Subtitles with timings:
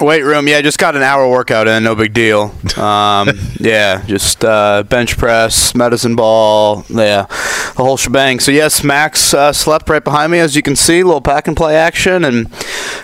[0.00, 2.54] Weight room, yeah, just got an hour workout in, no big deal.
[2.80, 8.40] Um, yeah, just uh, bench press, medicine ball, yeah, the whole shebang.
[8.40, 11.46] So yes, Max uh, slept right behind me, as you can see, a little pack
[11.46, 12.50] and play action, and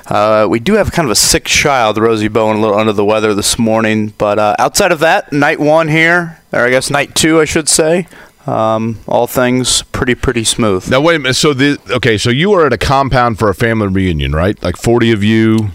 [0.07, 3.05] uh, we do have kind of a sick child, Rosie Bowen, a little under the
[3.05, 4.15] weather this morning.
[4.17, 7.69] But uh, outside of that, night one here, or I guess night two, I should
[7.69, 8.07] say.
[8.47, 10.89] Um, all things pretty pretty smooth.
[10.89, 11.35] Now wait a minute.
[11.35, 14.61] So the okay, so you were at a compound for a family reunion, right?
[14.63, 15.71] Like 40 of you.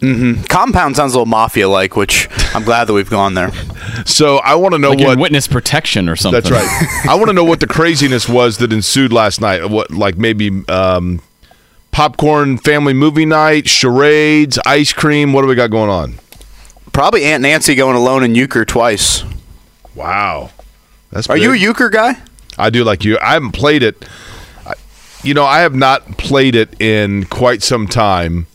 [0.00, 3.50] Compound sounds a little mafia like, which I'm glad that we've gone there.
[4.06, 5.18] So I want to know Like what.
[5.18, 6.40] witness protection or something.
[6.40, 7.06] That's right.
[7.08, 9.68] I want to know what the craziness was that ensued last night.
[9.68, 11.20] What, like maybe um,
[11.90, 15.32] popcorn family movie night, charades, ice cream.
[15.34, 16.14] What do we got going on?
[16.92, 19.22] Probably Aunt Nancy going alone in euchre twice.
[19.94, 20.50] Wow,
[21.10, 21.28] that's.
[21.28, 22.14] Are you a euchre guy?
[22.56, 23.18] I do like you.
[23.20, 24.04] I haven't played it.
[24.66, 24.74] I-
[25.22, 28.46] You know, I have not played it in quite some time.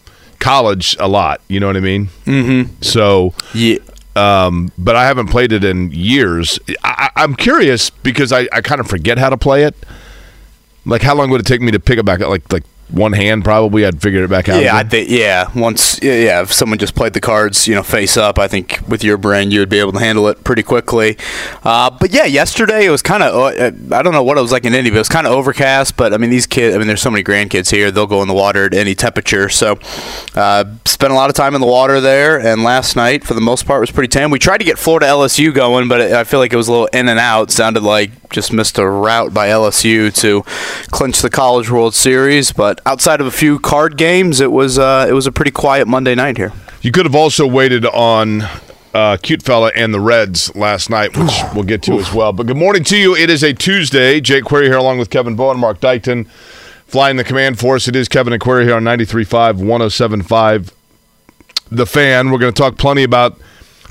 [0.46, 1.42] College a lot.
[1.48, 2.10] You know what I mean?
[2.26, 2.72] Mm-hmm.
[2.82, 3.78] So, Yeah.
[4.16, 6.60] um, but I haven't played it in years.
[6.84, 9.76] I, I'm curious because I, I kind of forget how to play it.
[10.86, 12.30] Like, how long would it take me to pick it back up?
[12.30, 13.86] Like, like one hand probably.
[13.86, 14.62] I'd figure it back out.
[14.62, 15.50] Yeah, I think yeah.
[15.56, 19.04] Once yeah, if someone just played the cards, you know, face up, I think with
[19.04, 21.18] your brain you would be able to handle it pretty quickly.
[21.64, 24.52] Uh, but yeah, yesterday it was kind of uh, I don't know what it was
[24.52, 25.98] like in Indy, but it was kind of overcast.
[25.98, 28.28] But I mean, these kids, I mean, there's so many grandkids here; they'll go in
[28.28, 29.50] the water at any temperature.
[29.50, 29.80] So,
[30.36, 32.40] uh, spent a lot of time in the water there.
[32.40, 34.32] And last night, for the most part, was pretty tame.
[34.32, 36.72] We tried to get Florida LSU going, but it, I feel like it was a
[36.72, 37.52] little in and out.
[37.52, 40.44] Sounded like just missed a route by LSU to
[40.92, 42.52] clinch the College World Series.
[42.52, 45.88] But outside of a few card games, it was uh, it was a pretty quiet
[45.88, 46.54] Monday night here.
[46.82, 48.44] You could have also waited on
[48.94, 52.32] uh, Cute Fella and the Reds last night, which we'll get to as well.
[52.34, 53.16] But good morning to you.
[53.16, 54.22] It is a Tuesday.
[54.22, 56.28] Jake Query here along with Kevin Bowen, Mark Dykton,
[56.88, 57.88] flying the command force.
[57.88, 60.72] It is Kevin and Query here on 93.5, 107.5.
[61.72, 62.32] The fan.
[62.32, 63.40] We're going to talk plenty about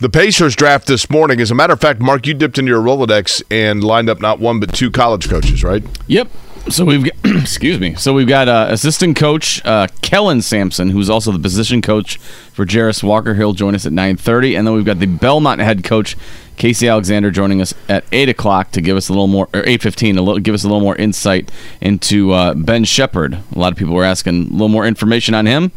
[0.00, 1.40] the Pacers draft this morning.
[1.40, 4.38] As a matter of fact, Mark, you dipped into your Rolodex and lined up not
[4.38, 5.82] one but two college coaches, right?
[6.06, 6.28] Yep.
[6.70, 7.94] So we've got, excuse me.
[7.94, 12.64] So we've got uh, assistant coach uh, Kellen Sampson, who's also the position coach for
[12.64, 13.34] Jarace Walker.
[13.34, 16.16] He'll join us at 9:30, and then we've got the Belmont head coach
[16.56, 19.82] Casey Alexander joining us at eight o'clock to give us a little more, or eight
[19.82, 23.34] fifteen, little, give us a little more insight into uh, Ben Sheppard.
[23.54, 25.70] A lot of people were asking a little more information on him.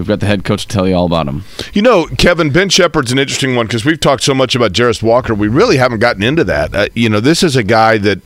[0.00, 1.44] We've got the head coach to tell you all about him.
[1.74, 5.02] You know, Kevin, Ben Sheppard's an interesting one because we've talked so much about Jarace
[5.02, 5.34] Walker.
[5.34, 6.74] We really haven't gotten into that.
[6.74, 8.20] Uh, you know, this is a guy that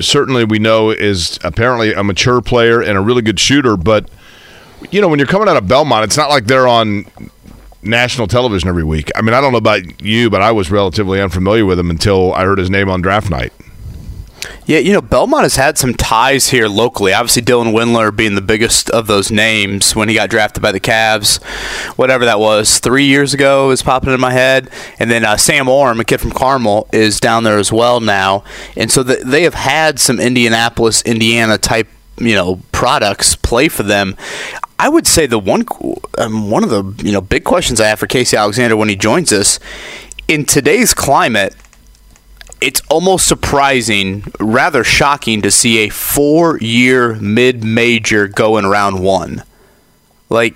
[0.00, 3.76] certainly we know is apparently a mature player and a really good shooter.
[3.76, 4.08] But,
[4.92, 7.06] you know, when you're coming out of Belmont, it's not like they're on
[7.82, 9.10] national television every week.
[9.16, 12.32] I mean, I don't know about you, but I was relatively unfamiliar with him until
[12.34, 13.52] I heard his name on draft night.
[14.66, 17.12] Yeah, you know, Belmont has had some ties here locally.
[17.12, 20.80] Obviously, Dylan Windler being the biggest of those names when he got drafted by the
[20.80, 21.42] Cavs,
[21.96, 24.70] whatever that was, three years ago is popping in my head.
[24.98, 28.44] And then uh, Sam Orme, a kid from Carmel, is down there as well now.
[28.76, 33.82] And so th- they have had some Indianapolis, Indiana type, you know, products play for
[33.82, 34.16] them.
[34.78, 35.66] I would say the one
[36.16, 38.96] um, one of the you know big questions I have for Casey Alexander when he
[38.96, 39.60] joins us
[40.26, 41.54] in today's climate
[42.60, 49.02] it's almost surprising, rather shocking to see a four year mid major go in round
[49.02, 49.42] one.
[50.28, 50.54] Like,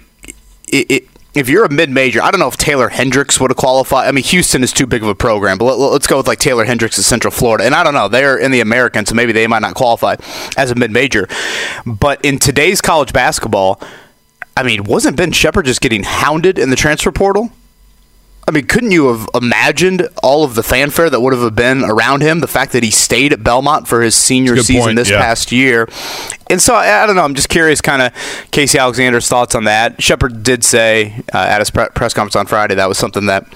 [0.69, 3.57] it, it, if you're a mid major, I don't know if Taylor Hendricks would have
[3.57, 4.07] qualified.
[4.07, 6.39] I mean, Houston is too big of a program, but let, us go with like
[6.39, 7.65] Taylor Hendricks at Central Florida.
[7.65, 10.17] And I don't know, they're in the American, so maybe they might not qualify
[10.57, 11.29] as a mid major.
[11.85, 13.81] But in today's college basketball,
[14.57, 17.51] I mean, wasn't Ben Sheppard just getting hounded in the transfer portal?
[18.47, 22.21] I mean, couldn't you have imagined all of the fanfare that would have been around
[22.23, 22.41] him?
[22.41, 24.97] The fact that he stayed at Belmont for his senior That's a good season point,
[24.97, 25.21] this yeah.
[25.21, 25.89] past year.
[26.51, 27.25] And so, I, I don't know.
[27.25, 28.13] I'm just curious, kind of,
[28.51, 30.03] Casey Alexander's thoughts on that.
[30.03, 33.47] Sheppard did say uh, at his pre- press conference on Friday that was something that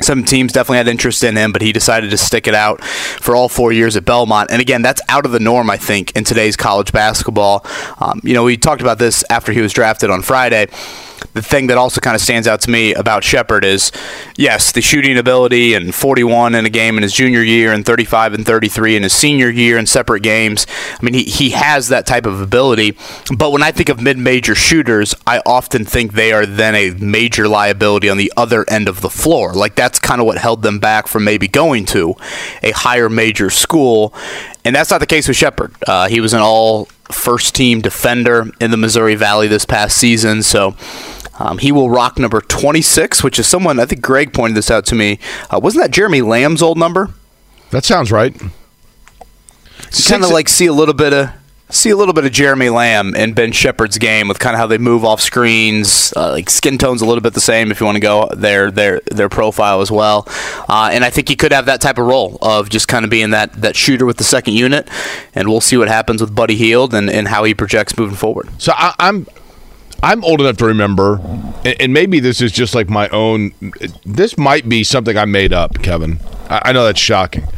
[0.00, 3.36] some teams definitely had interest in him, but he decided to stick it out for
[3.36, 4.50] all four years at Belmont.
[4.50, 7.64] And again, that's out of the norm, I think, in today's college basketball.
[7.98, 10.66] Um, you know, we talked about this after he was drafted on Friday.
[11.32, 13.90] The thing that also kind of stands out to me about Sheppard is,
[14.36, 18.34] yes, the shooting ability and 41 in a game in his junior year and 35
[18.34, 20.66] and 33 in his senior year in separate games.
[20.92, 22.96] I mean, he, he has that type of ability.
[23.36, 27.48] But when I think of mid-major shooters, I often think they are then a major
[27.48, 29.52] liability on the other end of the floor.
[29.52, 32.14] Like that's kind of what held them back from maybe going to
[32.62, 34.14] a higher major school.
[34.64, 35.74] And that's not the case with Sheppard.
[35.86, 40.42] Uh, he was an all first team defender in the Missouri Valley this past season.
[40.42, 40.74] So
[41.38, 44.86] um, he will rock number 26, which is someone, I think Greg pointed this out
[44.86, 45.18] to me.
[45.50, 47.10] Uh, wasn't that Jeremy Lamb's old number?
[47.70, 48.34] That sounds right.
[50.08, 51.30] Kind of like see a little bit of
[51.74, 54.66] see a little bit of Jeremy Lamb and Ben Sheppard's game with kind of how
[54.66, 56.12] they move off screens.
[56.16, 58.70] Uh, like skin tone's a little bit the same if you want to go their
[58.70, 60.26] their their profile as well.
[60.68, 63.10] Uh, and I think he could have that type of role of just kind of
[63.10, 64.88] being that that shooter with the second unit.
[65.34, 68.48] And we'll see what happens with Buddy Hield and, and how he projects moving forward.
[68.58, 69.26] So I, I'm
[70.02, 71.18] I'm old enough to remember,
[71.64, 73.52] and, maybe this is just like my own.
[74.04, 76.20] This might be something I made up, Kevin.
[76.50, 77.48] I know that's shocking.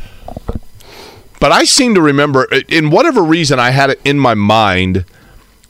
[1.47, 5.05] But I seem to remember, uh, in whatever reason, I had it in my mind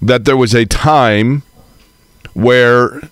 [0.00, 1.42] that there was a time
[2.32, 3.10] where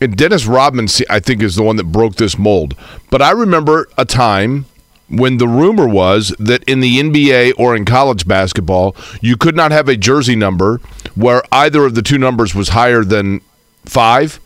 [0.00, 2.74] Dennis Rodman, I think, is the one that broke this mold.
[3.10, 4.66] But I remember a time
[5.08, 9.72] when the rumor was that in the NBA or in college basketball, you could not
[9.72, 10.76] have a jersey number
[11.14, 13.40] where either of the two numbers was higher than
[13.86, 14.40] five.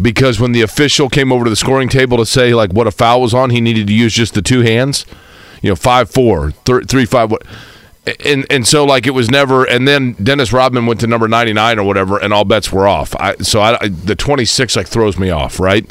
[0.00, 2.90] Because when the official came over to the scoring table to say like what a
[2.90, 5.04] foul was on, he needed to use just the two hands
[5.62, 7.42] you know five four th- three five what
[8.24, 11.78] and and so like it was never and then Dennis Rodman went to number 99
[11.78, 15.30] or whatever and all bets were off I, so I, the 26 like throws me
[15.30, 15.88] off right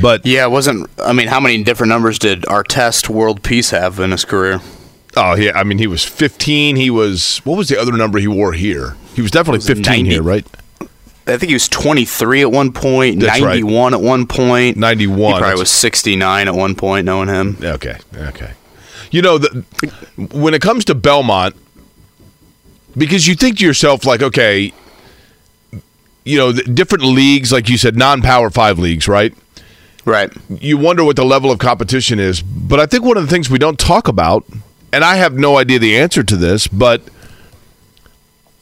[0.00, 3.70] but yeah it wasn't I mean how many different numbers did our test World Peace
[3.70, 4.60] have in his career
[5.16, 8.28] oh yeah I mean he was 15 he was what was the other number he
[8.28, 10.46] wore here he was definitely was 15 90, here right
[11.24, 13.92] I think he was 23 at one point, That's 91 right.
[13.92, 14.76] at one point.
[14.76, 15.34] 91.
[15.34, 17.58] He probably was 69 at one point, knowing him.
[17.62, 18.54] Okay, okay.
[19.12, 19.64] You know, the,
[20.32, 21.54] when it comes to Belmont,
[22.96, 24.72] because you think to yourself, like, okay,
[26.24, 29.34] you know, different leagues, like you said, non-power five leagues, right?
[30.04, 30.32] Right.
[30.48, 32.42] You wonder what the level of competition is.
[32.42, 34.44] But I think one of the things we don't talk about,
[34.92, 37.02] and I have no idea the answer to this, but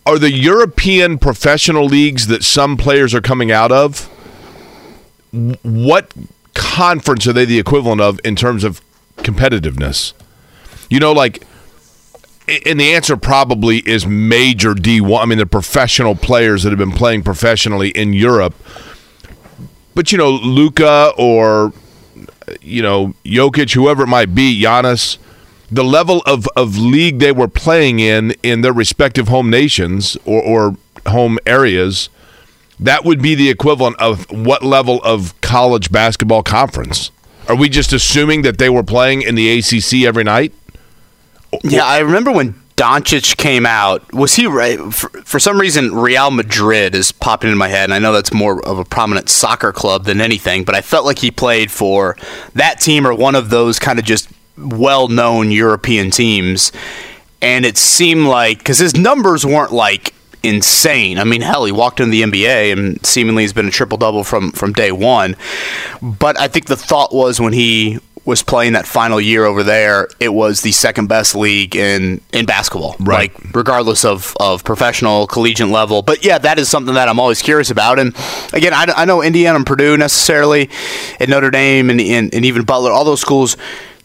[0.06, 4.06] are the European professional leagues that some players are coming out of,
[5.62, 6.12] what
[6.54, 8.80] conference are they the equivalent of in terms of
[9.18, 10.12] competitiveness?
[10.90, 11.46] You know, like,
[12.66, 15.22] and the answer probably is major D1.
[15.22, 18.54] I mean, the professional players that have been playing professionally in Europe.
[19.94, 21.72] But, you know, Luka or,
[22.60, 25.18] you know, Jokic, whoever it might be, Giannis,
[25.70, 30.42] the level of, of league they were playing in in their respective home nations or,
[30.42, 30.76] or
[31.06, 32.08] home areas,
[32.80, 37.12] that would be the equivalent of what level of college basketball conference?
[37.48, 40.52] Are we just assuming that they were playing in the ACC every night?
[41.62, 44.12] Yeah, I remember when Doncic came out.
[44.14, 44.78] Was he right?
[44.92, 48.32] For, for, some reason, Real Madrid is popping in my head, and I know that's
[48.32, 52.16] more of a prominent soccer club than anything, but I felt like he played for
[52.54, 56.72] that team or one of those kind of just well known European teams.
[57.42, 61.18] And it seemed like, because his numbers weren't like insane.
[61.18, 64.24] I mean, hell, he walked into the NBA and seemingly has been a triple double
[64.24, 65.36] from from day one.
[66.00, 67.98] But I think the thought was when he
[68.30, 72.46] was playing that final year over there, it was the second best league in, in
[72.46, 72.96] basketball.
[73.00, 73.34] Right.
[73.34, 76.00] Like regardless of, of professional, collegiate level.
[76.00, 77.98] But yeah, that is something that I'm always curious about.
[77.98, 78.14] And
[78.52, 80.70] again, I, I know Indiana and Purdue necessarily,
[81.18, 83.56] and Notre Dame and, and, and even Butler, all those schools,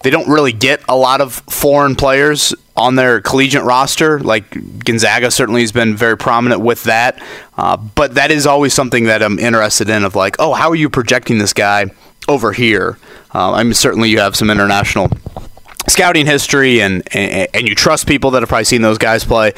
[0.01, 4.19] they don't really get a lot of foreign players on their collegiate roster.
[4.19, 7.23] Like Gonzaga certainly has been very prominent with that.
[7.57, 10.75] Uh, but that is always something that I'm interested in of like, oh, how are
[10.75, 11.91] you projecting this guy
[12.27, 12.97] over here?
[13.33, 15.09] Uh, I mean, certainly you have some international
[15.87, 19.53] scouting history and, and, and you trust people that have probably seen those guys play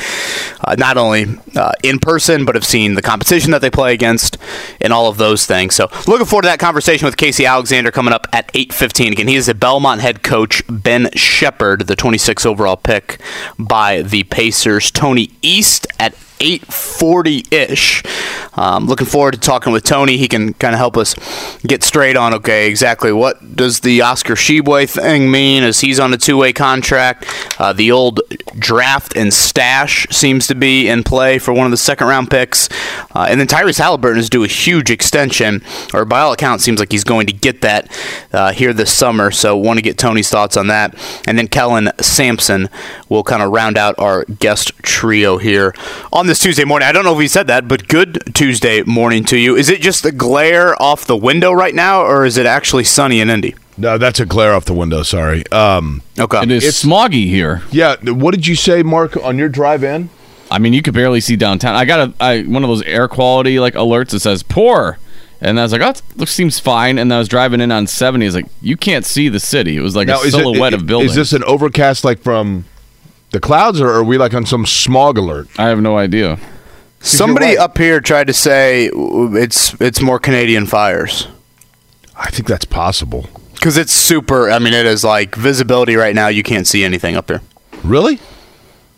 [0.66, 4.38] uh, not only uh, in person but have seen the competition that they play against
[4.82, 5.76] and all of those things.
[5.76, 9.36] So looking forward to that conversation with casey alexander coming up at 8.15 again he
[9.36, 13.22] is a belmont head coach ben sheppard the 26 overall pick
[13.58, 14.92] by the pacers.
[14.92, 18.04] Tony east at 8:40 ish.
[18.54, 20.18] Um, looking forward to talking with Tony.
[20.18, 21.16] He can kind of help us
[21.66, 26.14] get straight on okay exactly what does the Oscar Tshiebwe thing mean as he's on
[26.14, 27.26] a two-way contract.
[27.60, 28.22] Uh, the old
[28.58, 32.70] draft and stash seems to be in play for one of the second-round picks,
[33.16, 35.64] uh, and then Tyrese Halliburton is due a huge extension,
[35.94, 37.92] or by all accounts, seems like he's going to get that
[38.34, 39.32] uh, here this summer.
[39.32, 40.96] So want to get Tony's thoughts on that,
[41.28, 42.70] and then Kellen Sampson
[43.10, 45.74] will kind of round out our guest trio here
[46.12, 46.86] on on this Tuesday morning.
[46.90, 49.56] I don't know if he said that, but good Tuesday morning to you.
[49.56, 53.22] Is it just the glare off the window right now, or is it actually sunny
[53.22, 53.56] in Indy?
[53.78, 55.04] No, that's a glare off the window.
[55.04, 55.48] Sorry.
[55.54, 56.42] Um, Okay.
[56.44, 57.62] It is It's- smoggy here.
[57.72, 57.96] yeah.
[58.04, 60.10] What did you say, Mark, on your drive in?
[60.52, 61.76] I mean, you could barely see downtown.
[61.76, 64.98] I got a I, one of those air quality like alerts that says poor,
[65.40, 66.98] and I was like, oh, it looks seems fine.
[67.00, 68.26] And I was driving in on seventy.
[68.26, 69.78] It's like you can't see the city.
[69.78, 71.12] It was like a is it- silhouette i- of buildings.
[71.12, 72.66] Is this an overcast like from
[73.32, 75.48] the clouds, or are we like on some smog alert?
[75.60, 76.40] I have no idea.
[77.00, 77.58] Somebody right.
[77.60, 81.28] up here tried to say it's it's more Canadian fires
[82.18, 83.28] I think that's possible.
[83.54, 84.50] because it's super.
[84.50, 86.28] I mean, it is like visibility right now.
[86.28, 87.42] You can't see anything up there.
[87.84, 88.20] Really?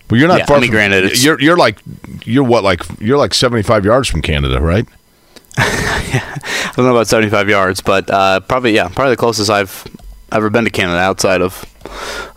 [0.09, 0.57] Well, you're not Yeah, far.
[0.57, 1.79] I mean, from, granted, it's- you're you're like
[2.23, 4.87] you're what like you're like 75 yards from Canada, right?
[5.57, 9.85] I don't know about 75 yards, but uh, probably yeah, probably the closest I've
[10.31, 11.65] ever been to Canada outside of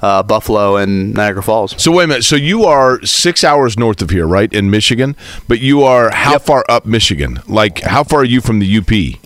[0.00, 1.80] uh, Buffalo and Niagara Falls.
[1.82, 2.24] So wait a minute.
[2.24, 5.16] So you are six hours north of here, right, in Michigan?
[5.48, 7.40] But you are how far up Michigan?
[7.46, 9.20] Like how far are you from the UP?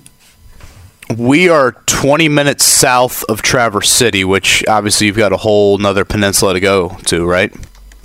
[1.17, 6.05] We are 20 minutes south of Traverse City, which obviously you've got a whole nother
[6.05, 7.55] peninsula to go to, right?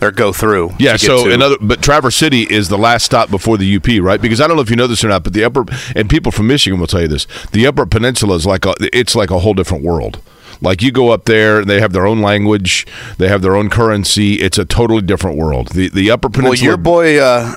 [0.01, 0.71] Or go through.
[0.79, 0.97] Yeah.
[0.97, 1.33] So to.
[1.33, 4.21] another, but Traverse City is the last stop before the UP, right?
[4.21, 5.65] Because I don't know if you know this or not, but the upper
[5.95, 9.15] and people from Michigan will tell you this: the Upper Peninsula is like a, it's
[9.15, 10.19] like a whole different world.
[10.61, 12.85] Like you go up there, they have their own language,
[13.17, 14.35] they have their own currency.
[14.35, 15.69] It's a totally different world.
[15.69, 16.51] The the Upper Peninsula.
[16.51, 17.55] well, your boy, uh,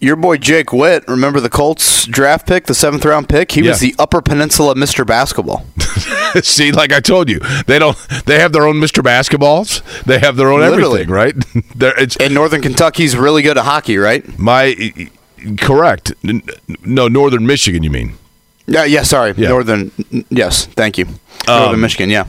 [0.00, 1.04] your boy Jake Witt.
[1.06, 3.52] Remember the Colts draft pick, the seventh round pick?
[3.52, 3.70] He Yeah.
[3.70, 5.06] was the Upper Peninsula Mr.
[5.06, 5.64] Basketball.
[6.42, 7.96] See, like I told you, they don't.
[8.26, 9.02] They have their own Mr.
[9.02, 9.82] Basketballs.
[10.04, 11.02] They have their own Literally.
[11.02, 11.34] everything, right?
[12.02, 14.22] It's And Northern Kentucky's really good at hockey, right?
[14.38, 14.74] my
[15.58, 16.12] correct.
[16.84, 17.82] No, Northern Michigan.
[17.82, 18.14] You mean?
[18.66, 19.02] Yeah, yeah.
[19.02, 19.48] Sorry, Yeah.
[19.48, 19.90] Northern.
[20.30, 21.06] Yes, thank you.
[21.46, 22.10] Northern Michigan.
[22.10, 22.24] Yeah.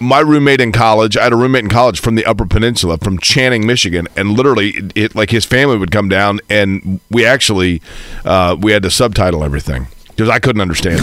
[0.00, 3.18] My roommate in college, I had a roommate in college from the Upper Peninsula, from
[3.18, 7.82] Channing, Michigan, and literally, it, it- like his family would come down, and we actually
[8.24, 11.00] uh, we had to subtitle everything because I couldn't understand.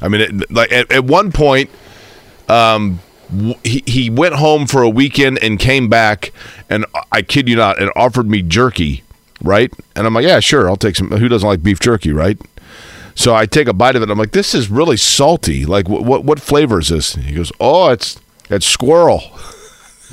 [0.00, 1.70] I mean, it, like at, at one point,
[2.48, 3.00] um,
[3.30, 6.32] w- he he went home for a weekend and came back,
[6.70, 9.02] and I kid you not, and offered me jerky,
[9.42, 9.72] right?
[9.94, 11.10] And I'm like, yeah, sure, I'll take some.
[11.10, 12.38] Who doesn't like beef jerky, right?
[13.14, 14.10] So I take a bite of it.
[14.10, 15.64] I'm like, this is really salty.
[15.64, 17.14] Like, what what, what flavor is this?
[17.14, 19.22] He goes, oh, it's it's squirrel.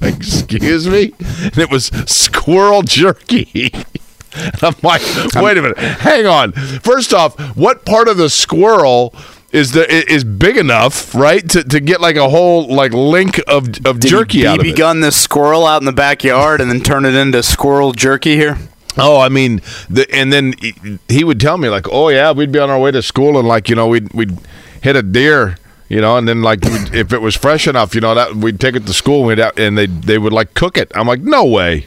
[0.00, 3.70] Excuse me, and it was squirrel jerky.
[4.62, 5.02] I'm like,
[5.34, 6.52] wait a minute, hang on.
[6.52, 9.14] First off, what part of the squirrel
[9.52, 13.68] is the is big enough, right, to, to get like a whole like link of
[13.84, 14.76] of Did jerky he out of it?
[14.76, 18.56] gun this squirrel out in the backyard and then turn it into squirrel jerky here?
[18.98, 19.60] Oh, I mean,
[19.90, 22.78] the, and then he- he would tell me like, "Oh yeah, we'd be on our
[22.78, 24.36] way to school, and like you know, we'd we'd
[24.82, 25.56] hit a deer,
[25.92, 28.74] you know, and then like if it was fresh enough, you know, that we'd take
[28.74, 30.90] it to school, and, we'd and they they would like cook it.
[30.94, 31.86] I'm like, no way,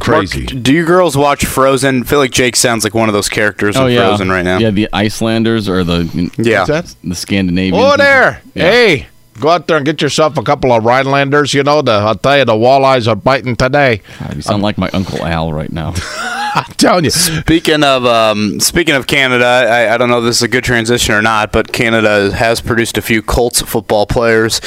[0.00, 0.44] crazy.
[0.44, 2.04] Mark, do you girls watch Frozen?
[2.04, 4.30] I feel like Jake sounds like one of those characters oh, in Oh yeah, Frozen
[4.30, 4.56] right now.
[4.56, 6.64] Yeah, the Icelanders or the Yeah.
[6.64, 6.94] That?
[7.04, 7.78] the Scandinavian.
[7.78, 8.70] Oh, there, Yeah.
[8.70, 9.06] hey.
[9.40, 11.54] Go out there and get yourself a couple of Rhinelanders.
[11.54, 14.02] You know, the, I'll tell you, the walleyes are biting today.
[14.20, 15.94] God, you sound like my uncle Al right now.
[16.54, 17.10] I'm telling you.
[17.10, 20.64] Speaking of um, speaking of Canada, I, I don't know if this is a good
[20.64, 24.60] transition or not, but Canada has produced a few Colts football players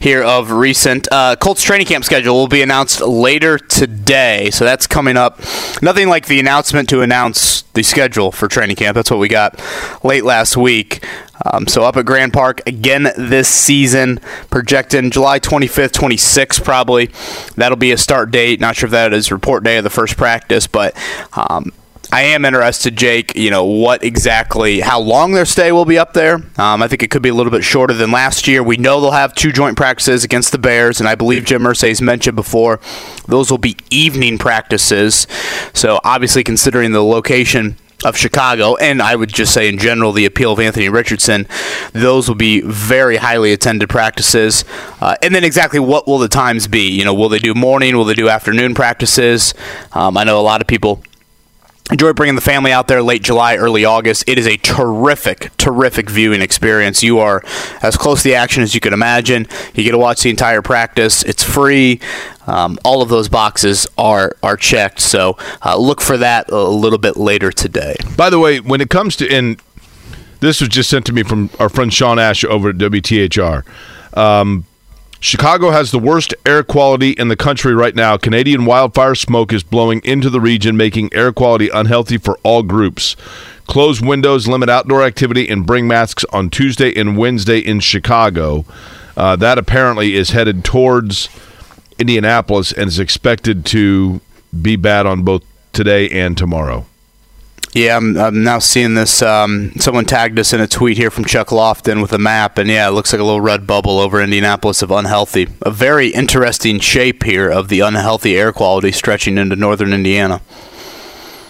[0.00, 1.08] here of recent.
[1.10, 5.40] Uh, Colts training camp schedule will be announced later today, so that's coming up.
[5.82, 8.94] Nothing like the announcement to announce the schedule for training camp.
[8.94, 9.60] That's what we got
[10.04, 11.04] late last week.
[11.44, 14.20] Um, so up at Grand Park again this season,
[14.50, 17.10] projecting July 25th, 26th probably.
[17.56, 18.60] That'll be a start date.
[18.60, 20.94] Not sure if that is report day of the first practice, but
[21.34, 21.72] um,
[22.12, 23.34] I am interested, Jake.
[23.36, 26.34] You know what exactly, how long their stay will be up there.
[26.58, 28.62] Um, I think it could be a little bit shorter than last year.
[28.62, 32.02] We know they'll have two joint practices against the Bears, and I believe Jim Irsay's
[32.02, 32.80] mentioned before
[33.28, 35.26] those will be evening practices.
[35.72, 40.26] So obviously, considering the location of Chicago, and I would just say in general the
[40.26, 41.46] appeal of Anthony Richardson,
[41.92, 44.66] those will be very highly attended practices.
[45.00, 46.90] Uh, and then exactly what will the times be?
[46.90, 47.96] You know, will they do morning?
[47.96, 49.54] Will they do afternoon practices?
[49.92, 51.02] Um, I know a lot of people
[51.90, 54.24] enjoy bringing the family out there late July, early August.
[54.26, 57.02] It is a terrific, terrific viewing experience.
[57.02, 57.42] You are
[57.82, 59.46] as close to the action as you can imagine.
[59.74, 61.22] You get to watch the entire practice.
[61.24, 62.00] It's free.
[62.46, 65.00] Um, all of those boxes are are checked.
[65.00, 67.96] So uh, look for that a little bit later today.
[68.16, 69.60] By the way, when it comes to and
[70.40, 73.64] this was just sent to me from our friend Sean Ash over at WTHR.
[74.16, 74.66] Um,
[75.22, 78.16] Chicago has the worst air quality in the country right now.
[78.16, 83.14] Canadian wildfire smoke is blowing into the region, making air quality unhealthy for all groups.
[83.68, 88.64] Close windows, limit outdoor activity, and bring masks on Tuesday and Wednesday in Chicago.
[89.16, 91.28] Uh, that apparently is headed towards
[92.00, 94.20] Indianapolis and is expected to
[94.60, 96.84] be bad on both today and tomorrow.
[97.74, 99.22] Yeah, I'm, I'm now seeing this.
[99.22, 102.68] Um, someone tagged us in a tweet here from Chuck Lofton with a map, and
[102.68, 105.48] yeah, it looks like a little red bubble over Indianapolis of unhealthy.
[105.62, 110.40] A very interesting shape here of the unhealthy air quality stretching into northern Indiana.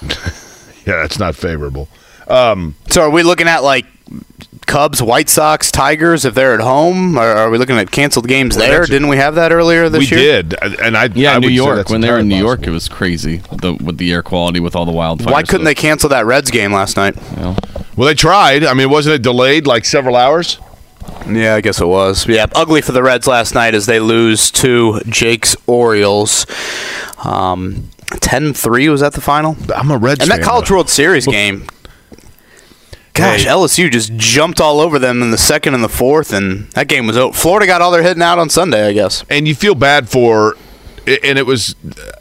[0.85, 1.89] Yeah, that's not favorable.
[2.91, 3.87] So, are we looking at like
[4.67, 7.19] Cubs, White Sox, Tigers if they're at home?
[7.19, 8.87] Or are we looking at canceled games Well, there?
[8.87, 10.43] Didn't we have that earlier this we year?
[10.43, 11.91] We did, and I Yeah, I New York.
[11.91, 14.61] When they were in New entirely York, it was crazy the, with the air quality
[14.61, 15.31] with all the wildfires.
[15.31, 17.17] Why couldn't they cancel that Reds game last night?
[17.17, 17.55] You know?
[17.55, 17.87] possible.
[17.97, 18.65] Well, they tried.
[18.65, 20.59] I mean, wasn't it delayed like several hours?
[21.29, 22.27] Yeah, I guess it was.
[22.27, 26.47] Yeah, ugly for the Reds last night as they lose to Jake's Orioles.
[27.25, 29.57] Um, 10-3 was that the final?
[29.75, 30.77] I'm a Reds And that College though.
[30.77, 31.67] World Series game.
[33.15, 33.49] Gosh, Hey.
[33.51, 37.07] LSU just jumped all over them in the second and the fourth, and that game
[37.07, 37.33] was over.
[37.37, 39.25] Florida got all their hitting out on Sunday, I guess.
[39.29, 40.57] and you feel bad for,
[41.07, 41.75] and it was.
[41.85, 42.13] Uh,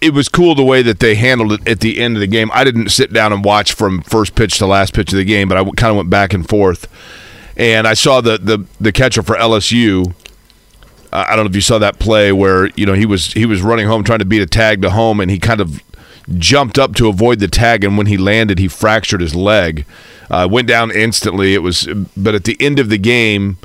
[0.00, 2.50] it was cool the way that they handled it at the end of the game.
[2.52, 5.48] I didn't sit down and watch from first pitch to last pitch of the game,
[5.48, 6.88] but I kind of went back and forth,
[7.56, 10.12] and I saw the the, the catcher for LSU.
[11.12, 13.46] I I don't know if you saw that play where you know he was he
[13.46, 15.80] was running home trying to beat a tag to home, and he kind of
[16.38, 19.84] jumped up to avoid the tag, and when he landed, he fractured his leg.
[20.30, 21.54] Uh, went down instantly.
[21.54, 23.58] It was, but at the end of the game,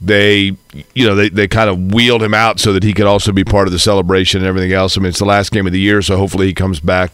[0.00, 0.56] they
[0.94, 3.44] you know they, they kind of wheeled him out so that he could also be
[3.44, 4.96] part of the celebration and everything else.
[4.96, 7.12] I mean, it's the last game of the year, so hopefully he comes back,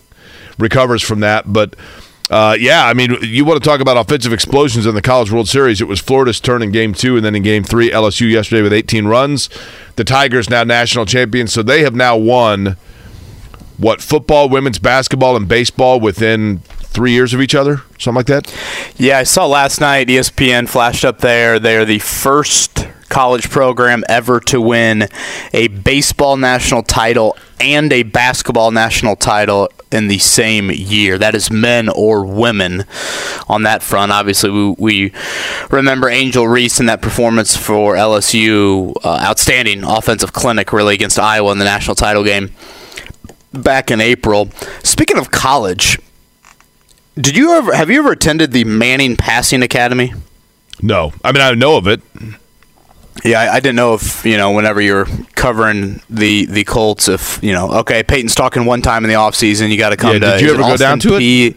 [0.59, 1.53] recovers from that.
[1.53, 1.77] But
[2.31, 5.49] uh, yeah, I mean, you want to talk about offensive explosions in the College World
[5.49, 5.81] Series?
[5.81, 8.73] It was Florida's turn in Game Two, and then in Game Three, LSU yesterday with
[8.73, 9.51] 18 runs.
[9.97, 12.77] The Tigers now national champions, so they have now won
[13.79, 18.55] what football, women's basketball, and baseball within three years of each other, something like that.
[18.97, 21.59] Yeah, I saw last night ESPN flashed up there.
[21.59, 25.09] They are the first college program ever to win
[25.53, 31.17] a baseball national title and a basketball national title in the same year.
[31.17, 32.85] That is men or women
[33.49, 34.13] on that front.
[34.13, 35.13] Obviously, we, we
[35.71, 38.95] remember Angel Reese and that performance for LSU.
[39.03, 42.51] Uh, outstanding offensive clinic, really, against Iowa in the national title game
[43.53, 44.51] back in April.
[44.83, 45.99] Speaking of college,
[47.17, 50.13] did you ever have you ever attended the Manning Passing Academy?
[50.81, 52.01] No, I mean I know of it.
[53.25, 57.43] Yeah, I, I didn't know if you know whenever you're covering the the Colts, if
[57.43, 60.19] you know, okay, Peyton's talking one time in the offseason, you got to come Yeah,
[60.19, 60.27] to.
[60.39, 61.57] did you ever go down to it?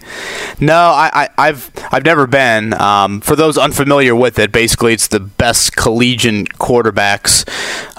[0.60, 2.74] No, I, I, I've I've never been.
[2.74, 7.48] Um, for those unfamiliar with it, basically it's the best collegiate quarterbacks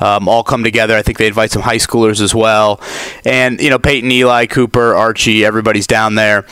[0.03, 0.97] um, all come together.
[0.97, 2.81] I think they invite some high schoolers as well,
[3.25, 6.45] and you know Peyton, Eli, Cooper, Archie, everybody's down there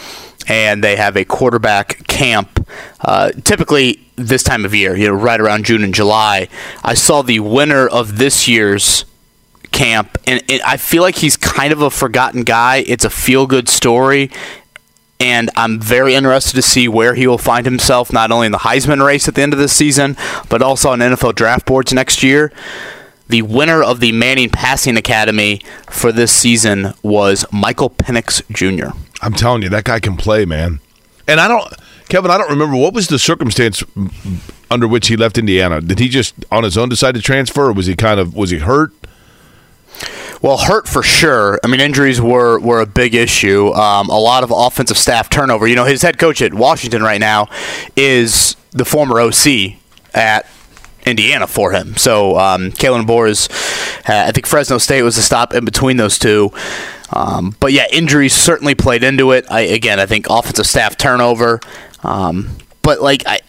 [0.46, 2.66] and they have a quarterback camp.
[3.00, 6.48] Uh, typically this time of year, you know, right around June and July.
[6.82, 9.04] I saw the winner of this year's
[9.72, 12.84] camp, and it, I feel like he's kind of a forgotten guy.
[12.86, 14.30] It's a feel-good story.
[15.18, 18.58] And I'm very interested to see where he will find himself, not only in the
[18.58, 20.16] Heisman race at the end of this season,
[20.48, 22.50] but also on NFL draft boards next year.
[23.30, 28.96] The winner of the Manning Passing Academy for this season was Michael Penix Jr.
[29.22, 30.80] I'm telling you, that guy can play, man.
[31.28, 31.72] And I don't,
[32.08, 33.84] Kevin, I don't remember what was the circumstance
[34.68, 35.80] under which he left Indiana.
[35.80, 38.50] Did he just on his own decide to transfer, or was he kind of was
[38.50, 38.92] he hurt?
[40.42, 41.60] Well, hurt for sure.
[41.62, 43.72] I mean, injuries were, were a big issue.
[43.74, 45.68] Um, a lot of offensive staff turnover.
[45.68, 47.48] You know, his head coach at Washington right now
[47.94, 49.74] is the former OC
[50.14, 50.46] at
[51.10, 51.96] Indiana for him.
[51.96, 53.48] So, um, Kalen DeBoer is,
[54.08, 56.52] uh, I think Fresno State was the stop in between those two.
[57.12, 59.44] Um, but yeah, injuries certainly played into it.
[59.50, 61.60] I, again, I think offensive staff turnover.
[62.02, 62.48] Um,
[62.82, 63.40] but like, I,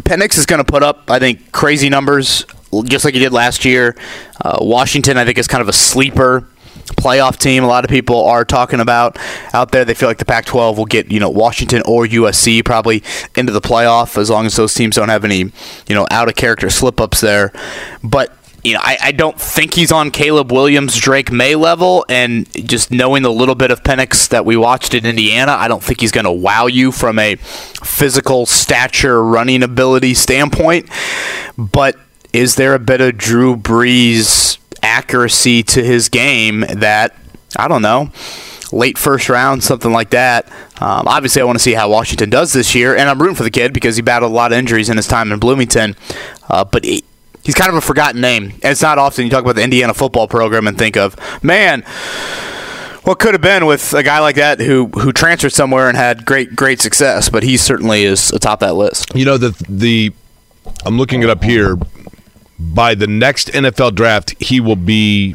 [0.00, 2.46] Penix is going to put up, I think, crazy numbers,
[2.84, 3.94] just like he did last year.
[4.40, 6.48] Uh, Washington, I think, is kind of a sleeper
[6.92, 7.64] playoff team.
[7.64, 9.18] A lot of people are talking about
[9.52, 9.84] out there.
[9.84, 13.02] They feel like the Pac-12 will get you know Washington or USC probably
[13.36, 15.52] into the playoff as long as those teams don't have any
[15.86, 17.52] you know out of character slip ups there.
[18.02, 22.50] But you know, I, I don't think he's on Caleb Williams, Drake Maye level, and
[22.66, 26.00] just knowing the little bit of Penix that we watched in Indiana, I don't think
[26.00, 30.88] he's going to wow you from a physical stature, running ability standpoint.
[31.58, 31.96] But
[32.32, 37.16] is there a bit of Drew Brees accuracy to his game that
[37.56, 38.10] I don't know?
[38.70, 40.48] Late first round, something like that.
[40.80, 43.44] Um, obviously, I want to see how Washington does this year, and I'm rooting for
[43.44, 45.94] the kid because he battled a lot of injuries in his time in Bloomington.
[46.48, 47.04] Uh, but he,
[47.44, 48.44] he's kind of a forgotten name.
[48.44, 51.82] And it's not often you talk about the Indiana football program and think of, man,
[53.04, 56.24] what could have been with a guy like that who who transferred somewhere and had
[56.24, 57.28] great great success.
[57.28, 59.14] But he certainly is atop that list.
[59.14, 60.12] You know the the
[60.84, 61.76] I'm looking it up here.
[62.58, 65.34] By the next NFL draft, he will be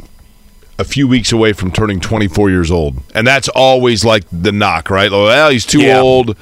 [0.77, 4.89] a few weeks away from turning 24 years old, and that's always like the knock,
[4.89, 5.12] right?
[5.12, 5.99] Oh, well, he's too Yeah.
[5.99, 6.38] old.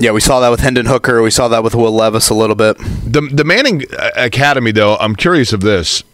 [0.00, 1.22] Yeah, we saw that with Hendon Hooker.
[1.22, 2.76] We saw that with Will Levis a little bit.
[2.78, 6.04] The the Manning uh, Academy, though, I'm curious of this.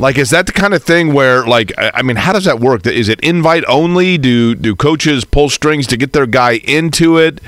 [0.00, 2.58] Like, is that the kind of thing where, like, I I mean, how does that
[2.58, 2.84] work?
[2.86, 4.18] Is it invite only?
[4.18, 7.40] Do do coaches pull strings to get their guy into it?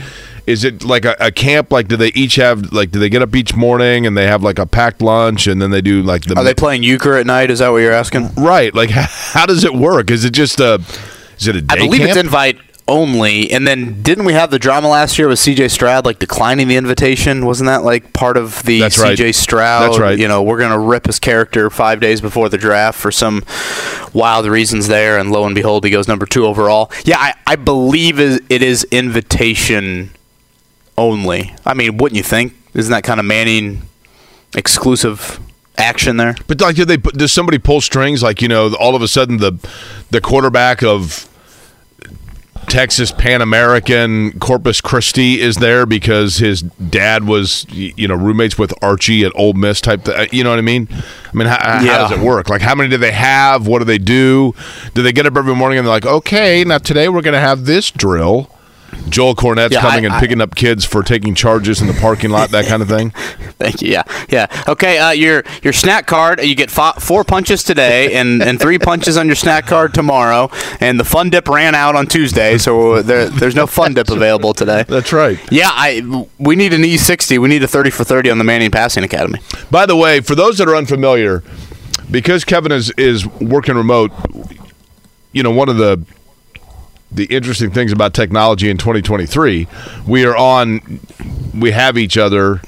[0.46, 1.72] Is it like a, a camp?
[1.72, 4.42] Like, do they each have like, do they get up each morning and they have
[4.42, 7.26] like a packed lunch and then they do like the Are they playing euchre at
[7.26, 7.50] night?
[7.50, 8.34] Is that what you're asking?
[8.34, 8.74] right?
[8.74, 10.10] Like, how does it work?
[10.10, 10.80] Is it just a
[11.38, 12.10] is it a day I believe camp?
[12.10, 13.50] it's invite only.
[13.50, 16.76] And then didn't we have the drama last year with CJ Stroud like declining the
[16.76, 17.46] invitation?
[17.46, 19.16] Wasn't that like part of the That's right.
[19.16, 19.88] CJ Stroud?
[19.88, 20.18] That's right.
[20.18, 23.42] You know, we're gonna rip his character five days before the draft for some
[24.12, 26.90] wild reasons there, and lo and behold, he goes number two overall.
[27.04, 30.10] Yeah, I, I believe it is invitation
[30.96, 31.54] only.
[31.66, 32.54] I mean, wouldn't you think?
[32.74, 33.82] Isn't that kind of Manning
[34.56, 35.40] exclusive
[35.78, 36.34] action there?
[36.46, 36.98] But like, do they?
[36.98, 38.22] put- Does somebody pull strings?
[38.22, 39.52] Like, you know, all of a sudden the
[40.10, 41.28] the quarterback of
[42.68, 48.72] Texas Pan American Corpus Christi is there because his dad was, you know, roommates with
[48.82, 50.04] Archie at Ole Miss type.
[50.04, 50.88] Th- uh, you know what I mean?
[50.90, 52.48] I mean, how, how does it work?
[52.48, 53.66] Like, how many do they have?
[53.66, 54.54] What do they do?
[54.94, 57.40] Do they get up every morning and they're like, okay, now today we're going to
[57.40, 58.50] have this drill?
[59.08, 61.94] Joel Cornette's Yeah, coming I- and I- picking up kids for taking charges in the
[61.94, 63.10] parking lot, that kind of thing.
[63.58, 63.90] Thank you.
[63.92, 64.46] Yeah, yeah.
[64.68, 66.42] Okay, uh, your your snack card.
[66.42, 70.50] You get fo- four punches today, and, and three punches on your snack card tomorrow.
[70.80, 74.54] And the fun dip ran out on Tuesday, so there, there's no fun dip available
[74.54, 74.84] today.
[74.88, 75.38] That's right.
[75.50, 77.38] Yeah, I we need an E60.
[77.38, 79.38] We need a 30 for 30 on the Manning Passing Academy.
[79.70, 81.42] By the way, for those that are unfamiliar,
[82.10, 84.10] because Kevin is is working remote,
[85.32, 86.04] you know, one of the
[87.14, 89.66] the interesting things about technology in 2023,
[90.06, 91.00] we are on
[91.54, 92.60] we have each other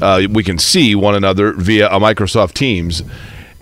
[0.00, 3.02] uh, we can see one another via a Microsoft Teams.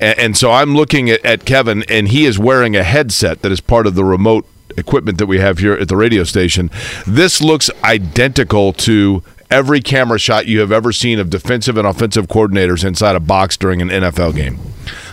[0.01, 3.53] And, and so I'm looking at, at Kevin, and he is wearing a headset that
[3.53, 6.71] is part of the remote equipment that we have here at the radio station.
[7.07, 12.27] This looks identical to every camera shot you have ever seen of defensive and offensive
[12.27, 14.59] coordinators inside a box during an NFL game.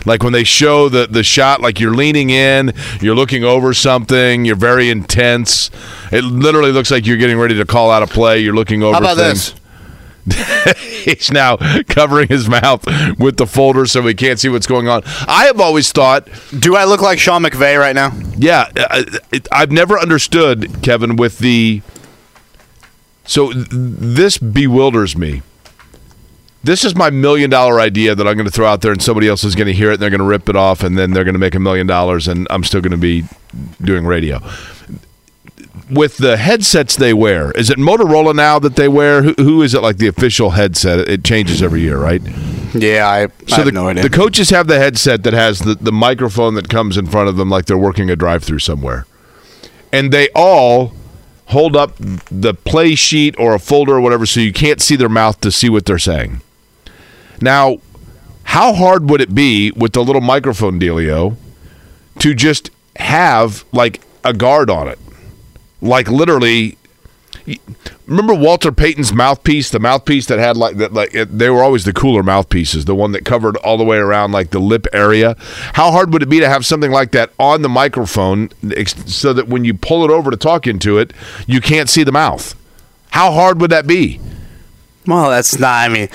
[0.04, 4.44] Like when they show the, the shot, like you're leaning in, you're looking over something,
[4.44, 5.70] you're very intense.
[6.10, 8.40] It literally looks like you're getting ready to call out a play.
[8.40, 9.52] You're looking over How about things.
[9.52, 9.62] this?
[11.04, 11.56] He's now
[11.88, 12.84] covering his mouth
[13.18, 15.02] with the folder so he can't see what's going on.
[15.26, 18.12] I have always thought, Do I look like Sean McVay right now?
[18.36, 21.82] yeah, uh, it, I've never understood Kevin with the.
[23.24, 25.42] So th- this bewilders me.
[26.64, 29.26] This is my million dollar idea that I'm going to throw out there, and somebody
[29.28, 31.12] else is going to hear it, and they're going to rip it off, and then
[31.12, 33.24] they're going to make a million dollars, and I'm still going to be
[33.80, 34.40] doing radio.
[35.90, 39.22] With the headsets they wear, is it Motorola now that they wear?
[39.22, 41.00] Who, who is it like the official headset?
[41.08, 42.22] It changes every year, right?
[42.74, 44.02] Yeah, I, I So have the, no idea.
[44.02, 47.36] the coaches have the headset that has the, the microphone that comes in front of
[47.36, 49.04] them like they're working a drive through somewhere.
[49.92, 50.94] And they all
[51.46, 55.10] hold up the play sheet or a folder or whatever so you can't see their
[55.10, 56.40] mouth to see what they're saying.
[57.40, 57.78] Now,
[58.44, 61.36] how hard would it be with the little microphone dealio
[62.18, 64.98] to just have like a guard on it?
[65.80, 66.76] Like literally
[68.06, 71.84] Remember Walter Payton's mouthpiece, the mouthpiece that had like that like it, they were always
[71.84, 75.34] the cooler mouthpieces, the one that covered all the way around like the lip area.
[75.72, 78.50] How hard would it be to have something like that on the microphone
[79.06, 81.12] so that when you pull it over to talk into it,
[81.46, 82.54] you can't see the mouth?
[83.10, 84.20] How hard would that be?
[85.06, 85.90] Well, that's not.
[85.90, 86.08] I mean,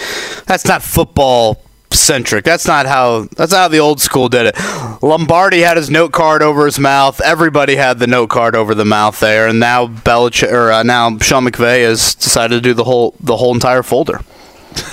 [0.45, 2.45] that's not football centric.
[2.45, 3.27] That's not how.
[3.35, 4.55] That's not how the old school did it.
[5.01, 7.19] Lombardi had his note card over his mouth.
[7.21, 11.17] Everybody had the note card over the mouth there, and now Belichick or uh, now
[11.19, 14.21] Sean McVay has decided to do the whole the whole entire folder.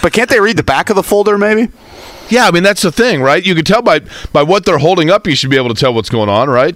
[0.02, 1.38] But can't they read the back of the folder?
[1.38, 1.70] Maybe.
[2.30, 3.44] Yeah, I mean that's the thing, right?
[3.44, 4.00] You can tell by
[4.32, 6.74] by what they're holding up, you should be able to tell what's going on, right?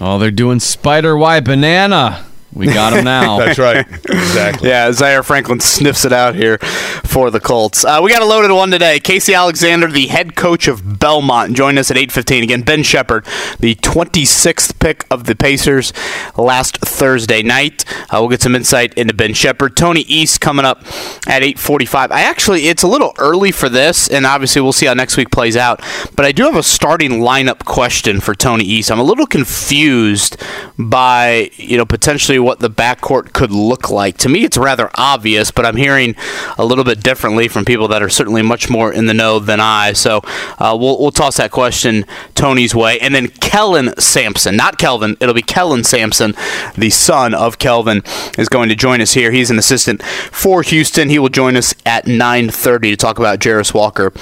[0.00, 2.26] Oh, they're doing Spider Y Banana.
[2.54, 3.38] We got him now.
[3.44, 3.86] That's right.
[3.86, 4.68] exactly.
[4.68, 6.58] Yeah, Zaire Franklin sniffs it out here
[7.04, 7.84] for the Colts.
[7.84, 9.00] Uh, we got a loaded one today.
[9.00, 12.44] Casey Alexander, the head coach of Belmont, joined us at 8.15.
[12.44, 13.24] Again, Ben Sheppard,
[13.58, 15.92] the 26th pick of the Pacers
[16.36, 17.84] last Thursday night.
[18.04, 19.76] Uh, we'll get some insight into Ben Sheppard.
[19.76, 20.78] Tony East coming up
[21.26, 22.10] at 8.45.
[22.12, 25.30] I actually, it's a little early for this, and obviously we'll see how next week
[25.30, 25.80] plays out.
[26.14, 28.90] But I do have a starting lineup question for Tony East.
[28.92, 30.40] I'm a little confused
[30.78, 34.18] by, you know, potentially what the backcourt could look like.
[34.18, 36.14] To me, it's rather obvious, but I'm hearing
[36.58, 39.60] a little bit differently from people that are certainly much more in the know than
[39.60, 39.92] I.
[39.92, 40.20] So
[40.58, 42.04] uh, we'll, we'll toss that question
[42.34, 42.98] Tony's way.
[43.00, 46.34] And then Kellen Sampson, not Kelvin, it'll be Kellen Sampson,
[46.76, 48.02] the son of Kelvin,
[48.38, 49.32] is going to join us here.
[49.32, 51.08] He's an assistant for Houston.
[51.08, 54.12] He will join us at 9.30 to talk about Jarace Walker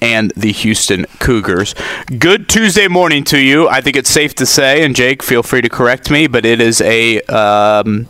[0.00, 1.74] and the Houston Cougars.
[2.18, 3.68] Good Tuesday morning to you.
[3.68, 6.60] I think it's safe to say, and Jake, feel free to correct me, but it
[6.60, 7.20] is a
[7.70, 8.08] um,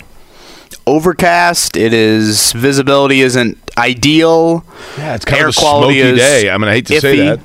[0.87, 1.77] overcast.
[1.77, 4.65] It is visibility isn't ideal.
[4.99, 6.51] Yeah, it's kind Air of a quality smoky day.
[6.51, 7.37] I mean, I hate to say iffy.
[7.37, 7.41] that.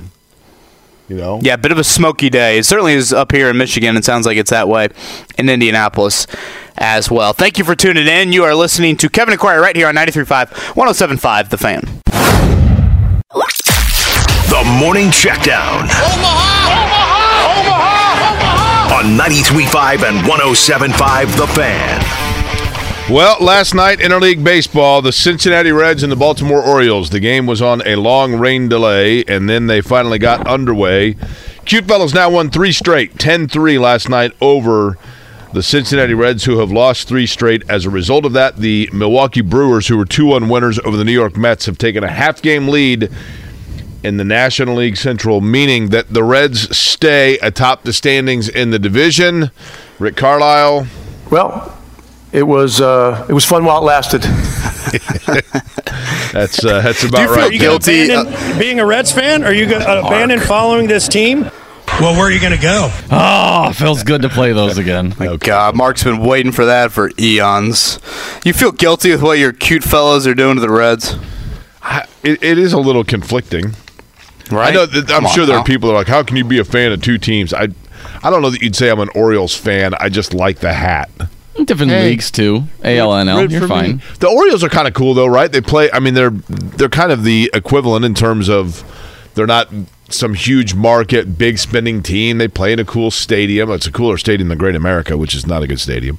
[1.08, 1.38] You know?
[1.40, 2.58] Yeah, bit of a smoky day.
[2.58, 3.96] It certainly is up here in Michigan.
[3.96, 4.88] It sounds like it's that way
[5.38, 6.26] in Indianapolis
[6.78, 7.32] as well.
[7.32, 8.32] Thank you for tuning in.
[8.32, 11.80] You are listening to Kevin Aquire right here on 93.5, 107.5 The Fan.
[14.50, 15.82] The Morning Checkdown.
[15.84, 16.74] Omaha!
[16.74, 17.60] Omaha!
[17.60, 18.32] Omaha!
[18.32, 18.98] Omaha!
[18.98, 21.95] On 93.5 and 107.5 The Fan.
[23.08, 27.10] Well, last night, interleague baseball, the Cincinnati Reds and the Baltimore Orioles.
[27.10, 31.14] The game was on a long rain delay, and then they finally got underway.
[31.64, 34.98] Cute Fellows now won three straight, 10 3 last night over
[35.52, 37.62] the Cincinnati Reds, who have lost three straight.
[37.70, 41.04] As a result of that, the Milwaukee Brewers, who were 2 1 winners over the
[41.04, 43.08] New York Mets, have taken a half game lead
[44.02, 48.80] in the National League Central, meaning that the Reds stay atop the standings in the
[48.80, 49.52] division.
[50.00, 50.88] Rick Carlisle.
[51.30, 51.75] Well,
[52.36, 54.22] it was uh, it was fun while it lasted.
[56.32, 57.52] That's uh, that's Do about you feel right.
[57.52, 59.42] you going to Guilty, abandon being a Reds fan?
[59.42, 61.50] Are you going to abandon following this team?
[61.98, 62.90] Well, where are you going to go?
[63.10, 65.14] Oh, feels good to play those again.
[65.18, 67.98] My God, Mark's been waiting for that for eons.
[68.44, 71.16] You feel guilty with what your cute fellows are doing to the Reds?
[72.22, 73.74] It, it is a little conflicting.
[74.50, 74.68] Right?
[74.68, 74.84] I know.
[74.86, 75.62] That, I'm Come on sure there now.
[75.62, 77.68] are people that are like, "How can you be a fan of two teams?" I,
[78.22, 79.94] I don't know that you'd say I'm an Orioles fan.
[79.98, 81.08] I just like the hat.
[81.64, 82.10] Different Hey.
[82.10, 82.64] leagues too.
[82.84, 83.96] ALNL, Root you're fine.
[83.96, 84.02] me.
[84.20, 85.50] The Orioles are kind of cool though, right?
[85.50, 85.90] They play.
[85.92, 88.84] I mean, they're they're kind of the equivalent in terms of
[89.34, 89.68] they're not
[90.08, 92.38] some huge market, big spending team.
[92.38, 93.70] They play in a cool stadium.
[93.72, 96.18] It's a cooler stadium than Great America, which is not a good stadium.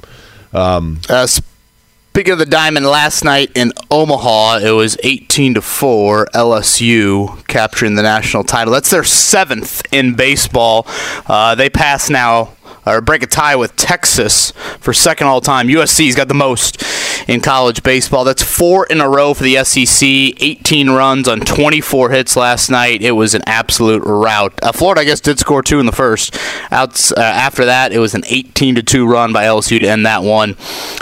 [0.54, 6.26] Uh, speaking of the Diamond, last night in Omaha, it was 18 to four.
[6.34, 8.74] LSU capturing the national title.
[8.74, 10.86] That's their seventh in baseball.
[11.28, 12.50] Uh, they pass now.
[12.88, 15.68] Or break a tie with Texas for second all time.
[15.68, 16.84] USC's got the most
[17.28, 18.24] in college baseball.
[18.24, 20.02] That's four in a row for the SEC.
[20.02, 23.02] 18 runs on 24 hits last night.
[23.02, 24.54] It was an absolute rout.
[24.64, 26.38] Uh, Florida, I guess, did score two in the first.
[26.72, 30.24] Uh, after that, it was an 18 to two run by LSU to end that
[30.24, 30.56] one,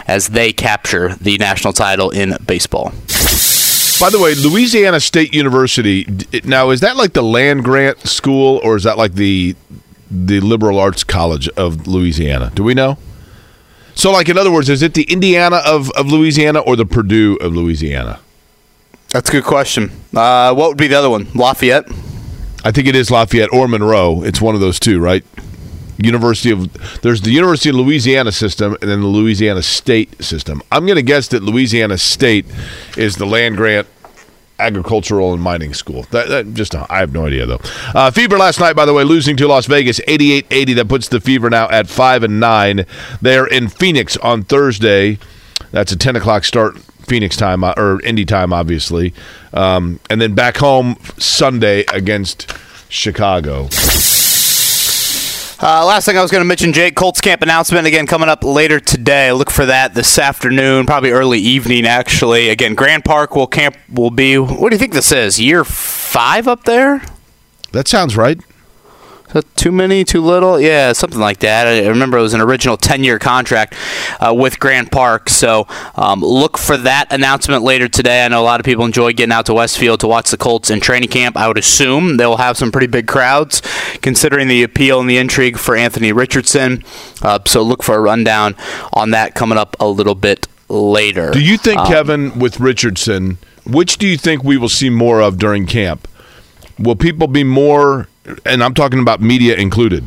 [0.07, 2.91] as they capture the national title in baseball.
[3.99, 6.05] By the way, Louisiana State University.
[6.43, 9.55] Now, is that like the land grant school, or is that like the
[10.15, 12.51] the liberal arts college of Louisiana?
[12.55, 12.97] Do we know?
[13.93, 17.37] So, like, in other words, is it the Indiana of, of Louisiana or the Purdue
[17.37, 18.19] of Louisiana?
[19.09, 19.91] That's a good question.
[20.13, 21.27] Uh, what would be the other one?
[21.33, 21.85] Lafayette.
[22.65, 24.23] I think it is Lafayette or Monroe.
[24.23, 25.23] It's one of those two, right?
[25.97, 30.61] University of there's the University of Louisiana system and then the Louisiana State system.
[30.71, 32.45] I'm going to guess that Louisiana State
[32.97, 33.87] is the land grant
[34.59, 36.03] agricultural and mining school.
[36.11, 37.59] That, that just I have no idea though.
[37.93, 40.75] Uh, Fever last night, by the way, losing to Las Vegas, 88-80.
[40.75, 42.85] That puts the Fever now at five and nine.
[43.21, 45.19] They're in Phoenix on Thursday.
[45.71, 49.13] That's a 10 o'clock start Phoenix time uh, or Indy time, obviously,
[49.53, 52.51] um, and then back home Sunday against
[52.89, 53.67] Chicago.
[55.61, 58.43] Uh, last thing I was going to mention, Jake Colts camp announcement again coming up
[58.43, 59.31] later today.
[59.31, 61.85] Look for that this afternoon, probably early evening.
[61.85, 64.37] Actually, again, Grand Park will camp will be.
[64.37, 65.39] What do you think this is?
[65.39, 67.01] Year five up there?
[67.71, 68.39] That sounds right.
[69.55, 70.59] Too many, too little?
[70.59, 71.67] Yeah, something like that.
[71.67, 73.75] I remember it was an original 10 year contract
[74.19, 75.29] uh, with Grand Park.
[75.29, 78.23] So um, look for that announcement later today.
[78.23, 80.69] I know a lot of people enjoy getting out to Westfield to watch the Colts
[80.69, 81.35] in training camp.
[81.35, 83.61] I would assume they'll have some pretty big crowds
[84.01, 86.83] considering the appeal and the intrigue for Anthony Richardson.
[87.21, 88.55] Uh, so look for a rundown
[88.93, 91.31] on that coming up a little bit later.
[91.31, 95.21] Do you think, Um, Kevin, with Richardson, which do you think we will see more
[95.21, 96.07] of during camp?
[96.77, 98.07] Will people be more,
[98.45, 100.03] and I'm talking about media included,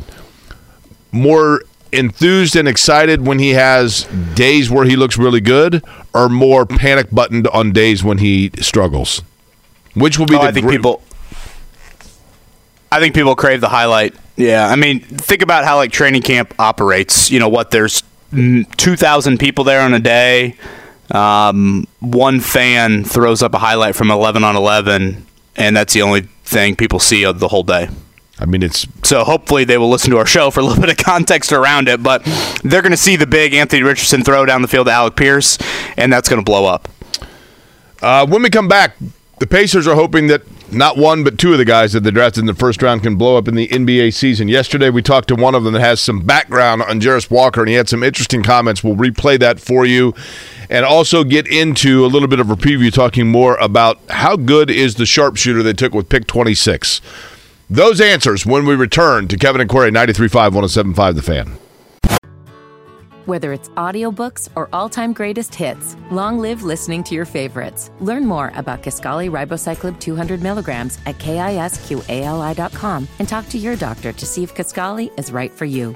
[1.11, 4.03] more enthused and excited when he has
[4.35, 9.21] days where he looks really good, or more panic buttoned on days when he struggles?
[9.95, 11.01] Which will be Oh, the I think gr- people.
[12.91, 14.15] I think people crave the highlight.
[14.35, 17.29] Yeah, I mean, think about how like training camp operates.
[17.29, 17.71] You know what?
[17.71, 20.55] There's two thousand people there on a day.
[21.11, 26.21] Um, one fan throws up a highlight from eleven on eleven, and that's the only
[26.45, 27.89] thing people see of the whole day.
[28.39, 30.89] I mean, it's So hopefully they will listen to our show for a little bit
[30.89, 32.01] of context around it.
[32.01, 32.23] But
[32.63, 35.57] they're going to see the big Anthony Richardson throw down the field to Alec Pierce,
[35.97, 36.87] and that's going to blow up.
[38.01, 38.95] Uh, when we come back,
[39.39, 42.41] the Pacers are hoping that not one but two of the guys that they drafted
[42.41, 44.47] in the first round can blow up in the NBA season.
[44.47, 47.69] Yesterday we talked to one of them that has some background on Jarace Walker, and
[47.69, 48.83] he had some interesting comments.
[48.83, 50.13] We'll replay that for you,
[50.69, 54.69] and also get into a little bit of a preview, talking more about how good
[54.69, 57.01] is the sharpshooter they took with pick 26.
[57.69, 61.57] Those answers when we return to Kevin and Query 93.5, 107.5 The Fan.
[63.25, 67.91] Whether it's audiobooks or all-time greatest hits, long live listening to your favorites.
[67.99, 74.25] Learn more about Kisqali Ribociclib 200 milligrams at kisqali.com and talk to your doctor to
[74.25, 75.95] see if Kisqali is right for you.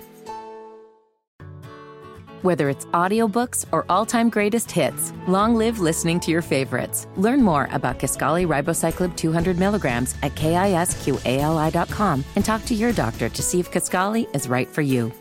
[2.44, 7.08] Whether it's audiobooks or all-time greatest hits, long live listening to your favorites.
[7.16, 13.42] Learn more about Kisqali Ribociclib 200 milligrams at kisqali.com and talk to your doctor to
[13.42, 15.14] see if Kisqali is right for you.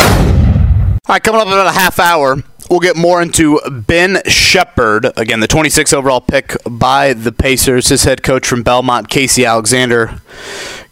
[0.00, 0.08] All
[1.08, 5.12] right, coming up in about a half hour, we'll get more into Ben Sheppard.
[5.16, 7.90] Again, the 26th overall pick by the Pacers.
[7.90, 10.20] His head coach from Belmont, Casey Alexander,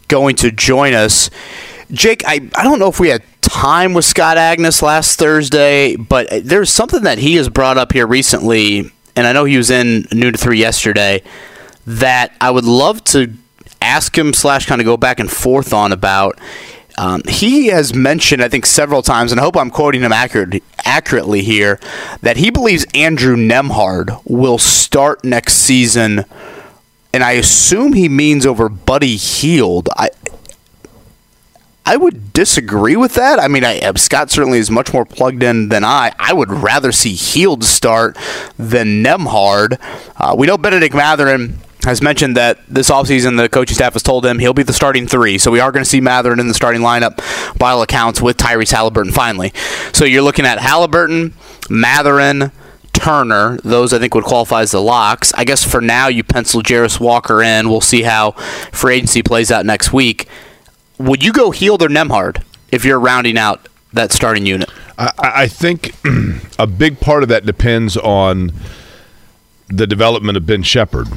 [0.07, 1.29] going to join us.
[1.93, 6.27] Jake, I, I don't know if we had time with Scott Agnes last Thursday, but
[6.43, 10.07] there's something that he has brought up here recently, and I know he was in
[10.11, 11.21] noon to three yesterday,
[11.85, 13.33] that I would love to
[13.79, 16.39] ask him slash kind of go back and forth on about.
[16.97, 20.63] Um, he has mentioned, I think, several times, and I hope I'm quoting him accurate,
[20.85, 21.79] accurately here,
[22.21, 26.25] that he believes Andrew Nembhard will start next season,
[27.13, 29.89] and I assume he means over Buddy Hield.
[29.95, 30.09] I,
[31.85, 33.39] I would disagree with that.
[33.39, 36.13] I mean, I, Scott certainly is much more plugged in than I.
[36.17, 38.17] I would rather see Hield start
[38.57, 39.77] than Nembhard.
[40.15, 44.25] Uh, we know Bennedict Mathurin has mentioned that this offseason the coaching staff has told
[44.25, 45.37] him he'll be the starting three.
[45.37, 47.17] So we are going to see Mathurin in the starting lineup
[47.57, 49.51] by all accounts with Tyrese Halliburton finally.
[49.91, 51.33] So you're looking at Halliburton,
[51.69, 52.51] Mathurin,
[52.93, 53.57] Turner.
[53.63, 55.33] Those I think would qualify as the locks.
[55.33, 57.69] I guess for now you pencil Jarace Walker in.
[57.69, 58.31] We'll see how
[58.71, 60.29] free agency plays out next week.
[61.03, 64.69] Would you go Hield or Nembhard if you're rounding out that starting unit?
[64.97, 65.93] I, I think
[66.59, 68.53] a big part of that depends on
[69.67, 71.07] the development of Ben Sheppard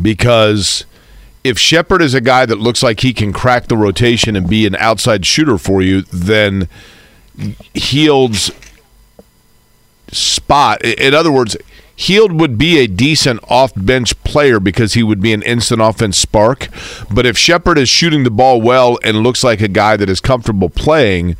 [0.00, 0.86] because
[1.42, 4.66] if Sheppard is a guy that looks like he can crack the rotation and be
[4.66, 6.68] an outside shooter for you, then
[7.74, 8.50] Hield's
[10.08, 11.56] spot, in other words,
[11.96, 16.18] Hield would be a decent off bench player because he would be an instant offense
[16.18, 16.68] spark.
[17.12, 20.20] But if Sheppard is shooting the ball well and looks like a guy that is
[20.20, 21.36] comfortable playing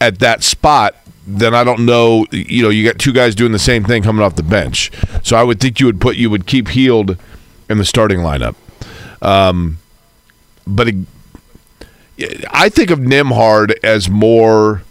[0.00, 2.26] at that spot, then I don't know.
[2.30, 4.90] You know, you got two guys doing the same thing coming off the bench.
[5.22, 7.16] So I would think you would put you would keep Hield
[7.68, 8.56] in the starting lineup.
[9.20, 9.78] Um,
[10.66, 10.96] but it,
[12.50, 14.82] I think of Nembhard as more,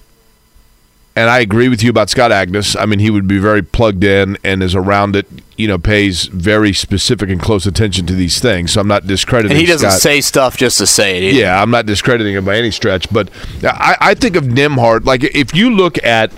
[1.22, 2.76] and I agree with you about Scott Agnes.
[2.76, 5.28] I mean, he would be very plugged in and is around it.
[5.56, 8.74] You know, pays very specific and close attention to these things.
[8.74, 9.52] So I'm not discrediting.
[9.52, 10.02] And he doesn't Scott.
[10.02, 11.24] say stuff just to say it.
[11.24, 11.40] Either.
[11.42, 13.08] Yeah, I'm not discrediting him by any stretch.
[13.14, 13.30] But
[13.64, 16.34] I, I think of Nembhard like if you look at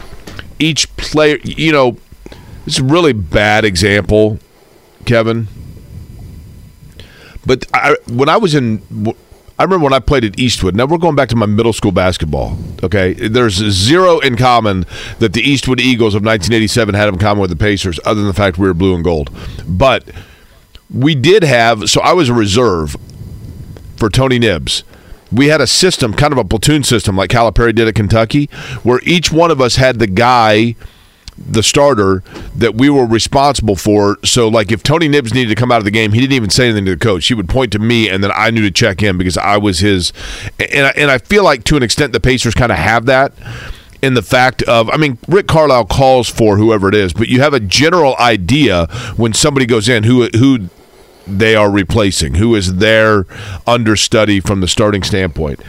[0.60, 1.96] each player, you know,
[2.68, 4.38] it's a really bad example,
[5.06, 5.48] Kevin.
[7.46, 8.82] But I, when I was in,
[9.60, 10.76] I remember when I played at Eastwood.
[10.76, 12.58] Now we're going back to my middle school basketball.
[12.84, 14.86] Okay, there's zero in common
[15.20, 18.34] that the Eastwood Eagles of 1987 had in common with the Pacers, other than the
[18.34, 19.30] fact we were blue and gold.
[19.68, 20.10] But
[20.94, 21.90] we did have.
[21.90, 22.96] So I was a reserve
[23.96, 24.84] for Tony Nibs.
[25.32, 28.50] We had a system, kind of a platoon system, like Calipari did at Kentucky,
[28.84, 30.76] where each one of us had the guy
[31.38, 32.24] the starter
[32.56, 34.18] that we were responsible for.
[34.24, 36.50] So, like, if Tony Nibs needed to come out of the game, he didn't even
[36.50, 37.28] say anything to the coach.
[37.28, 39.80] He would point to me, and then I knew to check in because I was
[39.80, 40.14] his.
[40.60, 43.34] And I, and I feel like to an extent the Pacers kind of have that
[44.02, 47.40] in the fact of, I mean, Rick Carlisle calls for whoever it is, but you
[47.40, 50.68] have a general idea when somebody goes in who who
[51.26, 53.26] they are replacing, who is their
[53.66, 55.62] understudy from the starting standpoint,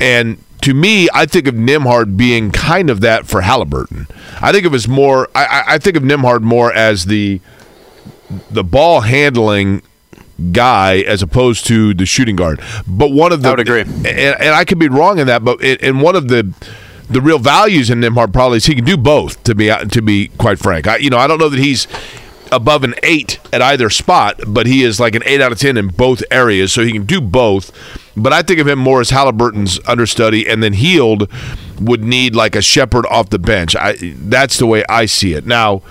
[0.00, 4.06] and to me, I think of Nembhard being kind of that for Halliburton.
[4.40, 5.28] I think of as more.
[5.34, 7.40] I, I think of Nembhard more as the
[8.50, 9.82] the ball handling
[10.52, 12.60] guy as opposed to the shooting guard.
[12.86, 15.44] But one of the I would agree, and, and I could be wrong in that.
[15.44, 16.52] But it, and one of the
[17.08, 19.42] the real values in Nembhard probably is he can do both.
[19.44, 21.86] To be to be quite frank, I you know I don't know that he's
[22.52, 25.76] above an eight at either spot, but he is like an eight out of ten
[25.76, 27.72] in both areas, so he can do both.
[28.16, 31.30] But I think of him more as Halliburton's understudy, and then Hield
[31.80, 33.76] would need like a Sheppard off the bench.
[33.76, 35.46] I, that's the way I see it.
[35.46, 35.82] Now,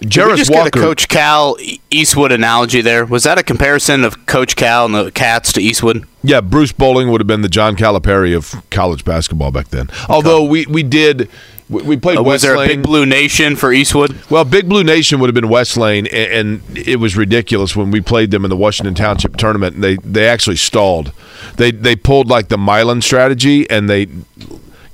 [0.00, 1.56] we just Walker, get a Coach Cal
[1.90, 3.04] Eastwood analogy there.
[3.06, 6.06] Was that a comparison of Coach Cal and the Cats to Eastwood?
[6.22, 9.88] Yeah, Bruce Bowling would have been the John Calipari of college basketball back then.
[10.08, 11.30] Although we we did
[11.68, 12.18] we played.
[12.18, 14.16] Uh, was there a Big Blue Nation for Eastwood?
[14.30, 17.90] Well, Big Blue Nation would have been West Lane, and, and, it was ridiculous when
[17.90, 19.76] we played them in the Washington Township tournament.
[19.76, 21.12] And they they actually stalled.
[21.56, 24.08] They they pulled like the Milan strategy, and they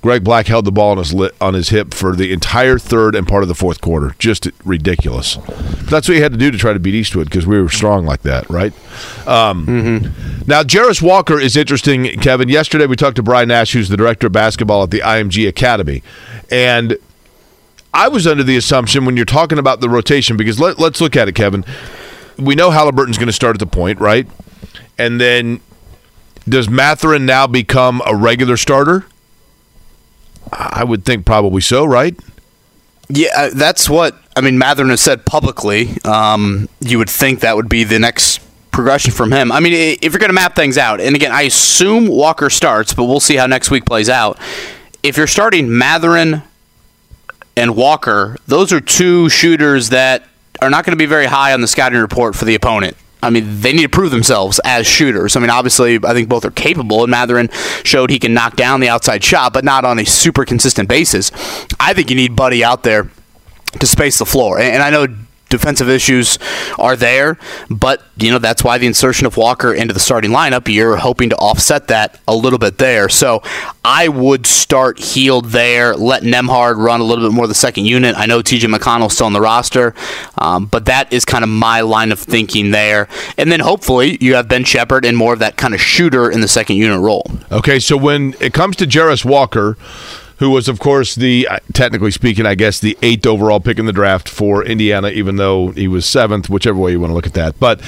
[0.03, 3.29] Greg Black held the ball on his on his hip for the entire third and
[3.29, 4.15] part of the fourth quarter.
[4.19, 5.37] Just ridiculous.
[5.37, 7.69] But that's what he had to do to try to beat Eastwood because we were
[7.69, 8.73] strong like that, right?
[9.27, 10.45] Um, mm-hmm.
[10.47, 12.49] Now, Jarace Walker is interesting, Kevin.
[12.49, 16.03] Yesterday we talked to Brian Nash, who's the director of basketball at the IMG Academy,
[16.51, 16.97] and
[17.93, 21.17] I was under the assumption when you're talking about the rotation because let, let's look
[21.17, 21.65] at it, Kevin.
[22.39, 24.27] We know Halliburton's going to start at the point, right?
[24.97, 25.61] And then
[26.49, 29.05] does Mathurin now become a regular starter?
[30.53, 32.19] I would think probably so, right?
[33.09, 34.59] Yeah, uh, that's what I mean.
[34.59, 35.91] Mathurin has said publicly.
[36.05, 38.41] Um, you would think that would be the next
[38.71, 39.51] progression from him.
[39.51, 42.95] I mean, if you're going to map things out, and again, I assume Walker starts,
[42.95, 44.39] but we'll see how next week plays out.
[45.03, 46.43] If you're starting Mathurin
[47.57, 50.25] and Walker, those are two shooters that
[50.63, 52.97] are not going to be very high on the scouting report for the opponent.
[53.23, 55.37] I mean, they need to prove themselves as shooters.
[55.37, 57.51] I mean, obviously, I think both are capable, and Mathurin
[57.85, 61.31] showed he can knock down the outside shot, but not on a super consistent basis.
[61.79, 63.11] I think you need Buddy out there
[63.79, 64.59] to space the floor.
[64.59, 65.07] And I know
[65.51, 66.39] defensive issues
[66.79, 67.37] are there,
[67.69, 71.29] but you know that's why the insertion of Walker into the starting lineup, you're hoping
[71.31, 73.09] to offset that a little bit there.
[73.09, 73.43] So
[73.85, 78.17] I would start Hield there, let Nembhard run a little bit more the second unit.
[78.17, 79.95] I know TJ McConnell's still on the roster,
[80.39, 83.09] um, but that is kind of my line of thinking there.
[83.37, 86.41] And then hopefully you have Ben Sheppard and more of that kind of shooter in
[86.41, 87.27] the second unit role.
[87.51, 89.77] Okay, so when it comes to Jarace Walker,
[90.41, 93.85] who was, of course, the uh, technically speaking, I guess, the eighth overall pick in
[93.85, 97.27] the draft for Indiana, even though he was seventh, whichever way you want to look
[97.27, 97.61] at that.
[97.61, 97.81] But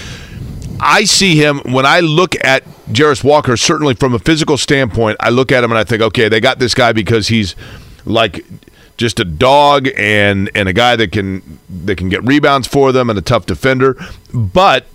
[0.79, 5.31] I see him when I look at Jarace Walker, certainly from a physical standpoint, I
[5.31, 7.57] look at him and I think, okay, they got this guy because he's
[8.05, 8.45] like
[8.99, 13.09] just a dog and and a guy that can that can get rebounds for them
[13.09, 13.97] and a tough defender.
[14.35, 14.87] But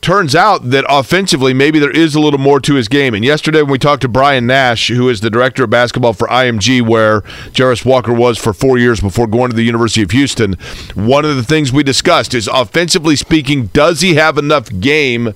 [0.00, 3.14] turns out that offensively, maybe there is a little more to his game.
[3.14, 6.28] And yesterday, when we talked to Brian Nash, who is the director of basketball for
[6.28, 7.22] IMG, where
[7.52, 10.54] Jarace Walker was for four years before going to the University of Houston,
[10.94, 15.34] one of the things we discussed is offensively speaking, does he have enough game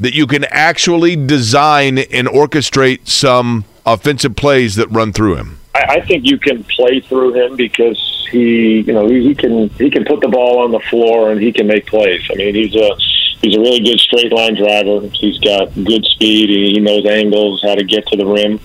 [0.00, 5.58] that you can actually design and orchestrate some offensive plays that run through him?
[5.74, 9.90] I, think you can play through him because he, you know, he, he can he
[9.90, 12.20] can put the ball on the floor and he can make plays.
[12.30, 12.94] I mean, he's a
[13.42, 15.06] he's a really good straight line driver.
[15.12, 16.48] He's got good speed.
[16.48, 18.60] He, knows angles, how to get to the rim.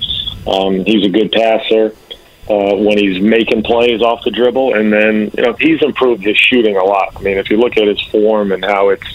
[0.47, 1.93] Um, he's a good passer
[2.49, 6.37] uh, when he's making plays off the dribble, and then you know he's improved his
[6.37, 7.13] shooting a lot.
[7.17, 9.07] I mean, if you look at his form and how it's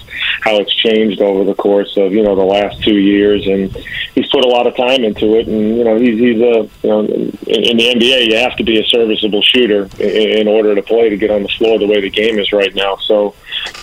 [0.42, 3.74] how it's changed over the course of you know the last two years, and
[4.14, 5.46] he's put a lot of time into it.
[5.46, 8.64] And you know he's he's a you know in, in the NBA you have to
[8.64, 11.86] be a serviceable shooter in, in order to play to get on the floor the
[11.86, 12.96] way the game is right now.
[12.96, 13.34] So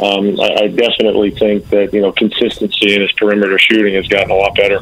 [0.02, 4.32] um, I, I definitely think that you know consistency in his perimeter shooting has gotten
[4.32, 4.80] a lot better.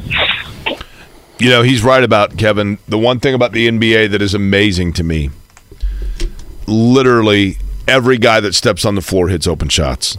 [1.38, 2.78] You know, he's right about Kevin.
[2.88, 5.30] The one thing about the NBA that is amazing to me,
[6.66, 10.18] literally every guy that steps on the floor hits open shots.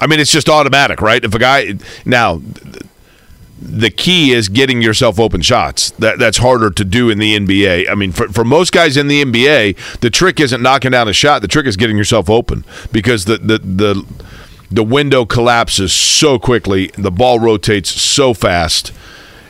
[0.00, 1.22] I mean, it's just automatic, right?
[1.22, 2.40] If a guy now
[3.60, 5.90] the key is getting yourself open shots.
[5.92, 7.90] That that's harder to do in the NBA.
[7.90, 11.12] I mean, for, for most guys in the NBA, the trick isn't knocking down a
[11.12, 11.42] shot.
[11.42, 14.06] The trick is getting yourself open because the the the
[14.70, 18.92] the window collapses so quickly, the ball rotates so fast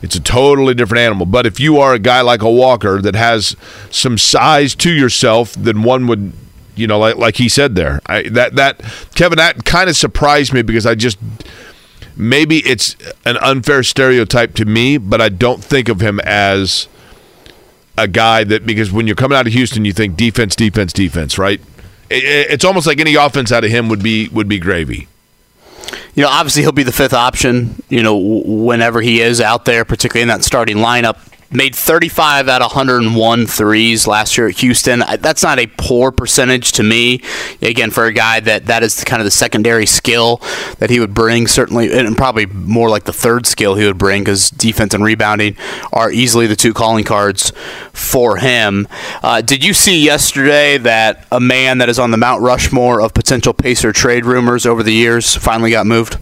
[0.03, 1.27] it's a totally different animal.
[1.27, 3.57] But if you are a guy like a Walker that has
[3.91, 6.33] some size to yourself, then one would,
[6.77, 8.81] you know, like like he said there, I, that that
[9.15, 11.19] Kevin, that kind of surprised me because I just
[12.17, 16.89] maybe it's an unfair stereotype to me, but I don't think of him as
[17.99, 21.39] a guy that because when you're coming out of Houston, you think defense, defense, defense,
[21.39, 21.61] right?
[22.11, 25.07] it's almost like any offense out of him would be would be gravy
[26.15, 29.85] you know, obviously he'll be the fifth option, you know, whenever he is out there,
[29.85, 31.19] particularly in that starting lineup
[31.53, 35.03] made 35 out of 101 threes last year at Houston.
[35.19, 37.23] That's not a poor percentage to me.
[37.61, 40.41] Again, for a guy that that is kind of the secondary skill
[40.79, 44.23] that he would bring, certainly, and probably more like the third skill he would bring
[44.23, 45.57] because defense and rebounding
[45.93, 47.53] are easily the two calling cards
[47.93, 48.87] for him.
[49.23, 53.13] Uh, did you see yesterday that a man that is on the Mount Rushmore of
[53.15, 56.19] potential Pacer trade rumors over the years finally got moved?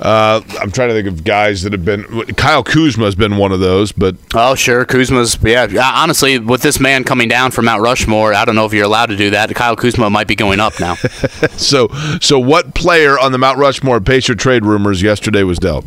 [0.00, 2.04] Uh, I'm trying to think of guys that have been.
[2.34, 4.84] Kyle Kuzma has been one of those, but Oh, sure.
[4.84, 5.66] Kuzma's, yeah.
[5.68, 8.84] yeah, Honestly, with this man coming down from Mount Rushmore, I don't know if you're
[8.84, 9.52] allowed to do that.
[9.56, 10.94] Kyle Kuzma might be going up now.
[11.56, 11.88] so
[12.20, 15.84] so what player on the Mount Rushmore Pacer trade rumors yesterday was dealt?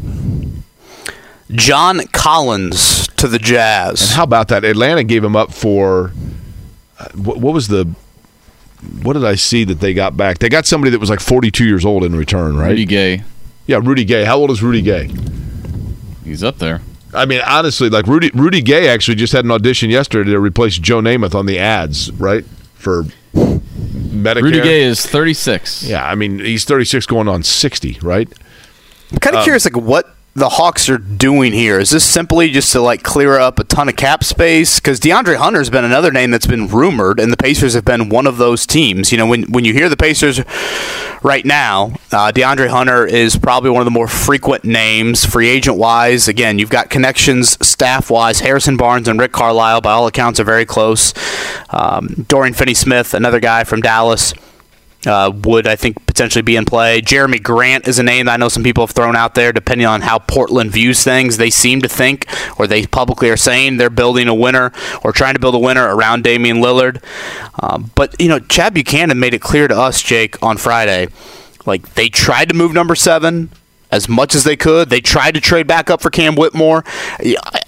[1.51, 4.01] John Collins to the Jazz.
[4.01, 4.63] And how about that?
[4.65, 6.11] Atlanta gave him up for
[6.99, 7.93] uh, what, what was the
[9.03, 10.39] what did I see that they got back?
[10.39, 12.69] They got somebody that was like 42 years old in return, right?
[12.69, 13.23] Rudy Gay.
[13.67, 14.25] Yeah, Rudy Gay.
[14.25, 15.09] How old is Rudy Gay?
[16.23, 16.81] He's up there.
[17.13, 20.77] I mean, honestly, like Rudy Rudy Gay actually just had an audition yesterday to replace
[20.77, 22.45] Joe Namath on the ads, right?
[22.75, 23.03] For
[23.33, 24.43] Medicare.
[24.43, 25.83] Rudy Gay is 36.
[25.83, 28.31] Yeah, I mean, he's 36 going on 60, right?
[29.11, 31.77] I'm kind of um, curious, like, what the Hawks are doing here.
[31.79, 34.79] Is this simply just to like clear up a ton of cap space?
[34.79, 38.25] Because DeAndre Hunter's been another name that's been rumored, and the Pacers have been one
[38.25, 39.11] of those teams.
[39.11, 40.39] You know, when when you hear the Pacers
[41.21, 45.77] right now, uh, DeAndre Hunter is probably one of the more frequent names, free agent
[45.77, 46.29] wise.
[46.29, 48.39] Again, you've got connections staff wise.
[48.39, 51.13] Harrison Barnes and Rick Carlisle, by all accounts, are very close.
[51.71, 54.33] Um, Dorian Finney-Smith, another guy from Dallas
[55.05, 57.01] uh, would I think potentially be in play.
[57.01, 59.51] Jerami Grant is a name that I know some people have thrown out there.
[59.51, 62.27] Depending on how Portland views things, they seem to think,
[62.59, 64.71] or they publicly are saying, they're building a winner
[65.03, 67.03] or trying to build a winner around Damian Lillard.
[67.61, 71.07] Um, but you know, Chad Buchanan made it clear to us, Jake, on Friday,
[71.65, 73.49] like they tried to move number seven
[73.91, 74.89] as much as they could.
[74.89, 76.83] They tried to trade back up for Cam Whitmore.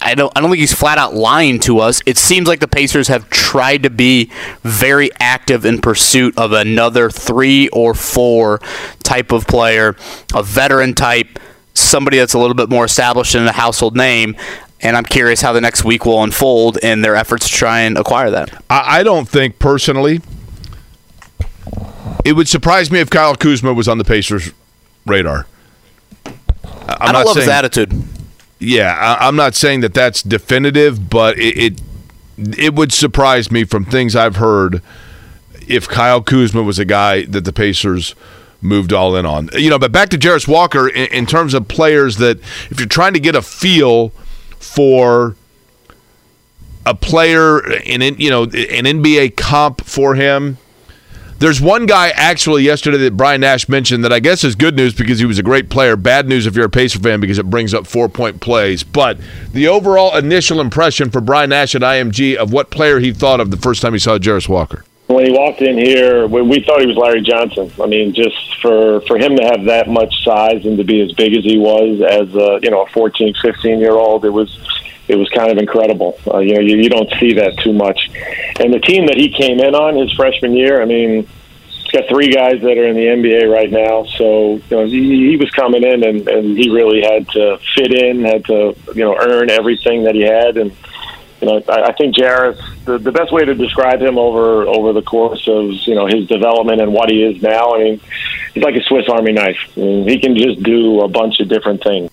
[0.00, 0.32] I don't.
[0.36, 2.02] I don't think he's flat out lying to us.
[2.06, 4.30] It seems like the Pacers have tried to be
[4.62, 8.60] very active in pursuit of another three or four
[9.02, 9.96] type of player,
[10.34, 11.38] a veteran type,
[11.74, 14.36] somebody that's a little bit more established in a household name.
[14.80, 17.96] And I'm curious how the next week will unfold in their efforts to try and
[17.96, 18.62] acquire that.
[18.68, 20.20] I don't think personally.
[22.22, 24.52] It would surprise me if Kyle Kuzma was on the Pacers'
[25.06, 25.46] radar.
[26.88, 28.04] I'm I do not love saying, his attitude.
[28.58, 31.80] Yeah, I, am not saying that that's definitive, but it, it
[32.58, 34.82] it would surprise me from things I've heard
[35.68, 38.14] if Kyle Kuzma was a guy that the Pacers
[38.60, 39.50] moved all in on.
[39.52, 42.38] You know, but back to Jarace Walker in, in terms of players that
[42.70, 44.10] if you're trying to get a feel
[44.58, 45.36] for
[46.86, 50.58] a player in you know an NBA comp for him
[51.38, 54.94] there's one guy actually yesterday that Brian Nash mentioned that I guess is good news
[54.94, 55.96] because he was a great player.
[55.96, 58.82] Bad news if you're a Pacer fan because it brings up four point plays.
[58.84, 59.18] But
[59.52, 63.50] the overall initial impression for Brian Nash at IMG of what player he thought of
[63.50, 64.84] the first time he saw Jarace Walker.
[65.06, 67.70] When he walked in here, we thought he was Larry Johnson.
[67.80, 71.12] I mean, just for for him to have that much size and to be as
[71.12, 74.56] big as he was as a you know a 14, 15 year old, it was
[75.08, 76.18] it was kind of incredible.
[76.26, 78.10] Uh, you know, you, you don't see that too much.
[78.60, 81.28] And the team that he came in on his freshman year, I mean,
[81.68, 84.04] he's got three guys that are in the NBA right now.
[84.16, 87.92] So you know, he, he was coming in, and, and he really had to fit
[87.92, 90.74] in, had to you know earn everything that he had, and
[91.40, 94.92] you know, I, I think Jarace, the, the best way to describe him over over
[94.92, 98.00] the course of you know his development and what he is now, I mean,
[98.54, 99.58] he's like a Swiss Army knife.
[99.76, 102.10] I mean, he can just do a bunch of different things.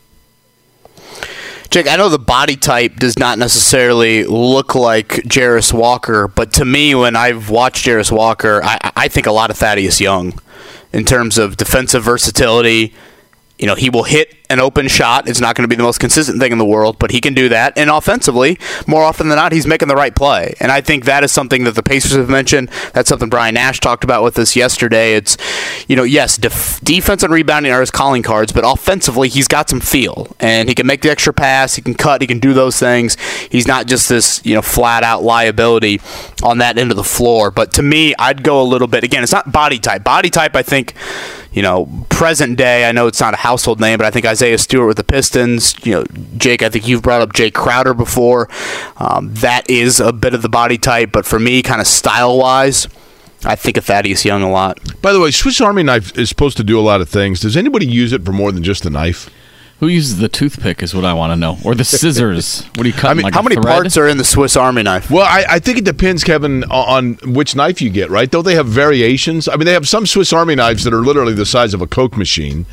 [1.71, 6.65] Jake, I know the body type does not necessarily look like Jarace Walker, but to
[6.65, 10.37] me, when I've watched Jarace Walker, I, I think a lot of Thaddeus Young
[10.91, 12.93] in terms of defensive versatility.
[13.61, 15.29] You know, he will hit an open shot.
[15.29, 17.33] It's not going to be the most consistent thing in the world, but he can
[17.33, 17.77] do that.
[17.77, 18.57] And offensively,
[18.87, 20.55] more often than not, he's making the right play.
[20.59, 22.69] And I think that is something that the Pacers have mentioned.
[22.93, 25.13] That's something Brian Nash talked about with us yesterday.
[25.13, 25.37] It's,
[25.87, 29.69] you know, yes, def- defense and rebounding are his calling cards, but offensively, he's got
[29.69, 30.35] some feel.
[30.39, 33.15] And he can make the extra pass, he can cut, he can do those things.
[33.49, 36.01] He's not just this, you know, flat out liability
[36.43, 37.51] on that end of the floor.
[37.51, 40.03] But to me, I'd go a little bit, again, it's not body type.
[40.03, 40.95] Body type, I think,
[41.51, 44.57] you know, present day, I know it's not a household name, but I think Isaiah
[44.57, 46.05] Stewart with the Pistons, you know,
[46.37, 48.47] Jake, I think you've brought up Jake Crowder before.
[48.97, 52.37] Um, that is a bit of the body type, but for me, kind of style
[52.37, 52.87] wise,
[53.43, 54.79] I think of Thaddeus Young a lot.
[55.01, 57.41] By the way, Swiss Army knife is supposed to do a lot of things.
[57.41, 59.29] Does anybody use it for more than just the knife?
[59.81, 62.63] Who uses the toothpick is what I want to know, or the scissors.
[62.75, 63.09] what do you cut?
[63.09, 63.65] I mean, like how many thread?
[63.65, 65.09] parts are in the Swiss Army knife?
[65.09, 68.11] Well, I, I, think it depends, Kevin, on which knife you get.
[68.11, 68.29] Right?
[68.29, 69.47] Don't they have variations?
[69.47, 71.87] I mean, they have some Swiss Army knives that are literally the size of a
[71.87, 72.67] Coke machine,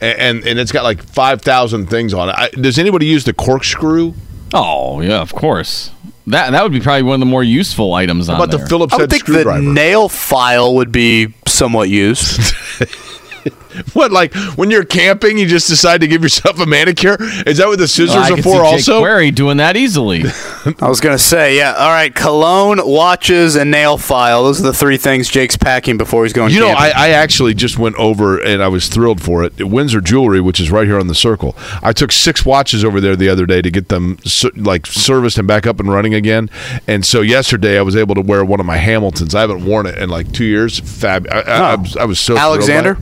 [0.00, 2.34] and and, and it's got like five thousand things on it.
[2.38, 4.14] I, does anybody use the corkscrew?
[4.54, 5.90] Oh yeah, of course.
[6.26, 8.60] That that would be probably one of the more useful items How about there.
[8.60, 12.54] the Phillips I would head think the nail file would be somewhat used.
[13.92, 17.16] what, like when you're camping, you just decide to give yourself a manicure?
[17.46, 18.42] Is that what the scissors Well, I are for?
[18.42, 20.24] see Jake Also, Query doing that easily.
[20.80, 21.74] I was gonna say, yeah.
[21.74, 24.44] All right, cologne, watches, and nail file.
[24.44, 26.52] Those are the three things Jake's packing before he's going.
[26.52, 27.06] You know, I.
[27.06, 29.62] I actually just went over and I was thrilled for it.
[29.62, 31.54] Windsor Jewelry, which is right here on the circle.
[31.82, 34.18] I took six watches over there the other day to get them
[34.56, 36.50] like serviced and back up and running again.
[36.86, 39.34] And so yesterday I was able to wear one of my Hamiltons.
[39.34, 40.80] I haven't worn it in like two years.
[40.80, 41.26] Fab.
[41.30, 41.78] I, I, I, oh.
[41.78, 42.98] was, I was so thrilled Alexander?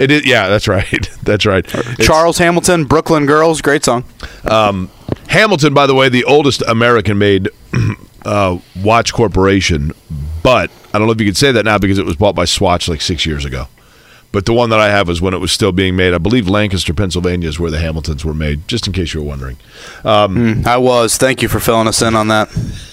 [0.00, 0.10] It.
[0.10, 1.08] Is, yeah, that's right.
[1.22, 1.64] That's right.
[1.66, 4.04] It's- Charles Hamilton, Brooklyn Girls, great song.
[4.44, 4.90] Um,
[5.28, 7.48] Hamilton, by the way, the oldest American-made
[8.24, 9.92] uh, watch corporation,
[10.42, 12.46] but I don't know if you could say that now because it was bought by
[12.46, 13.68] Swatch like six years ago.
[14.32, 16.14] But the one that I have was when it was still being made.
[16.14, 18.66] I believe Lancaster, Pennsylvania, is where the Hamiltons were made.
[18.68, 19.56] Just in case you were wondering.
[20.04, 21.16] Um, mm, I was.
[21.16, 22.48] Thank you for filling us in on that.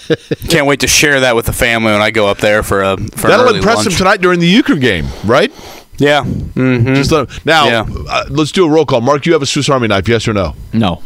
[0.50, 2.98] Can't wait to share that with the family when I go up there for a
[2.98, 3.90] for That'll impress lunch.
[3.90, 5.52] them tonight during the euchre game, right?
[5.98, 6.24] Yeah.
[6.24, 6.94] Mm-hmm.
[6.96, 7.86] Just let, now, Yeah.
[8.10, 9.02] uh, let's do a roll call.
[9.02, 10.56] Mark, you have a Swiss Army knife, yes or no?
[10.74, 11.02] No.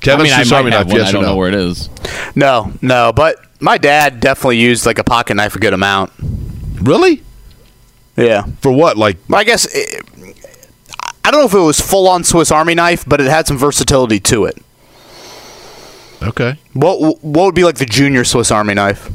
[0.00, 0.96] Kevin, I mean, Swiss might Army knife, one.
[0.96, 1.28] yes I or don't no?
[1.28, 1.88] know where it is.
[2.34, 6.12] No, no, but my dad definitely used like a pocket knife a good amount.
[6.82, 7.22] Really?
[8.16, 8.44] Yeah.
[8.60, 8.96] For what?
[8.98, 10.04] Like, I guess it,
[11.24, 13.56] I don't know if it was full on Swiss Army knife, but it had some
[13.56, 14.58] versatility to it.
[16.22, 16.58] okay.
[16.74, 19.10] What what would be like the junior Swiss Army knife?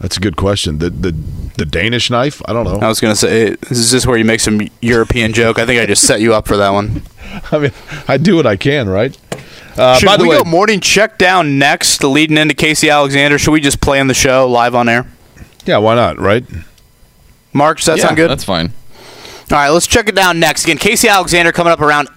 [0.00, 0.78] That's a good question.
[0.78, 1.12] The the
[1.56, 2.40] the Danish knife?
[2.46, 2.78] I don't know.
[2.78, 5.58] I was gonna say, is this where you make some European joke?
[5.58, 7.02] I think I just set you up for that one.
[7.52, 7.72] I mean,
[8.06, 9.16] I do what I can, right?
[9.76, 13.38] Uh, Should by the we way, go morning check down next, leading into Casey Alexander?
[13.38, 15.06] Should we just play on the show live on air?
[15.66, 16.44] yeah, why not, right?
[17.52, 18.30] Mark, does that yeah, sound good?
[18.30, 18.72] That's fine.
[19.50, 20.64] All right, let's check it down next.
[20.64, 22.08] Again, Casey Alexander coming up around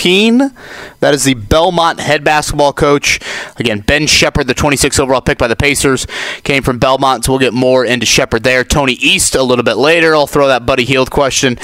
[0.00, 0.54] 8.15.
[1.00, 3.20] That is the Belmont head basketball coach.
[3.56, 6.06] Again, Ben Sheppard, the 26th overall pick by the Pacers,
[6.42, 8.64] came from Belmont, so we'll get more into Sheppard there.
[8.64, 10.14] Tony East a little bit later.
[10.14, 11.58] I'll throw that Buddy Hield question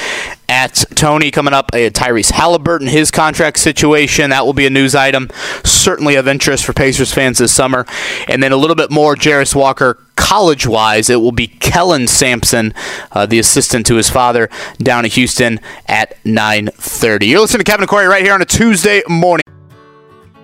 [0.49, 1.71] at Tony coming up.
[1.73, 4.31] Uh, Tyrese Halliburton, his contract situation.
[4.31, 5.31] That will be a news item,
[5.65, 7.87] certainly of interest for Pacers fans this summer.
[8.29, 12.75] And then a little bit more Jarace Walker college wise, it will be Kellen Sampson,
[13.13, 17.29] uh, the assistant to his father, down in Houston at 9:30.
[17.29, 19.56] You're listening to Kevin and Corey right here on a Tuesday morning.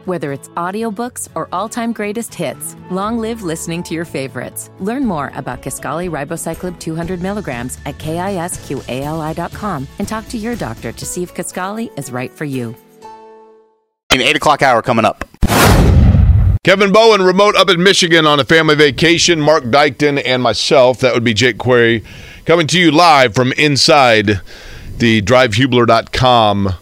[0.05, 4.69] Whether it's audiobooks or all-time greatest hits, long live listening to your favorites.
[4.81, 11.07] Learn more about Kisqali Ribociclib 200 milligrams at kisqali.com and talk to your doctor to
[11.07, 12.75] see if Kisqali is right for you.
[14.11, 15.25] An eight o'clock hour coming up.
[16.65, 19.41] Kevin Bowen, remote up in Michigan on a family vacation.
[19.41, 22.05] Mark Dykton and myself, that would be Jake Query,
[22.45, 24.41] coming to you live from inside
[24.99, 26.75] the drivehubler.com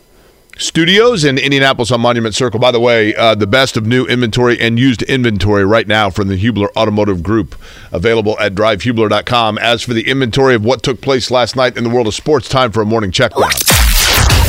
[0.61, 2.61] studios in Indianapolis on Monument Circle.
[2.61, 6.29] By the way, uh, the best of new inventory and used inventory right now from
[6.29, 7.57] the Hubler Automotive Group,
[7.91, 9.59] available at drivehubler.com.
[9.59, 12.49] As for the inventory of what took place last night in the world of sports,
[12.49, 13.51] time for a morning check down.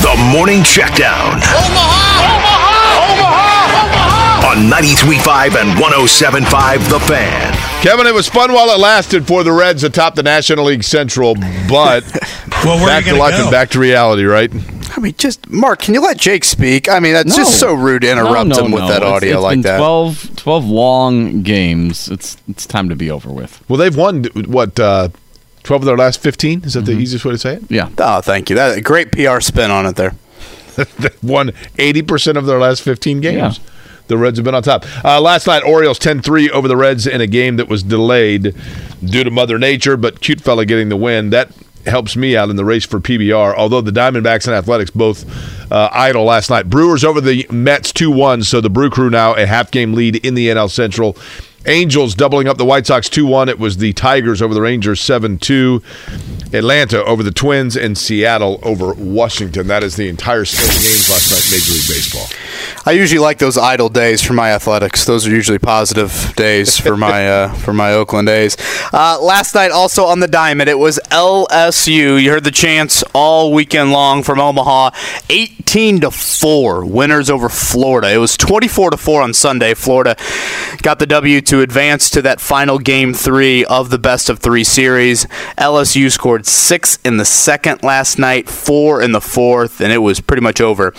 [0.02, 1.36] The Morning Checkdown.
[1.36, 2.22] Omaha!
[2.26, 2.82] Omaha!
[3.14, 3.86] Omaha!
[3.86, 4.48] Omaha!
[4.48, 7.61] On 93.5 and 107.5 The Fan.
[7.82, 11.34] Kevin, it was fun while it lasted for the Reds atop the National League Central,
[11.68, 12.04] but
[12.64, 14.52] Well, where back are you to life to and back to reality, right?
[14.96, 16.88] I mean, just Mark, can you let Jake speak?
[16.88, 18.88] I mean, that's just so rude to interrupt no, no, him with no.
[18.90, 19.78] that It's- audio it's like been that.
[19.80, 22.08] 12, 12 long games.
[22.08, 23.68] It's it's time to be over with.
[23.68, 25.10] Well, they've won what uh,
[25.64, 26.64] twelve of their last fifteen.
[26.64, 27.64] Is that the easiest way to say it?
[27.72, 27.90] Yeah.
[27.98, 28.56] Oh, thank you.
[28.58, 30.14] That great PR spin on it there.
[31.00, 33.58] They've won eighty percent of their last fifteen games.
[33.58, 33.64] Yeah.
[34.12, 34.86] The Reds have been on top.
[35.06, 38.54] Uh, last night, Orioles 10-3 over the Reds in a game that was delayed
[39.04, 41.30] due to Mother Nature, but cute fella getting the win.
[41.30, 41.52] That
[41.86, 43.56] helps me out in the race for PBR.
[43.56, 45.26] Although the Diamondbacks and Athletics both
[45.72, 46.70] uh, idle last night.
[46.70, 50.36] Brewers over the Mets 2-1, so the Brew Crew now a half game lead in
[50.36, 51.16] the NL Central.
[51.66, 53.50] Angels doubling up the White Sox 2 1.
[53.50, 55.82] It was the Tigers over the Rangers 7 2.
[56.54, 59.68] Atlanta over the Twins and Seattle over Washington.
[59.68, 62.28] That is the entire slate of games last night Major League Baseball.
[62.86, 65.06] I usually like those idle days for my athletics.
[65.06, 68.58] Those are usually positive days for my uh, for my Oakland A's.
[68.92, 72.22] Uh, last night, also on the diamond, it was LSU.
[72.22, 74.92] You heard the chants all weekend long from Omaha.
[75.30, 78.12] 18 to four winners over Florida.
[78.12, 79.74] It was 24 to four on Sunday.
[79.74, 80.18] Florida
[80.82, 84.64] got the W to advance to that final game three of the best of three
[84.64, 85.26] series.
[85.58, 90.22] LSU scored six in the second last night, four in the fourth, and it was
[90.22, 90.94] pretty much over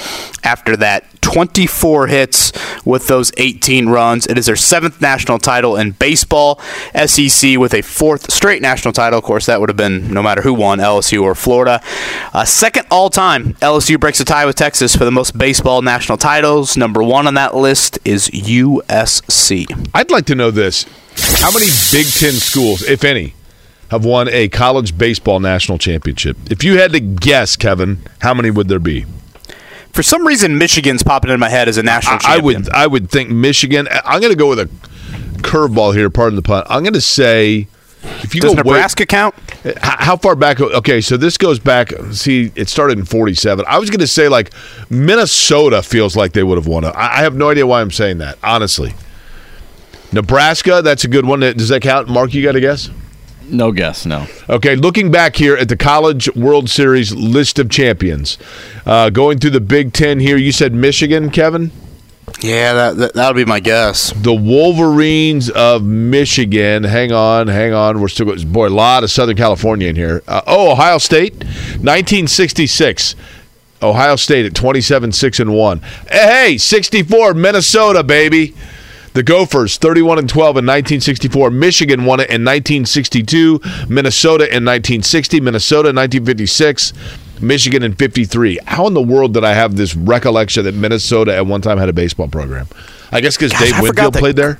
[0.44, 1.06] after that.
[1.32, 2.52] 24 hits
[2.84, 4.26] with those 18 runs.
[4.26, 6.60] It is their seventh national title in baseball.
[7.06, 9.18] SEC with a fourth straight national title.
[9.18, 11.80] Of course, that would have been no matter who won, LSU or Florida.
[12.34, 16.18] Uh, second all time, LSU breaks a tie with Texas for the most baseball national
[16.18, 16.76] titles.
[16.76, 19.90] Number one on that list is USC.
[19.94, 20.84] I'd like to know this.
[21.40, 23.34] How many Big Ten schools, if any,
[23.90, 26.36] have won a college baseball national championship.
[26.50, 29.04] If you had to guess, Kevin, how many would there be?
[29.92, 32.62] For some reason, Michigan's popping in my head as a national I champion.
[32.62, 33.88] would I would think Michigan.
[34.04, 34.66] I'm going to go with a
[35.42, 36.08] curveball here.
[36.10, 36.64] Pardon the pun.
[36.68, 37.66] I'm going to say
[38.22, 39.34] if you Does go way- Nebraska count?
[39.64, 40.60] H- How far back?
[40.60, 41.92] Okay, so this goes back.
[42.12, 43.64] See, it started in '47.
[43.68, 44.52] I was going to say like
[44.88, 46.84] Minnesota feels like they would have won.
[46.84, 46.88] it.
[46.96, 48.38] I I have no idea why I'm saying that.
[48.42, 48.94] Honestly,
[50.10, 50.80] Nebraska.
[50.82, 51.40] That's a good one.
[51.40, 52.08] Does that count?
[52.08, 52.88] Mark, you got a guess?
[53.48, 54.26] No guess, no.
[54.48, 58.38] Okay, looking back here at the College World Series list of champions,
[58.86, 61.70] uh, going through the Big Ten here, you said Michigan, Kevin.
[62.40, 64.12] Yeah, that, that that would be my guess.
[64.12, 66.84] The Wolverines of Michigan.
[66.84, 68.00] Hang on, hang on.
[68.00, 70.22] We're still boy, a lot of Southern California in here.
[70.26, 73.14] Uh, oh, Ohio State, 1966.
[73.82, 75.80] Ohio State at 27 6 and 1.
[76.08, 78.54] Hey, 64 Minnesota baby.
[79.14, 81.50] The Gophers 31 and 12 in 1964.
[81.50, 83.60] Michigan won it in 1962.
[83.88, 85.40] Minnesota in 1960.
[85.40, 86.92] Minnesota in 1956.
[87.42, 88.58] Michigan in 53.
[88.66, 91.90] How in the world did I have this recollection that Minnesota at one time had
[91.90, 92.68] a baseball program?
[93.10, 94.58] I guess because Dave I Winfield played there.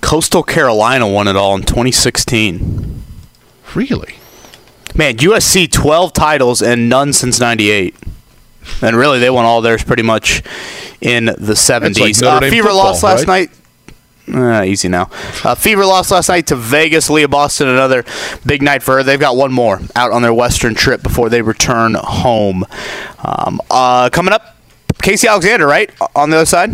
[0.00, 3.02] Coastal Carolina won it all in 2016.
[3.74, 4.16] Really?
[4.96, 7.94] Man, USC 12 titles and none since 98.
[8.82, 10.42] And really, they won all theirs pretty much
[11.00, 12.20] in the 70s.
[12.20, 13.48] Notre uh, Fever football, lost last right?
[13.48, 13.59] night.
[14.32, 15.10] Uh, easy now.
[15.44, 17.08] Uh, Fever lost last night to Vegas.
[17.08, 18.04] Aliyah Boston, another
[18.46, 19.02] big night for her.
[19.02, 22.64] They've got one more out on their Western trip before they return home.
[23.24, 24.56] Um, uh, coming up,
[25.02, 25.90] Casey Alexander, right?
[26.14, 26.70] On the other side?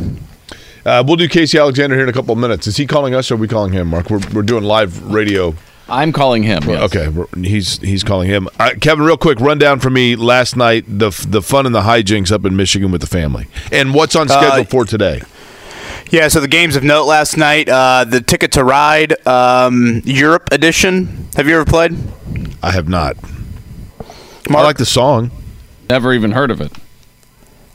[0.84, 2.66] Uh, we'll do Casey Alexander here in a couple of minutes.
[2.66, 4.08] Is he calling us or are we calling him, Mark?
[4.10, 5.54] We're, we're doing live radio.
[5.88, 6.62] I'm calling him.
[6.64, 6.82] yes.
[6.96, 7.08] Okay,
[7.42, 8.48] he's he's calling him.
[8.58, 12.32] Uh, Kevin, real quick rundown for me last night the the fun and the hijinks
[12.32, 15.22] up in Michigan with the family, and what's on schedule Uh, for today.
[16.10, 20.50] Yeah, so the games of note last night, uh, the Ticket to Ride um, Europe
[20.52, 21.28] edition.
[21.36, 21.96] Have you ever played?
[22.62, 23.16] I have not.
[24.48, 25.32] I like the song.
[25.90, 26.72] Never even heard of it.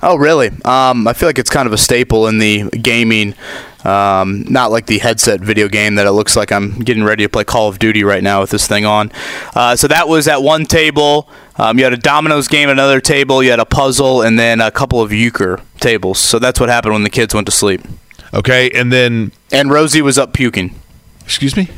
[0.04, 0.48] Oh, really?
[0.66, 3.36] Um, I feel like it's kind of a staple in the gaming,
[3.84, 7.30] um, not like the headset video game that it looks like I'm getting ready to
[7.30, 9.12] play Call of Duty right now with this thing on.
[9.54, 11.30] Uh, so that was at one table.
[11.58, 13.44] Um, you had a dominoes game at another table.
[13.44, 16.18] You had a puzzle, and then a couple of euchre tables.
[16.18, 17.82] So that's what happened when the kids went to sleep.
[18.34, 20.76] Okay, and then And Rosie was up puking.
[21.24, 21.70] excuse me.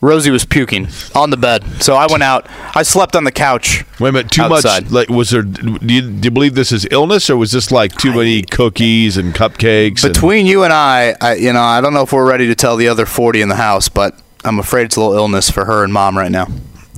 [0.00, 1.62] Rosie was puking on the bed.
[1.80, 2.48] So I went out.
[2.74, 3.84] I slept on the couch.
[4.00, 4.32] Wait a minute.
[4.32, 4.84] Too Outside.
[4.84, 4.92] much.
[4.92, 5.42] Like, was there?
[5.42, 9.16] Do you, do you believe this is illness, or was this like too many cookies
[9.16, 10.02] and cupcakes?
[10.02, 12.56] and- Between you and I, I, you know, I don't know if we're ready to
[12.56, 15.66] tell the other 40 in the house, but I'm afraid it's a little illness for
[15.66, 16.48] her and mom right now.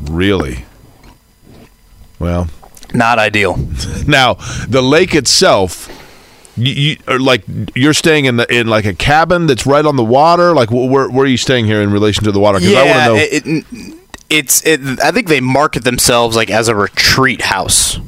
[0.05, 0.65] really?
[2.19, 2.49] Well,
[2.95, 3.57] Not ideal.
[4.07, 4.35] now
[4.67, 5.91] the lake itself.
[6.57, 7.43] You, you like
[7.75, 10.55] you're staying in the in like a cabin that's right on the water.
[10.55, 12.61] Like where where are you staying here in relation to the water?
[12.61, 13.17] Because I want to know.
[13.17, 13.99] it, it,
[14.31, 14.65] it's.
[14.67, 17.99] It, I think they market themselves like as a retreat house.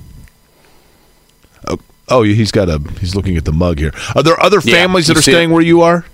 [1.69, 1.79] oh,
[2.09, 2.79] oh he's got a.
[3.01, 3.93] He's looking at the mug here.
[4.15, 6.05] Are there other Yeah, families that are staying where you are?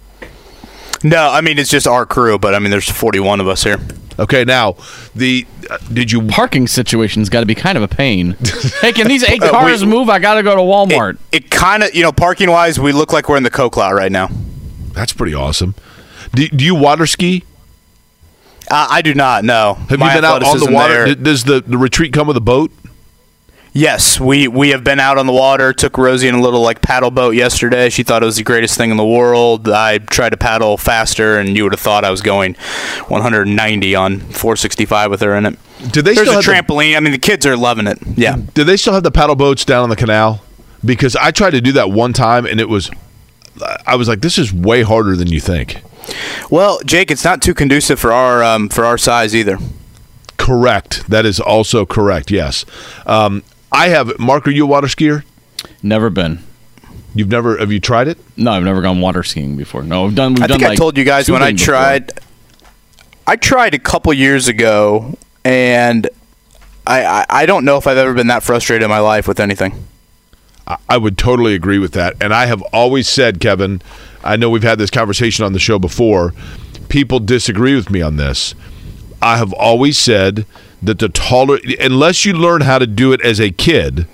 [1.05, 3.79] No, I mean it's just our crew, but I mean there's 41 of us here.
[4.19, 4.77] Okay, now
[5.15, 8.37] the uh, did you Parking situation's got to be kind of a pain.
[8.81, 10.09] hey, can these eight Uh, cars we- move?
[10.09, 11.19] I got to go to Walmart.
[11.33, 13.95] It kind of, you know, parking wise, we look like we're in the coke lot
[13.95, 14.29] right now.
[14.93, 15.75] That's pretty awesome.
[16.35, 17.45] Do, do you water ski?
[18.71, 19.75] Uh, I do not know.
[19.89, 21.05] Have My you been out on the water?
[21.07, 22.71] there- Does the, the retreat come with a boat?
[23.75, 25.73] Yes, we we have been out on the water.
[25.73, 27.89] Took Rosie in a little like paddle boat yesterday.
[27.89, 29.67] She thought it was the greatest thing in the world.
[29.67, 32.55] I tried to paddle faster, and you would have thought I was going
[33.09, 35.59] 190 on 465 with her in it.
[35.91, 36.97] Do they There's still a have the- trampoline.
[36.99, 37.99] I mean, the kids are loving it.
[38.15, 38.37] Yeah.
[38.53, 40.43] Do they still have the paddle boats down on the canal?
[40.85, 42.91] Because I tried to do that one time and it was,
[43.87, 45.83] I was like, this is way harder than you think.
[46.51, 49.59] Well, Jake, it's not too conducive for our um, for our size either.
[50.37, 51.09] Correct.
[51.09, 52.31] That is also correct.
[52.33, 52.65] Yes.
[53.07, 53.43] Um,
[53.73, 54.19] I have.
[54.19, 55.25] Mark, are you a water skier?
[55.83, 56.41] Never been.
[57.15, 57.57] You've never.
[57.59, 58.19] Have you tried it?
[58.37, 59.83] No, I've never gone water skiing before.
[59.83, 60.35] No, I've done.
[60.35, 61.75] We've I done think I like told you guys when I tubing before.
[61.75, 62.13] tried.
[63.27, 66.09] I tried a couple years ago, and
[66.87, 69.41] I, I I don't know if I've ever been that frustrated in my life with
[69.41, 69.85] anything.
[70.67, 72.15] I- I would totally agree with that.
[72.21, 73.83] And I have always said, Kevin,
[74.23, 76.35] I know we've had this conversation on the show before.
[76.89, 78.55] People disagree with me on this.
[79.21, 80.47] I have always said
[80.83, 84.07] that the taller, unless you learn how to do it as a kid,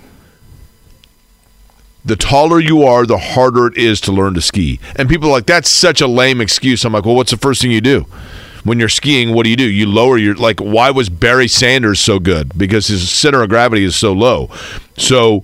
[2.05, 4.79] the taller you are, the harder it is to learn to ski.
[4.95, 6.85] And people are like, that's such a lame excuse.
[6.85, 8.05] I'm like, well, what's the first thing you do?
[8.63, 9.69] When you're skiing, what do you do?
[9.69, 12.57] You lower your, like, why was Barry Sanders so good?
[12.57, 14.49] Because his center of gravity is so low.
[14.97, 15.43] So,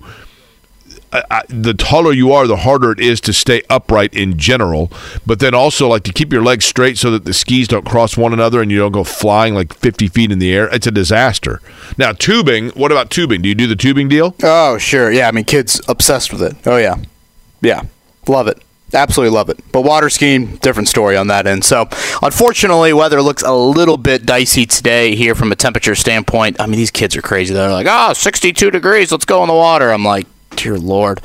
[1.30, 4.90] I, the taller you are, the harder it is to stay upright in general.
[5.24, 8.16] But then also like to keep your legs straight so that the skis don't cross
[8.16, 10.68] one another and you don't go flying like 50 feet in the air.
[10.72, 11.60] It's a disaster.
[11.98, 12.70] Now tubing.
[12.70, 13.42] What about tubing?
[13.42, 14.34] Do you do the tubing deal?
[14.42, 15.28] Oh sure, yeah.
[15.28, 16.56] I mean, kids obsessed with it.
[16.66, 16.96] Oh yeah,
[17.60, 17.82] yeah,
[18.26, 18.62] love it.
[18.94, 19.58] Absolutely love it.
[19.72, 21.64] But water skiing, different story on that end.
[21.64, 21.88] So,
[22.22, 26.60] unfortunately, weather looks a little bit dicey today here from a temperature standpoint.
[26.60, 27.52] I mean, these kids are crazy.
[27.52, 29.90] They're like, oh, 62 degrees, let's go in the water.
[29.90, 31.20] I'm like, dear Lord,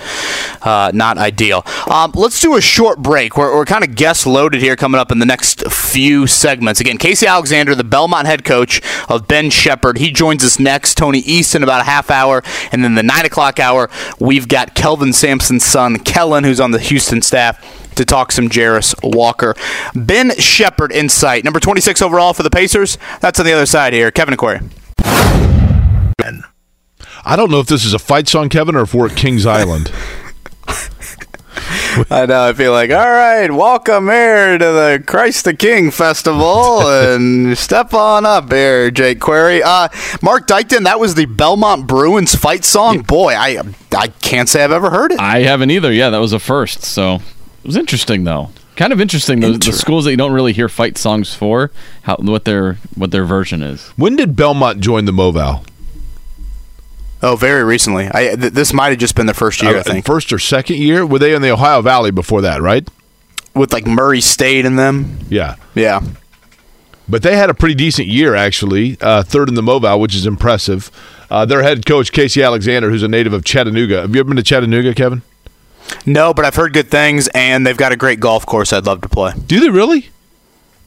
[0.61, 1.63] uh, not ideal.
[1.89, 3.37] Um, let's do a short break.
[3.37, 6.79] We're, we're kind of guest loaded here coming up in the next few segments.
[6.79, 9.97] Again, Casey Alexander, the Belmont head coach of Ben Sheppard.
[9.97, 10.95] He joins us next.
[10.95, 12.43] Tony East in about a half hour.
[12.71, 16.79] And then the 9 o'clock hour, we've got Kelvin Sampson's son, Kellen, who's on the
[16.79, 19.55] Houston staff to talk some Jarace Walker.
[19.95, 22.97] Ben Sheppard insight, number 26 overall for the Pacers.
[23.19, 24.11] That's on the other side here.
[24.11, 25.50] Kevin Aquari.
[27.23, 29.45] I don't know if this is a fight song, Kevin, or if we're at Kings
[29.45, 29.91] Island.
[32.09, 32.47] I know.
[32.47, 37.93] I feel like, all right, welcome here to the Christ the King Festival, and step
[37.93, 39.61] on up here, Jake Query.
[39.61, 39.89] Uh,
[40.21, 43.01] Mark Dykton, that was the Belmont Bruins fight song.
[43.01, 43.61] Boy, I
[43.95, 45.19] I can't say I've ever heard it.
[45.19, 45.91] I haven't either.
[45.91, 46.83] Yeah, that was a first.
[46.83, 48.49] So it was interesting, though.
[48.77, 49.41] Kind of interesting.
[49.41, 51.71] Those the schools that you don't really hear fight songs for,
[52.03, 53.89] how what their what their version is.
[53.89, 55.63] When did Belmont join the Moval?
[57.23, 58.07] Oh, very recently.
[58.11, 59.77] I th- this might have just been the first year.
[59.77, 61.05] Uh, I think first or second year.
[61.05, 62.61] Were they in the Ohio Valley before that?
[62.61, 62.87] Right.
[63.53, 65.19] with like Murray State in them.
[65.29, 65.55] Yeah.
[65.75, 66.01] Yeah.
[67.07, 68.97] But they had a pretty decent year, actually.
[69.01, 70.89] Uh, third in the Mobile, which is impressive.
[71.29, 74.01] Uh, their head coach, Casey Alexander, who's a native of Chattanooga.
[74.01, 75.21] Have you ever been to Chattanooga, Kevin?
[76.05, 78.71] No, but I've heard good things, and they've got a great golf course.
[78.71, 79.33] I'd love to play.
[79.45, 80.09] Do they really?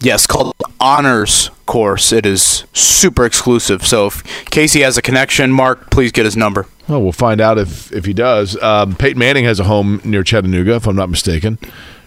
[0.04, 2.12] Yes, called Honors Course.
[2.12, 3.86] It is super exclusive.
[3.86, 6.66] So if Casey has a connection, Mark, please get his number.
[6.86, 8.60] Well, we'll find out if, if he does.
[8.62, 11.58] Um, Peyton Manning has a home near Chattanooga, if I'm not mistaken.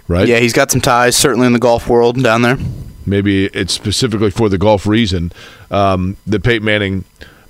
[0.08, 0.28] Right?
[0.28, 2.60] Yeah, he's got some ties, certainly in the golf world down there.
[3.08, 5.32] Maybe it's specifically for the golf reason
[5.72, 7.04] um, that Peyton Manning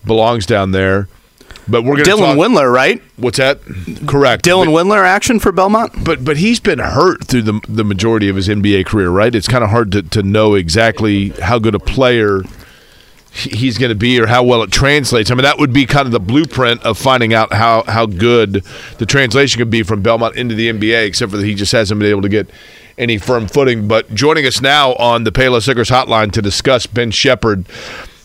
[0.05, 1.09] belongs down there.
[1.67, 3.01] But we're going to Dylan talk, Windler, right?
[3.17, 3.61] What's that?
[4.07, 4.45] Correct.
[4.45, 6.03] Dylan Windler action for Belmont?
[6.03, 9.33] But but he's been hurt through the the majority of his NBA career, right?
[9.33, 12.43] It's kind of hard to, to know exactly how good a player
[13.37, 15.29] he's going to be or how well it translates.
[15.29, 18.63] I mean, that would be kind of the blueprint of finding out how, how good
[18.97, 21.99] the translation could be from Belmont into the NBA, except for that he just hasn't
[21.99, 22.49] been able to get
[22.97, 23.87] any firm footing.
[23.87, 27.65] But joining us now on the Payless Sickers hotline to discuss Ben Sheppard,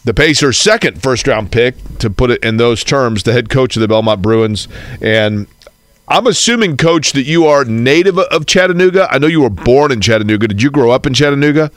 [0.04, 3.76] the Pacers' second first round pick, to put it in those terms, the head coach
[3.76, 4.68] of the Belmont Bruins.
[5.00, 5.46] And
[6.08, 9.08] I'm assuming, coach, that you are native of Chattanooga.
[9.10, 10.48] I know you were born in Chattanooga.
[10.48, 11.70] Did you grow up in Chattanooga?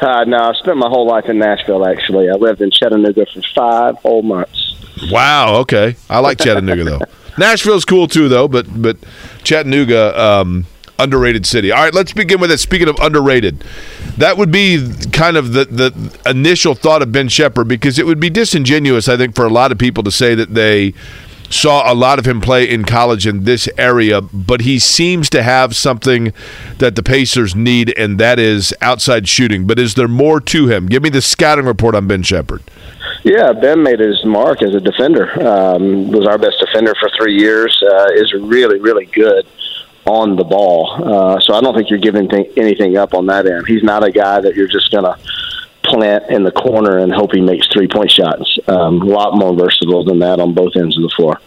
[0.00, 1.86] Uh, no, I spent my whole life in Nashville.
[1.86, 4.76] Actually, I lived in Chattanooga for five whole months.
[5.10, 5.56] Wow.
[5.56, 7.00] Okay, I like Chattanooga though.
[7.38, 8.48] Nashville's cool too, though.
[8.48, 8.96] But but
[9.44, 10.66] Chattanooga, um,
[11.00, 11.72] underrated city.
[11.72, 12.58] All right, let's begin with it.
[12.58, 13.64] Speaking of underrated,
[14.18, 18.20] that would be kind of the the initial thought of Ben Sheppard because it would
[18.20, 20.94] be disingenuous, I think, for a lot of people to say that they
[21.50, 25.42] saw a lot of him play in college in this area, but he seems to
[25.42, 26.32] have something
[26.78, 29.66] that the Pacers need, and that is outside shooting.
[29.66, 30.86] But is there more to him?
[30.86, 32.62] Give me the scouting report on Ben Sheppard.
[33.24, 35.30] Yeah, Ben made his mark as a defender.
[35.46, 37.76] Um, was our best defender for three years.
[37.82, 39.46] Uh, is really, really good
[40.10, 40.90] on the ball.
[41.02, 43.66] Uh, so I don't think you're giving th- anything up on that end.
[43.66, 45.16] He's not a guy that you're just going to
[45.84, 48.58] plant in the corner and hope he makes three point shots.
[48.66, 51.40] Um, a lot more versatile than that on both ends of the floor.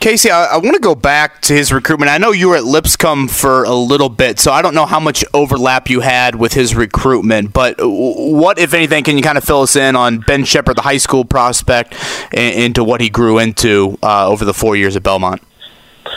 [0.00, 2.10] Casey, I, I want to go back to his recruitment.
[2.10, 5.00] I know you were at Lipscomb for a little bit, so I don't know how
[5.00, 7.52] much overlap you had with his recruitment.
[7.52, 10.82] But what, if anything, can you kind of fill us in on Ben Sheppard, the
[10.82, 11.94] high school prospect,
[12.34, 15.40] and, into what he grew into uh, over the four years at Belmont?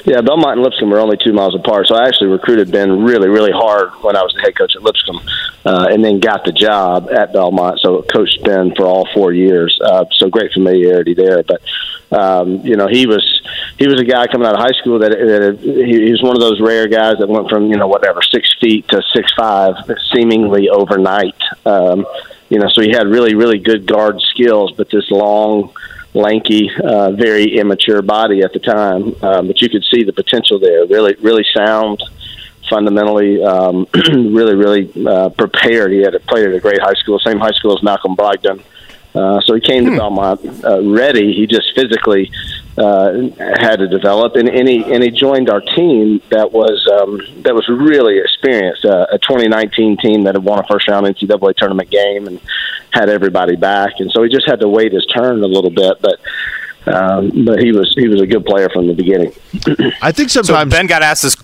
[0.04, 3.30] Yeah, Belmont and Lipscomb are only two miles apart, so I actually recruited Ben really,
[3.30, 5.22] really hard when I was the head coach at Lipscomb,
[5.66, 7.80] uh, and then got the job at Belmont.
[7.80, 9.80] So coached Ben for all four years.
[9.84, 11.44] Uh, so great familiarity there.
[11.44, 11.62] But
[12.12, 13.24] um, you know, he was
[13.78, 16.36] he was a guy coming out of high school that, that he, he was one
[16.36, 19.76] of those rare guys that went from you know whatever six feet to six five
[20.14, 21.42] seemingly overnight.
[21.66, 22.06] Um,
[22.50, 25.74] you know, so he had really, really good guard skills, but this long
[26.16, 29.16] lanky, uh, very immature body at the time.
[29.22, 30.86] Um, but you could see the potential there.
[30.86, 32.02] Really, really sound,
[32.70, 35.92] fundamentally, um, really, really uh, prepared.
[35.92, 38.64] He had played at a great high school, same high school as Malcolm Brogdon.
[39.14, 41.34] Uh, so he came to Belmont uh, ready.
[41.34, 42.30] He just physically
[42.78, 47.22] uh, had to develop, and, and he and he joined our team that was um,
[47.44, 48.86] that was really experienced.
[48.86, 52.40] Uh, a 2019 team that had won a first round NCAA tournament game and
[52.92, 56.02] had everybody back, and so he just had to wait his turn a little bit.
[56.02, 56.20] But
[56.88, 59.34] Um, but he was he was a good player from the beginning.
[60.02, 61.36] I think So sometimes Ben got asked this.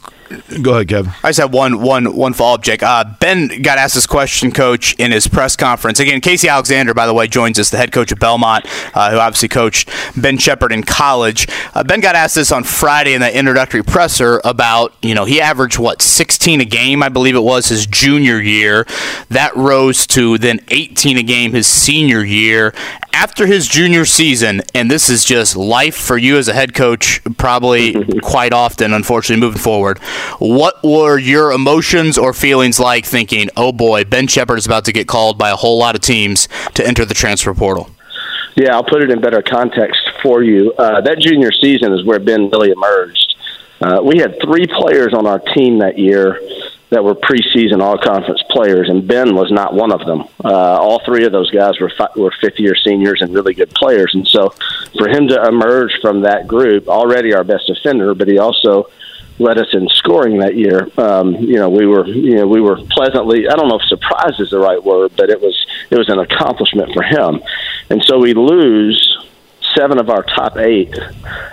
[0.62, 1.12] Go ahead, Kevin.
[1.24, 2.84] I just have one one one follow up, Jake.
[2.84, 6.00] Uh, ben got asked this question, Coach, in his press conference.
[6.00, 9.18] Again, Casey Alexander, by the way, joins us, the head coach of Belmont, uh, who
[9.18, 11.48] obviously coached Ben Sheppard in college.
[11.74, 15.42] Uh, ben got asked this on Friday in that introductory presser about you know he
[15.42, 18.86] averaged what 16 a game, I believe it was his junior year.
[19.30, 22.74] That rose to then 18 a game his senior year.
[23.14, 27.22] After his junior season, and this is just life for you as a head coach,
[27.38, 30.00] probably quite often, unfortunately, moving forward.
[30.40, 34.92] What were your emotions or feelings like thinking, oh boy, Ben Sheppard is about to
[34.92, 37.90] get called by a whole lot of teams to enter the transfer portal?
[38.56, 40.74] Yeah, I'll put it in better context for you.
[40.74, 43.36] Uh, that junior season is where Ben really emerged.
[43.82, 46.40] Uh, we had three players on our team that year
[46.92, 50.26] that were preseason all conference players, and Ben was not one of them.
[50.44, 53.70] Uh, all three of those guys were fi- were fifth year seniors and really good
[53.72, 54.54] players, and so
[54.98, 58.90] for him to emerge from that group, already our best defender, but he also
[59.42, 60.88] led us in scoring that year.
[60.98, 64.40] Um, you know, we were you know we were pleasantly I don't know if surprised
[64.40, 67.42] is the right word, but it was it was an accomplishment for him,
[67.90, 69.18] and so we lose
[69.78, 70.94] seven of our top eight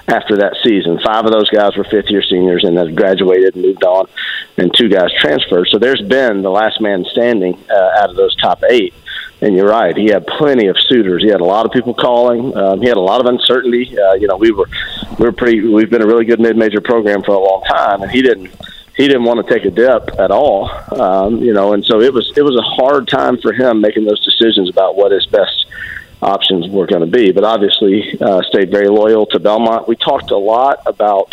[0.09, 0.99] after that season.
[1.05, 4.07] Five of those guys were fifth year seniors and have graduated and moved on,
[4.57, 5.69] and two guys transferred.
[5.71, 8.95] So there's been the last man standing uh, out of those top eight.
[9.41, 9.97] And you're right.
[9.97, 11.23] He had plenty of suitors.
[11.23, 12.57] He had a lot of people calling.
[12.57, 13.97] Um, he had a lot of uncertainty.
[13.97, 14.67] Uh, you know, we were
[15.19, 15.61] we were pretty.
[15.61, 18.51] We've been a really good mid-major program for a long time, and he didn't
[18.99, 20.69] he didn't want to take a dip at all.
[21.01, 24.05] Um, you know, and so it was it was a hard time for him making
[24.05, 25.67] those decisions about what his best
[26.21, 27.31] options were going to be.
[27.31, 29.87] But obviously, uh, stayed very loyal to Belmont.
[29.87, 31.33] We talked a lot about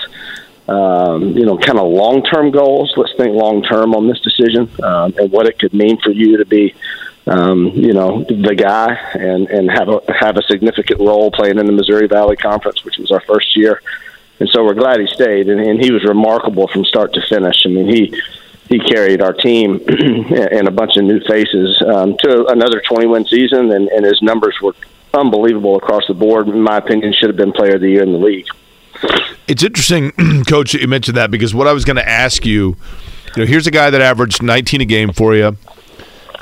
[0.67, 2.93] um, you know kind of long term goals.
[2.95, 6.37] Let's think long term on this decision um, and what it could mean for you
[6.37, 6.75] to be.
[7.27, 11.65] Um, you know the guy and and have a have a significant role playing in
[11.65, 13.81] the Missouri Valley Conference, which was our first year,
[14.39, 15.49] and so we're glad he stayed.
[15.49, 17.65] And, and he was remarkable from start to finish.
[17.65, 18.21] I mean, he
[18.69, 23.25] he carried our team and a bunch of new faces um, to another 20 win
[23.25, 24.75] season, and, and his numbers were
[25.13, 26.47] unbelievable across the board.
[26.47, 28.47] In my opinion, should have been player of the year in the league.
[29.47, 30.11] It's interesting,
[30.47, 32.75] Coach, that you mentioned that because what I was going to ask you,
[33.35, 35.57] you know, here's a guy that averaged 19 a game for you,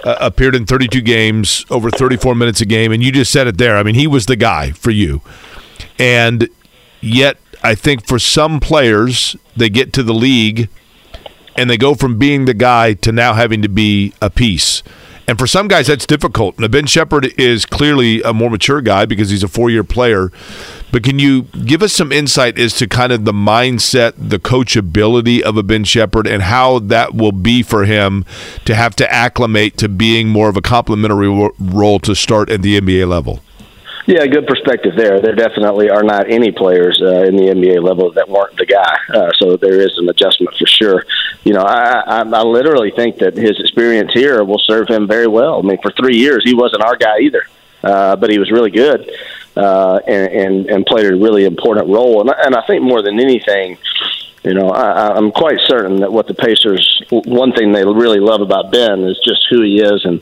[0.03, 3.57] uh, appeared in 32 games, over 34 minutes a game, and you just said it
[3.57, 3.77] there.
[3.77, 5.21] I mean, he was the guy for you,
[5.97, 6.49] and
[7.01, 10.69] yet I think for some players they get to the league
[11.55, 14.83] and they go from being the guy to now having to be a piece.
[15.27, 16.59] And for some guys, that's difficult.
[16.59, 20.31] Now, Ben Sheppard is clearly a more mature guy because he's a four year player.
[20.91, 25.41] But can you give us some insight as to kind of the mindset, the coachability
[25.41, 28.25] of a Ben Sheppard, and how that will be for him
[28.65, 32.79] to have to acclimate to being more of a complementary role to start at the
[32.79, 33.41] NBA level?
[34.05, 35.21] Yeah, good perspective there.
[35.21, 38.97] There definitely are not any players uh, in the NBA level that weren't the guy.
[39.13, 41.05] Uh, so there is an adjustment for sure.
[41.45, 45.27] You know, I, I, I literally think that his experience here will serve him very
[45.27, 45.59] well.
[45.59, 47.43] I mean, for three years, he wasn't our guy either,
[47.81, 49.09] uh, but he was really good
[49.55, 52.19] uh, and, and, and played a really important role.
[52.19, 53.77] And, and I think more than anything,
[54.43, 58.41] you know, I, I'm quite certain that what the Pacers, one thing they really love
[58.41, 60.21] about Ben is just who he is and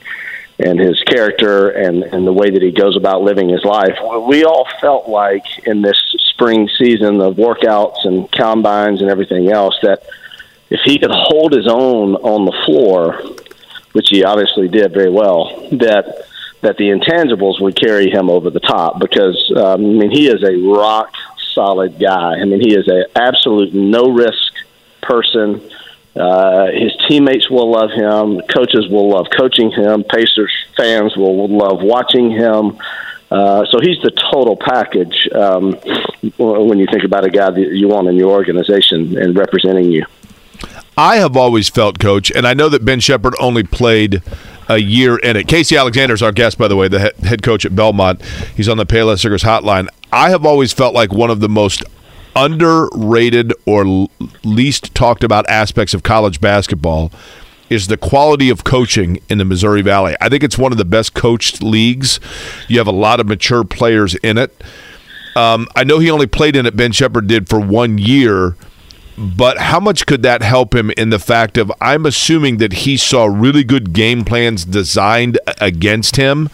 [0.63, 3.97] and his character and, and the way that he goes about living his life.
[4.27, 5.99] We all felt like in this
[6.33, 10.03] spring season of workouts and combines and everything else that
[10.69, 13.21] if he could hold his own on the floor,
[13.91, 16.27] which he obviously did very well, that
[16.61, 20.43] that the intangibles would carry him over the top because um, I mean he is
[20.43, 21.13] a rock
[21.53, 22.35] solid guy.
[22.39, 24.53] I mean he is a absolute no risk
[25.01, 25.61] person.
[26.15, 28.41] Uh, his teammates will love him.
[28.47, 30.03] Coaches will love coaching him.
[30.03, 32.77] Pacers fans will love watching him.
[33.29, 35.73] Uh, so he's the total package um,
[36.37, 40.05] when you think about a guy that you want in your organization and representing you.
[40.97, 44.21] I have always felt, Coach, and I know that Ben Sheppard only played
[44.67, 45.47] a year in it.
[45.47, 48.21] Casey Alexander is our guest, by the way, the head coach at Belmont.
[48.55, 49.87] He's on the Payless Liquors hotline.
[50.11, 51.83] I have always felt like one of the most
[52.35, 54.07] underrated or
[54.43, 57.11] least talked about aspects of college basketball
[57.69, 60.15] is the quality of coaching in the Missouri Valley.
[60.19, 62.19] I think it's one of the best coached leagues.
[62.67, 64.53] You have a lot of mature players in it.
[65.37, 68.57] Um, I know he only played in it, Ben Sheppard did for one year,
[69.17, 72.97] but how much could that help him in the fact of I'm assuming that he
[72.97, 76.49] saw really good game plans designed against him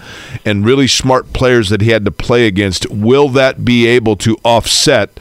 [0.46, 2.90] and really smart players that he had to play against?
[2.92, 5.20] Will that be able to offset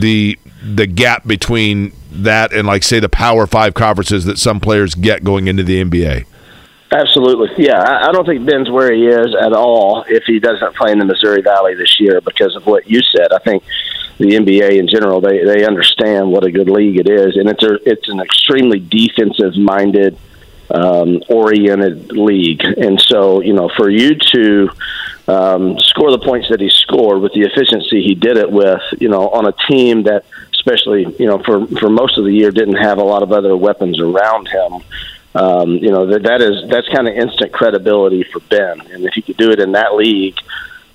[0.00, 4.94] the the gap between that and like say the Power Five conferences that some players
[4.94, 6.26] get going into the NBA?
[6.92, 7.80] Absolutely, yeah.
[7.80, 10.98] I, I don't think Ben's where he is at all if he doesn't play in
[10.98, 13.32] the Missouri Valley this year because of what you said.
[13.32, 13.64] I think
[14.18, 17.62] the NBA in general they they understand what a good league it is, and it's
[17.62, 20.16] a, it's an extremely defensive minded
[20.74, 24.70] um, oriented league, and so you know for you to
[25.28, 29.08] um, score the points that he scored with the efficiency he did it with, you
[29.08, 32.76] know, on a team that especially you know for for most of the year didn't
[32.76, 34.82] have a lot of other weapons around him.
[35.34, 39.14] Um, you know that that is that's kind of instant credibility for Ben, and if
[39.14, 40.38] he could do it in that league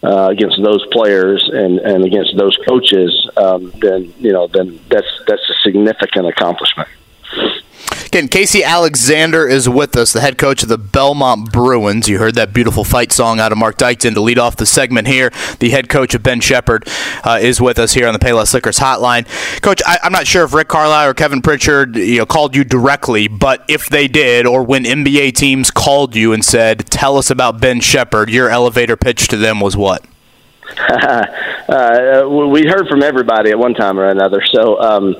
[0.01, 5.07] uh, against those players and and against those coaches, um, then you know then that's
[5.27, 6.89] that's a significant accomplishment.
[8.09, 12.09] Again, Casey Alexander is with us, the head coach of the Belmont Bruins.
[12.09, 15.07] You heard that beautiful fight song out of Mark Dykton to lead off the segment
[15.07, 15.31] here.
[15.59, 16.87] The head coach of Ben Sheppard
[17.23, 19.27] uh, is with us here on the Payless Liquors hotline.
[19.61, 22.63] Coach, I, am not sure if Rick Carlisle or Kevin Pritchard you know, called you
[22.63, 27.29] directly, but if they did, or when NBA teams called you and said, tell us
[27.29, 30.03] about Ben Sheppard, your elevator pitch to them was what?
[30.79, 34.41] uh, we heard from everybody at one time or another.
[34.51, 35.15] So, um,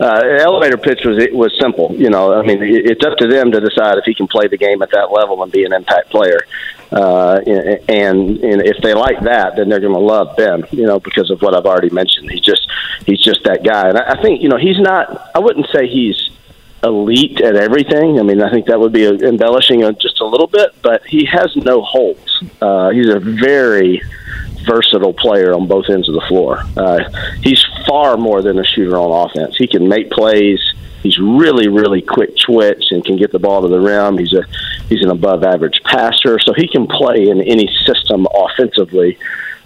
[0.00, 1.94] uh, elevator pitch was was simple.
[1.94, 4.56] You know, I mean, it's up to them to decide if he can play the
[4.56, 6.40] game at that level and be an impact player.
[6.90, 7.40] Uh,
[7.88, 10.64] and, and if they like that, then they're going to love Ben.
[10.70, 12.30] You know, because of what I've already mentioned.
[12.30, 12.68] He's just
[13.06, 13.88] he's just that guy.
[13.88, 15.30] And I, I think you know he's not.
[15.34, 16.30] I wouldn't say he's
[16.82, 18.18] elite at everything.
[18.20, 21.54] I mean, I think that would be embellishing just a little bit, but he has
[21.56, 22.42] no holes.
[22.60, 24.02] Uh, he's a very
[24.64, 26.62] versatile player on both ends of the floor.
[26.76, 27.00] Uh,
[27.42, 29.56] he's far more than a shooter on offense.
[29.56, 30.60] He can make plays.
[31.02, 34.16] He's really, really quick twitch and can get the ball to the rim.
[34.16, 34.42] He's a
[34.88, 39.18] he's an above average passer, so he can play in any system offensively.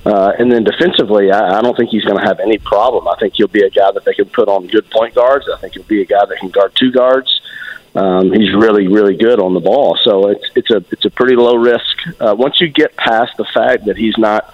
[0.05, 3.07] Uh, and then defensively, I, I don't think he's going to have any problem.
[3.07, 5.47] I think he'll be a guy that they can put on good point guards.
[5.53, 7.41] I think he'll be a guy that can guard two guards.
[7.95, 9.99] Um, he's really, really good on the ball.
[10.05, 11.97] So it's it's a it's a pretty low risk.
[12.21, 14.53] Uh, once you get past the fact that he's not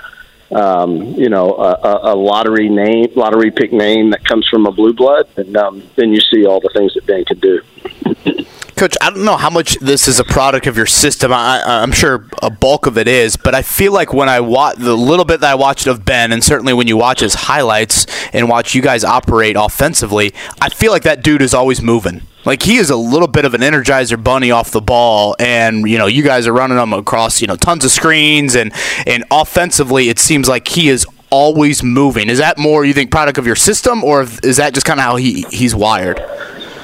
[0.55, 4.93] um, you know, a, a lottery name, lottery pick name that comes from a blue
[4.93, 7.61] blood, and um, then you see all the things that Ben can do.
[8.76, 11.32] Coach, I don't know how much this is a product of your system.
[11.32, 14.76] I, am sure a bulk of it is, but I feel like when I watch
[14.78, 18.07] the little bit that I watched of Ben, and certainly when you watch his highlights
[18.32, 22.22] and watch you guys operate offensively, I feel like that dude is always moving.
[22.45, 25.99] Like he is a little bit of an energizer bunny off the ball, and you
[25.99, 28.72] know you guys are running him across you know tons of screens, and
[29.07, 32.28] and offensively it seems like he is always moving.
[32.28, 35.05] Is that more you think product of your system, or is that just kind of
[35.05, 36.16] how he he's wired?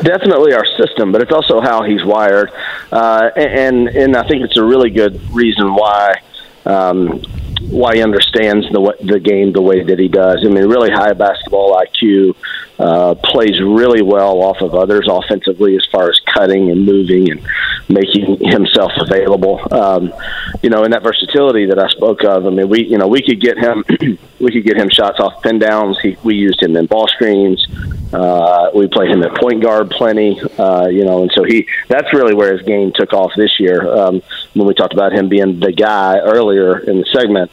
[0.03, 2.51] Definitely our system, but it's also how he's wired,
[2.91, 6.23] uh, and and I think it's a really good reason why.
[6.67, 7.23] Um,
[7.71, 10.45] why he understands the the game the way that he does.
[10.45, 12.35] I mean, really high basketball IQ,
[12.81, 17.47] uh, plays really well off of others offensively as far as cutting and moving and
[17.91, 19.61] making himself available.
[19.71, 20.15] Um,
[20.63, 22.47] you know, in that versatility that I spoke of.
[22.47, 23.85] I mean, we you know we could get him
[24.41, 25.99] we could get him shots off pin downs.
[26.01, 27.67] He, we used him in ball screens.
[28.15, 30.41] Uh, we played him at point guard plenty.
[30.59, 33.87] Uh, you know, and so he that's really where his game took off this year.
[33.95, 34.23] Um,
[34.55, 37.51] when we talked about him being the guy earlier in the segment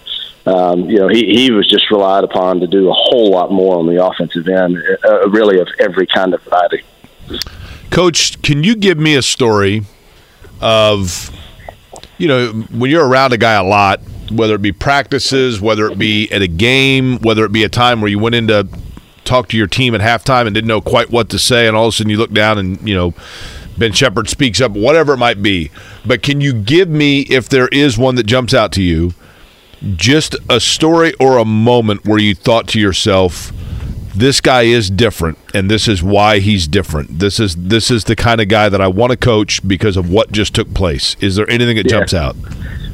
[0.47, 3.77] um, you know, he, he was just relied upon to do a whole lot more
[3.77, 6.83] on the offensive end, uh, really of every kind of variety.
[7.89, 9.83] Coach, can you give me a story
[10.61, 11.31] of,
[12.17, 15.97] you know, when you're around a guy a lot, whether it be practices, whether it
[15.97, 18.67] be at a game, whether it be a time where you went in to
[19.23, 21.87] talk to your team at halftime and didn't know quite what to say, and all
[21.87, 23.13] of a sudden you look down and, you know,
[23.77, 25.69] Ben Sheppard speaks up, whatever it might be.
[26.05, 29.13] But can you give me, if there is one that jumps out to you,
[29.95, 33.51] just a story or a moment where you thought to yourself,
[34.15, 37.19] this guy is different and this is why he's different.
[37.19, 40.09] This is this is the kind of guy that I want to coach because of
[40.09, 41.15] what just took place.
[41.19, 41.99] Is there anything that yeah.
[41.99, 42.35] jumps out?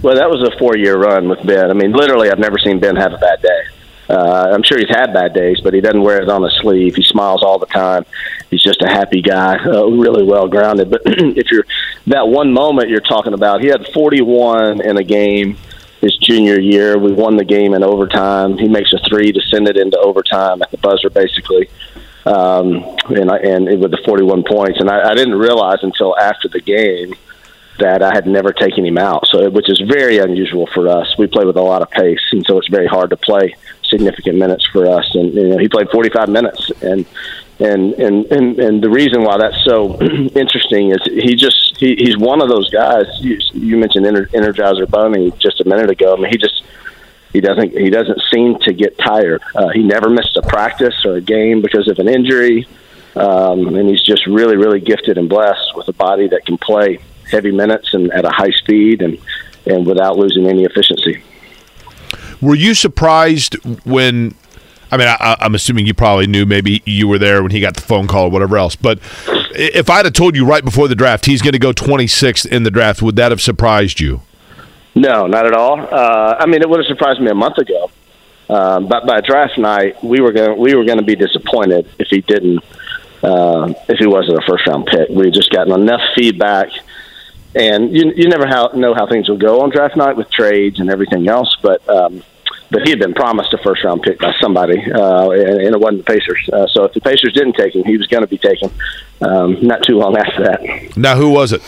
[0.02, 1.70] Well, that was a four-year run with Ben.
[1.70, 3.64] I mean, literally, I've never seen Ben have a bad day.
[4.10, 6.96] Uh, I'm sure he's had bad days, but he doesn't wear it on his sleeve.
[6.96, 8.06] He smiles all the time.
[8.50, 10.90] He's just a happy guy, uh, really well grounded.
[10.90, 11.66] But if you're
[12.08, 15.58] that one moment you're talking about, he had 41 in a game
[16.04, 16.98] his junior year.
[16.98, 18.58] We won the game in overtime.
[18.58, 21.70] He makes a three to send it into overtime at the buzzer, basically,
[22.26, 24.80] um, and I, and it, with the 41 points.
[24.80, 27.16] And I, I didn't realize until after the game
[27.80, 29.26] that I had never taken him out.
[29.28, 31.18] So, which is very unusual for us.
[31.18, 34.38] We play with a lot of pace, and so it's very hard to play significant
[34.38, 35.10] minutes for us.
[35.16, 37.06] And you know, he played 45 minutes, and
[37.60, 40.00] and and and, and the reason why that's so
[40.36, 43.06] interesting is he just he, he's one of those guys.
[43.20, 46.16] You, you mentioned Ener- Energizer Bunny just a minute ago.
[46.16, 46.64] I mean, he just
[47.32, 49.42] he doesn't he doesn't seem to get tired.
[49.56, 52.68] Uh, he never missed a practice or a game because of an injury,
[53.16, 57.00] um, and he's just really really gifted and blessed with a body that can play
[57.30, 59.18] heavy minutes and at a high speed and
[59.66, 61.24] and without losing any efficiency.
[62.42, 63.56] Were you surprised
[63.86, 64.36] when?
[64.94, 66.46] I mean, I, I'm assuming you probably knew.
[66.46, 68.76] Maybe you were there when he got the phone call or whatever else.
[68.76, 69.00] But
[69.56, 72.62] if I'd have told you right before the draft he's going to go 26th in
[72.62, 74.22] the draft, would that have surprised you?
[74.94, 75.82] No, not at all.
[75.82, 77.90] Uh, I mean, it would have surprised me a month ago.
[78.50, 82.10] Um, but by draft night, we were going we were going to be disappointed if
[82.10, 82.64] he didn't
[83.24, 85.10] uh, if he wasn't a first round pick.
[85.10, 86.70] We just gotten enough feedback,
[87.56, 90.80] and you you never how, know how things will go on draft night with trades
[90.80, 91.58] and everything else.
[91.64, 92.22] But um,
[92.70, 95.80] but he had been promised a first round pick by somebody, uh, and, and it
[95.80, 96.50] wasn't the Pacers.
[96.52, 98.72] Uh, so if the Pacers didn't take him, he was going to be taken.
[99.22, 100.98] Um, not too long after that.
[100.98, 101.62] Now, who was it?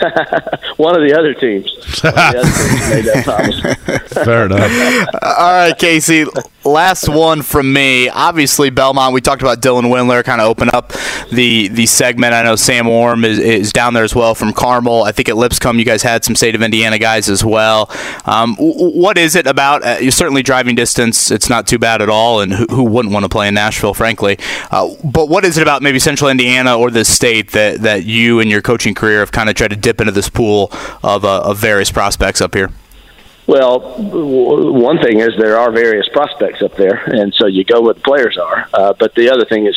[0.76, 1.70] One of the other teams.
[2.00, 4.08] The other teams made that.
[4.24, 5.08] Fair enough.
[5.22, 6.24] All right, Casey.
[6.64, 8.08] Last one from me.
[8.08, 9.14] Obviously, Belmont.
[9.14, 10.22] We talked about Dylan Windler.
[10.24, 10.92] Kind of open up
[11.32, 12.34] the the segment.
[12.34, 15.02] I know Sam Orme is, is down there as well from Carmel.
[15.02, 17.90] I think at Lipscomb you guys had some state of Indiana guys as well.
[18.26, 19.82] Um, what is it about?
[19.82, 21.30] Uh, you're certainly driving distance.
[21.30, 23.94] It's not too bad at all, and who, who wouldn't want to play in Nashville,
[23.94, 24.38] frankly?
[24.70, 28.40] Uh, but what is it about maybe Central Indiana or this state that that you
[28.40, 30.70] and your coaching career have kind of tried to dip into this pool
[31.02, 32.70] of, uh, of various prospects up here?
[33.46, 37.80] Well, w- one thing is there are various prospects up there, and so you go
[37.80, 38.68] where the players are.
[38.72, 39.76] Uh, but the other thing is,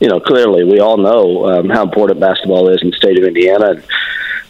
[0.00, 3.24] you know, clearly we all know um, how important basketball is in the state of
[3.24, 3.84] Indiana, and,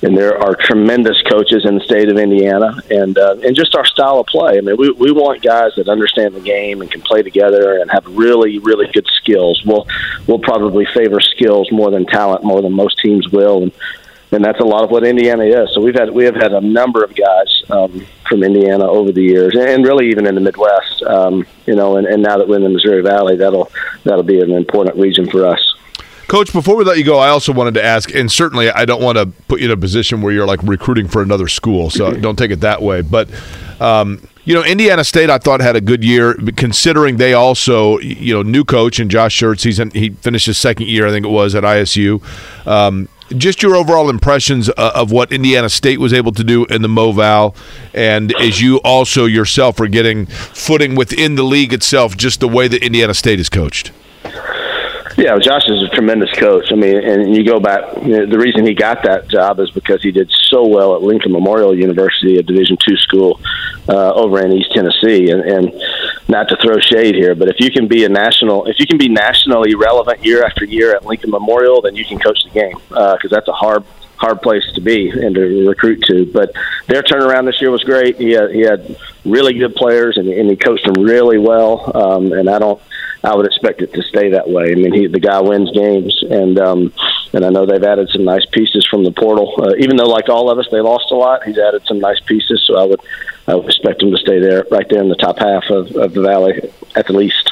[0.02, 3.84] and there are tremendous coaches in the state of Indiana, and uh, and just our
[3.84, 4.58] style of play.
[4.58, 7.90] I mean, we we want guys that understand the game and can play together and
[7.90, 9.64] have really really good skills.
[9.64, 9.88] We'll
[10.28, 13.72] we'll probably favor skills more than talent, more than most teams will, and
[14.32, 15.72] and that's a lot of what Indiana is.
[15.74, 19.22] So we've had we have had a number of guys um, from Indiana over the
[19.22, 21.02] years, and really even in the Midwest.
[21.02, 23.70] Um, you know, and, and now that we're in the Missouri Valley, that'll
[24.04, 25.74] that'll be an important region for us.
[26.28, 29.02] Coach, before we let you go, I also wanted to ask, and certainly I don't
[29.02, 32.12] want to put you in a position where you're like recruiting for another school, so
[32.12, 33.02] don't take it that way.
[33.02, 33.28] But
[33.80, 38.32] um, you know, Indiana State, I thought had a good year, considering they also, you
[38.32, 39.64] know, new coach and Josh Schertz.
[39.64, 42.22] He's in, he finished his second year, I think it was at ISU.
[42.66, 46.82] Um, just your overall impressions uh, of what Indiana State was able to do in
[46.82, 47.54] the MoVal,
[47.94, 52.68] and as you also yourself are getting footing within the league itself, just the way
[52.68, 53.92] that Indiana State is coached.
[55.20, 56.72] Yeah, Josh is a tremendous coach.
[56.72, 57.94] I mean, and you go back.
[58.02, 61.02] You know, the reason he got that job is because he did so well at
[61.02, 63.38] Lincoln Memorial University, a Division two school
[63.86, 65.30] uh, over in East Tennessee.
[65.30, 65.82] And, and
[66.26, 68.96] not to throw shade here, but if you can be a national, if you can
[68.96, 72.78] be nationally relevant year after year at Lincoln Memorial, then you can coach the game
[72.88, 73.84] because uh, that's a hard
[74.16, 76.24] hard place to be and to recruit to.
[76.32, 76.52] But
[76.86, 78.16] their turnaround this year was great.
[78.16, 81.90] He had, he had really good players and, and he coached them really well.
[81.94, 82.80] Um, and I don't,
[83.22, 84.72] I would expect it to stay that way.
[84.72, 86.92] I mean, he the guy wins games, and um,
[87.32, 89.54] and I know they've added some nice pieces from the portal.
[89.58, 92.20] Uh, even though, like all of us, they lost a lot, he's added some nice
[92.20, 92.64] pieces.
[92.66, 93.00] So I would
[93.46, 96.14] I would expect him to stay there, right there in the top half of, of
[96.14, 96.60] the valley,
[96.94, 97.50] at the least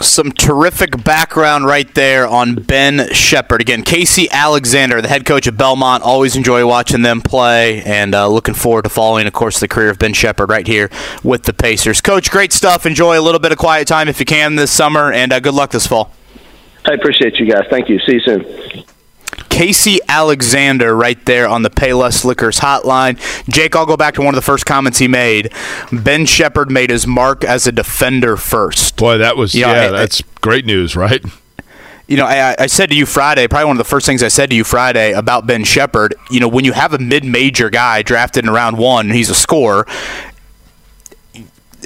[0.00, 3.60] some terrific background right there on Ben Sheppard.
[3.60, 6.02] Again, Casey Alexander, the head coach of Belmont.
[6.02, 9.90] Always enjoy watching them play and uh, looking forward to following, of course, the career
[9.90, 10.90] of Ben Sheppard right here
[11.22, 12.00] with the Pacers.
[12.00, 12.86] Coach, great stuff.
[12.86, 15.54] Enjoy a little bit of quiet time if you can this summer, and uh, good
[15.54, 16.12] luck this fall.
[16.84, 17.64] I appreciate you guys.
[17.68, 17.98] Thank you.
[18.00, 18.84] See you soon.
[19.56, 23.18] Casey Alexander right there on the Payless Liquors hotline.
[23.48, 25.50] Jake, I'll go back to one of the first comments he made.
[25.90, 28.98] Ben Sheppard made his mark as a defender first.
[28.98, 31.24] Boy, that was, you know, yeah, I, that's great news, right?
[32.06, 34.28] you know, I, I, said to you Friday, probably one of the first things I
[34.28, 37.68] said to you Friday about Ben Sheppard, you know, when you have a mid major
[37.68, 39.86] guy drafted in round one, he's a scorer,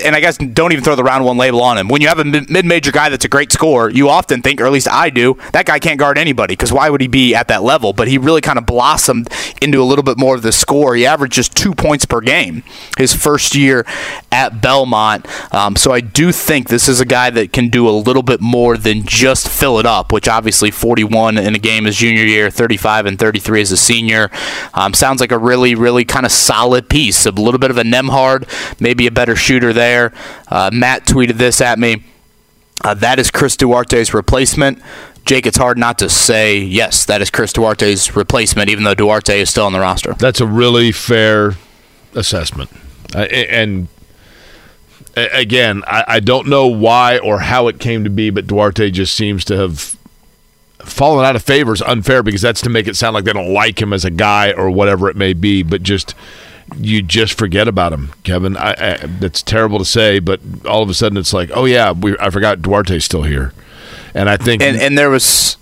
[0.01, 1.89] and I guess don't even throw the round one label on him.
[1.89, 4.66] When you have a mid major guy that's a great scorer, you often think, or
[4.66, 7.48] at least I do, that guy can't guard anybody because why would he be at
[7.48, 7.93] that level?
[7.93, 9.28] But he really kind of blossomed
[9.62, 10.94] into a little bit more of the score.
[10.94, 12.62] He averaged just two points per game
[12.98, 13.85] his first year
[14.32, 15.27] at Belmont.
[15.55, 18.40] Um, so I do think this is a guy that can do a little bit
[18.40, 22.51] more than just fill it up, which obviously 41 in a game his junior year,
[22.51, 24.31] 35 and 33 as a senior.
[24.73, 27.27] Um, sounds like a really, really kind of solid piece.
[27.27, 28.48] A little bit of a Nembhard,
[28.81, 30.12] maybe a better shooter there there.
[30.48, 32.05] Uh, Matt tweeted this at me.
[32.82, 34.81] Uh, that is Chris Duarte's replacement.
[35.27, 37.05] Jake, it's hard not to say yes.
[37.05, 40.15] That is Chris Duarte's replacement, even though Duarte is still on the roster.
[40.15, 41.57] That's a really fair
[42.15, 42.70] assessment,
[43.15, 43.89] uh, and
[45.16, 49.14] again, I, I, don't know why or how it came to be, but Duarte just
[49.14, 49.96] seems to have
[50.78, 51.72] fallen out of favor.
[51.72, 54.10] Is unfair because that's to make it sound like they don't like him as a
[54.10, 56.14] guy or whatever it may be, but just
[56.76, 58.56] you just forget about him, Kevin.
[58.56, 62.16] I, I, terrible to say, but all of a sudden it's like, oh yeah, we,
[62.18, 63.52] I forgot Duarte's still here,
[64.14, 65.56] and I think and, and there was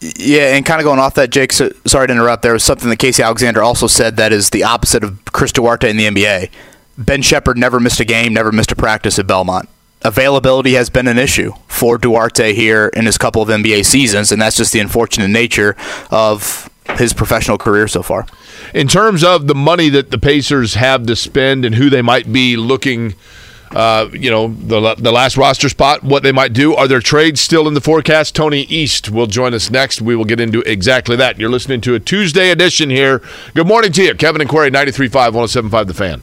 [0.00, 1.52] Yeah, and kind of going off that, Jake.
[1.52, 2.42] So, sorry to interrupt.
[2.42, 5.88] There was something that Casey Alexander also said that is the opposite of Chris Duarte
[5.88, 6.50] in the NBA.
[6.98, 9.68] Ben Sheppard never missed a game, never missed a practice at Belmont.
[10.02, 14.42] Availability has been an issue for Duarte here in his couple of NBA seasons, and
[14.42, 15.76] that's just the unfortunate nature
[16.10, 18.26] of his professional career so far.
[18.74, 22.32] In terms of the money that the Pacers have to spend and who they might
[22.32, 23.14] be looking
[23.72, 26.74] uh, you know, the, the last roster spot, what they might do.
[26.74, 28.34] Are there trades still in the forecast?
[28.34, 30.00] Tony East will join us next.
[30.00, 31.38] We will get into exactly that.
[31.38, 33.20] You're listening to a Tuesday edition here.
[33.54, 34.14] Good morning to you.
[34.14, 36.22] Kevin and Query, 93.5, 107.5 The Fan.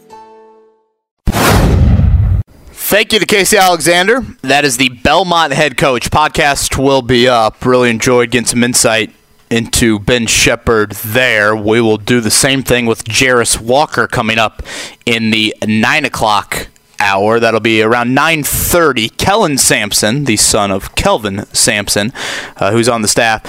[2.91, 4.19] Thank you to Casey Alexander.
[4.41, 6.11] That is the Belmont head coach.
[6.11, 7.65] Podcast will be up.
[7.65, 9.11] Really enjoyed getting some insight
[9.49, 11.55] into Ben Sheppard there.
[11.55, 14.61] We will do the same thing with Jarace Walker coming up
[15.05, 16.67] in the 9 o'clock
[17.01, 17.39] hour.
[17.39, 19.09] That'll be around 9:30.
[19.17, 22.13] Kellen Sampson, the son of Kelvin Sampson,
[22.57, 23.43] uh, who's on the staff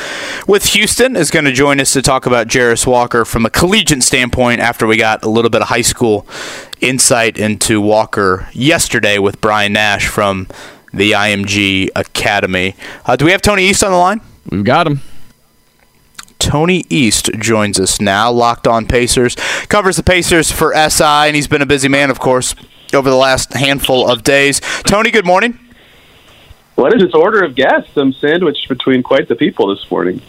[0.48, 4.02] with Houston, is going to join us to talk about Jarace Walker from a collegiate
[4.02, 4.60] standpoint.
[4.60, 6.26] After we got a little bit of high school
[6.80, 10.48] insight into Walker yesterday with Brian Nash from
[10.92, 12.74] the IMG Academy.
[13.06, 14.20] Uh, do we have Tony East on the line?
[14.50, 15.00] We've got him.
[16.38, 19.36] Tony East joins us now, locked on Pacers.
[19.68, 22.56] Covers the Pacers for SI, and he's been a busy man, of course,
[22.94, 24.60] over the last handful of days.
[24.85, 25.59] Tony, good morning.
[26.74, 27.97] What is this order of guests?
[27.97, 30.23] I'm sandwiched between quite the people this morning.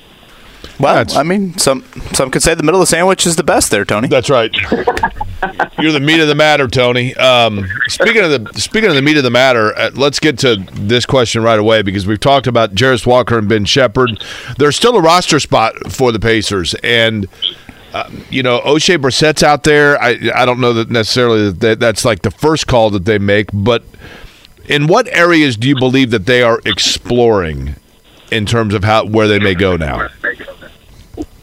[0.79, 1.83] Well, That's, I mean, some
[2.13, 4.07] some could say the middle of the sandwich is the best there, Tony.
[4.07, 4.53] That's right.
[5.79, 7.13] You're the meat of the matter, Tony.
[7.15, 10.55] Um, speaking of the speaking of the meat of the matter, uh, let's get to
[10.73, 14.23] this question right away because we've talked about Jarace Walker and Ben Sheppard.
[14.57, 17.27] There's still a roster spot for the Pacers, and
[18.29, 20.01] you know, Oshae Brissett's out there.
[20.01, 23.49] I I don't know that necessarily that that's like the first call that they make,
[23.53, 23.83] but
[24.67, 27.75] in what areas do you believe that they are exploring
[28.31, 30.09] in terms of how where they may go now?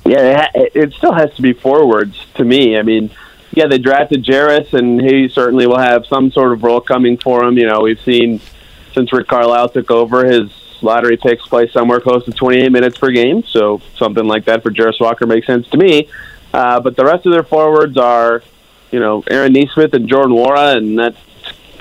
[0.04, 2.76] Yeah, it still has to be forwards to me.
[2.76, 3.10] I mean,
[3.52, 7.44] yeah, they drafted Jarace, and he certainly will have some sort of role coming for
[7.44, 7.56] him.
[7.58, 8.40] You know, we've seen
[8.92, 10.50] since Rick Carlisle took over, his
[10.82, 13.44] lottery picks play somewhere close to 28 minutes per game.
[13.44, 16.08] So something like that for Jarace Walker makes sense to me.
[16.52, 18.42] Uh, but the rest of their forwards are,
[18.90, 21.18] you know, Aaron Nesmith and Jordan Nwora, and that's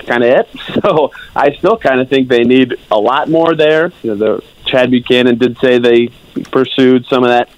[0.06, 0.48] kind of it.
[0.80, 3.92] So I still kind of think they need a lot more there.
[4.02, 6.08] You know, the Chad Buchanan did say they
[6.50, 7.50] pursued some of that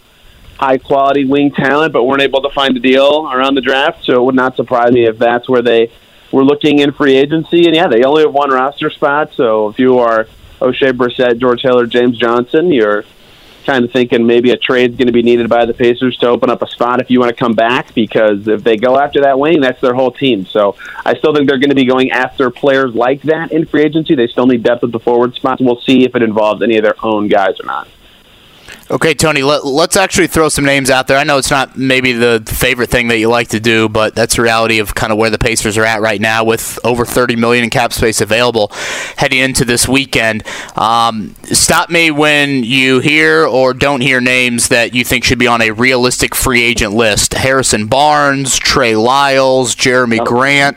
[0.59, 4.05] high quality wing talent, but weren't able to find a deal around the draft.
[4.05, 5.93] So it would not surprise me if that's where they
[6.33, 7.67] were looking in free agency.
[7.67, 9.33] And yeah, they only have one roster spot.
[9.35, 10.27] So if you are
[10.61, 13.05] Oshae Brissett, George Taylor, James Johnson, you're
[13.65, 16.51] kind of thinking maybe a trade's going to be needed by the Pacers to open
[16.51, 19.39] up a spot if you want to come back because if they go after that
[19.39, 20.47] wing, that's their whole team.
[20.47, 23.83] So I still think they're going to be going after players like that in free
[23.83, 24.15] agency.
[24.15, 25.61] They still need depth at the forward spots.
[25.61, 27.89] We'll see if it involves any of their own guys or not.
[28.91, 31.17] Okay, Tony, let, us actually throw some names out there.
[31.17, 34.37] I know it's not maybe the favorite thing that you like to do, but that's
[34.37, 37.37] the reality of kind of where the Pacers are at right now with over 30
[37.37, 38.71] million in cap space available
[39.17, 40.45] heading into this weekend.
[40.77, 45.47] Um, stop me when you hear or don't hear names that you think should be
[45.47, 47.35] on a realistic free agent list.
[47.35, 50.23] Harrison Barnes, Trey Lyles, Jerami.
[50.25, 50.77] Grant.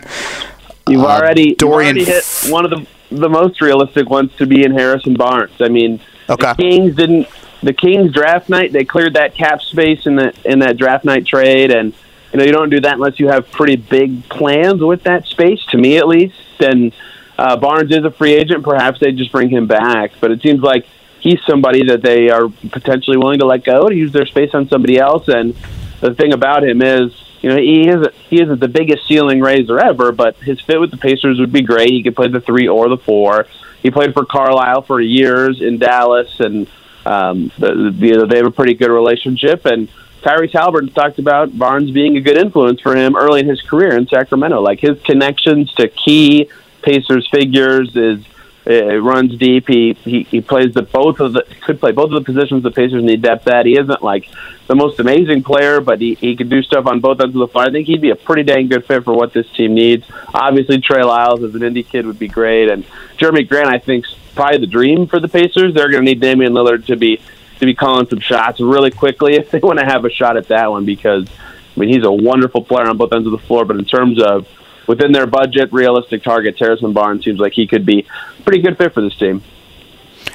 [0.87, 4.45] You've uh, already, Dorian you've already hit one of the the most realistic ones to
[4.45, 5.53] be in Harrison Barnes.
[5.59, 5.99] I mean,
[6.29, 6.53] okay.
[6.53, 7.27] the Kings didn't
[7.63, 11.25] the Kings draft night, they cleared that cap space in that in that draft night
[11.25, 11.93] trade, and
[12.31, 15.63] you know you don't do that unless you have pretty big plans with that space.
[15.67, 16.93] To me, at least, and
[17.37, 18.63] uh, Barnes is a free agent.
[18.63, 20.85] Perhaps they just bring him back, but it seems like
[21.19, 24.69] he's somebody that they are potentially willing to let go to use their space on
[24.69, 25.27] somebody else.
[25.27, 25.55] And
[25.99, 27.11] the thing about him is,
[27.41, 30.91] you know, he isn't he isn't the biggest ceiling raiser ever, but his fit with
[30.91, 31.89] the Pacers would be great.
[31.89, 33.47] He could play the three or the four.
[33.81, 36.67] He played for Carlisle for years in Dallas, and
[37.05, 39.65] um, the, the, they have a pretty good relationship.
[39.65, 39.89] And
[40.21, 43.95] Tyrese Haliburton talked about Barnes being a good influence for him early in his career
[43.95, 44.61] in Sacramento.
[44.61, 46.49] Like his connections to key
[46.81, 48.23] Pacers figures is
[48.65, 49.67] it runs deep.
[49.67, 52.71] He, he he plays the both of the could play both of the positions the
[52.71, 53.65] Pacers need depth at.
[53.65, 54.27] He isn't like
[54.65, 57.47] the most amazing player, but he, he could do stuff on both ends of the
[57.47, 57.65] floor.
[57.65, 60.05] I think he'd be a pretty dang good fit for what this team needs.
[60.33, 62.83] Obviously, Trey Lyles as an indie kid would be great, and
[63.17, 65.75] Jerami Grant I think probably the dream for the Pacers.
[65.75, 67.21] They're going to need Damian Lillard to be
[67.59, 70.47] to be calling some shots really quickly if they want to have a shot at
[70.47, 73.63] that one because I mean he's a wonderful player on both ends of the floor,
[73.63, 74.47] but in terms of
[74.87, 78.05] within their budget, realistic targets, Harrison Barnes seems like he could be
[78.39, 79.43] a pretty good fit for this team.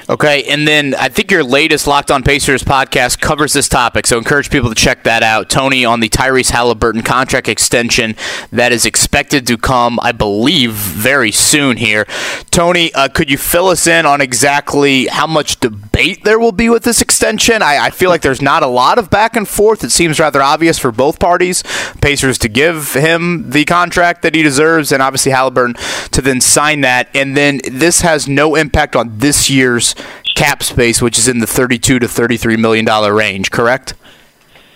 [0.09, 4.17] Okay, and then I think your latest Locked On Pacers podcast covers this topic, so
[4.17, 5.49] encourage people to check that out.
[5.49, 8.15] Tony on the Tyrese Haliburton contract extension
[8.51, 12.05] that is expected to come, I believe, very soon here.
[12.49, 16.67] Tony, uh, could you fill us in on exactly how much debate there will be
[16.67, 17.61] with this extension?
[17.61, 19.83] I, I feel like there's not a lot of back and forth.
[19.83, 21.63] It seems rather obvious for both parties.
[22.01, 26.81] Pacers to give him the contract that he deserves, and obviously Haliburton to then sign
[26.81, 27.07] that.
[27.15, 29.95] And then this has no impact on this year's
[30.35, 33.51] cap space, which is in the 32 to 33 million dollar range.
[33.51, 33.93] Correct?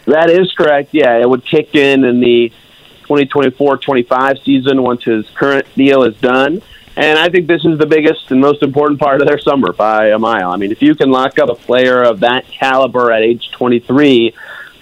[0.05, 0.89] That is correct.
[0.93, 2.51] Yeah, it would kick in in the
[3.07, 6.61] 2024-25 season once his current deal is done.
[6.97, 10.09] And I think this is the biggest and most important part of their summer by
[10.09, 10.51] a mile.
[10.51, 14.33] I mean, if you can lock up a player of that caliber at age 23,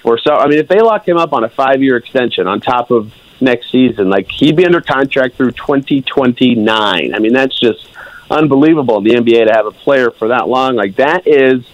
[0.03, 2.91] or so, I mean, if they lock him up on a five-year extension on top
[2.91, 3.11] of
[3.41, 7.15] next season, like he'd be under contract through 2029.
[7.15, 7.87] I mean, that's just
[8.29, 10.75] unbelievable in the NBA to have a player for that long.
[10.75, 11.65] Like that is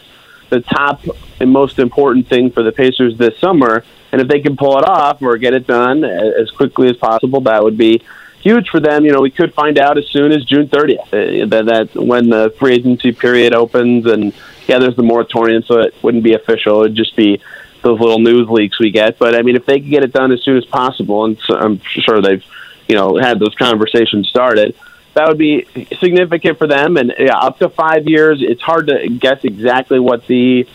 [0.49, 1.01] the top
[1.39, 3.83] and most important thing for the Pacers this summer.
[4.11, 7.41] And if they can pull it off or get it done as quickly as possible,
[7.41, 8.01] that would be
[8.41, 9.05] huge for them.
[9.05, 12.29] You know, we could find out as soon as June 30th uh, that, that when
[12.29, 14.33] the free agency period opens and
[14.67, 16.81] yeah, there's the moratorium, so it wouldn't be official.
[16.81, 17.41] It'd just be
[17.81, 19.17] those little news leaks we get.
[19.17, 21.55] But I mean, if they can get it done as soon as possible, and so
[21.55, 22.43] I'm sure they've
[22.87, 24.75] you know had those conversations started
[25.19, 25.67] that would be
[25.99, 26.95] significant for them.
[26.95, 30.65] And yeah, up to five years, it's hard to guess exactly what the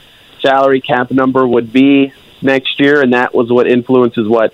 [0.43, 2.13] salary cap number would be
[2.43, 4.53] next year, and that was what influences what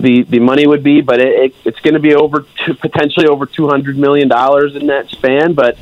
[0.00, 1.02] the the money would be.
[1.02, 4.74] But it, it, it's going to be over to, potentially over two hundred million dollars
[4.74, 5.52] in that span.
[5.52, 5.76] But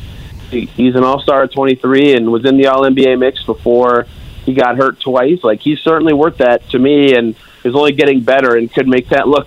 [0.50, 3.44] he, he's an All Star at twenty three and was in the All NBA mix
[3.44, 4.08] before
[4.44, 5.44] he got hurt twice.
[5.44, 9.10] Like he's certainly worth that to me, and is only getting better and could make
[9.10, 9.46] that look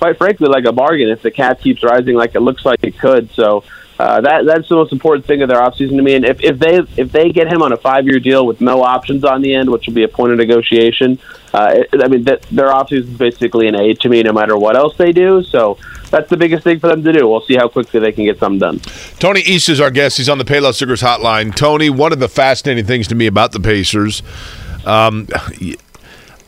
[0.00, 2.98] quite frankly like a bargain if the cap keeps rising like it looks like it
[2.98, 3.30] could.
[3.32, 3.62] So
[3.98, 6.14] uh, that that's the most important thing of their offseason to me.
[6.14, 8.82] And if, if they if they get him on a five year deal with no
[8.82, 11.18] options on the end, which will be a point of negotiation,
[11.52, 14.56] uh, it, I mean that their offseason is basically an aid to me no matter
[14.56, 15.42] what else they do.
[15.42, 15.76] So
[16.10, 17.28] that's the biggest thing for them to do.
[17.28, 18.78] We'll see how quickly they can get something done.
[19.18, 20.16] Tony East is our guest.
[20.16, 21.54] He's on the Payless Liquors hotline.
[21.54, 24.22] Tony, one of the fascinating things to me about the Pacers.
[24.86, 25.28] Um,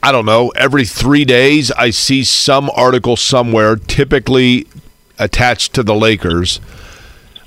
[0.03, 4.67] I don't know, every three days I see some article somewhere, typically
[5.19, 6.61] attached to the Lakers,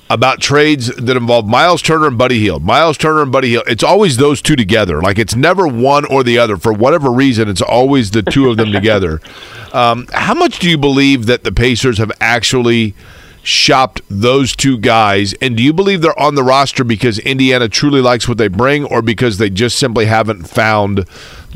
[0.08, 2.62] about trades that involve Miles Turner and Buddy Hield.
[2.64, 3.64] Miles Turner and Buddy Hield.
[3.66, 5.02] It's always those two together.
[5.02, 6.56] Like it's never one or the other.
[6.56, 9.20] For whatever reason, it's always the two of them together.
[9.72, 12.94] Um, how much do you believe that the Pacers have actually
[13.42, 15.34] shopped those two guys?
[15.34, 18.84] And do you believe they're on the roster because Indiana truly likes what they bring
[18.84, 21.06] or because they just simply haven't found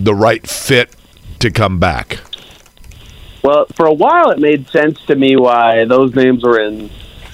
[0.05, 0.95] the right fit
[1.41, 2.21] to come back?
[3.43, 6.91] Well, for a while, it made sense to me why those names were in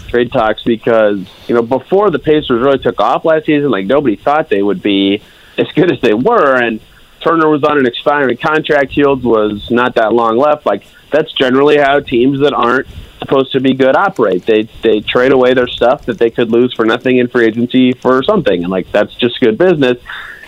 [0.09, 4.17] trade talks because you know before the Pacers really took off last season, like nobody
[4.17, 5.21] thought they would be
[5.59, 6.81] as good as they were, and
[7.21, 8.93] Turner was on an expiring contract.
[8.93, 10.65] Hield was not that long left.
[10.65, 12.87] Like that's generally how teams that aren't
[13.19, 14.47] supposed to be good operate.
[14.47, 17.93] They they trade away their stuff that they could lose for nothing in free agency
[17.93, 19.99] for something, and like that's just good business.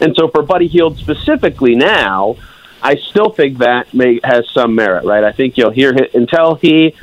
[0.00, 2.36] And so for Buddy Hield specifically now,
[2.82, 5.24] I still think that may has some merit, right?
[5.24, 6.94] I think you'll hear him until he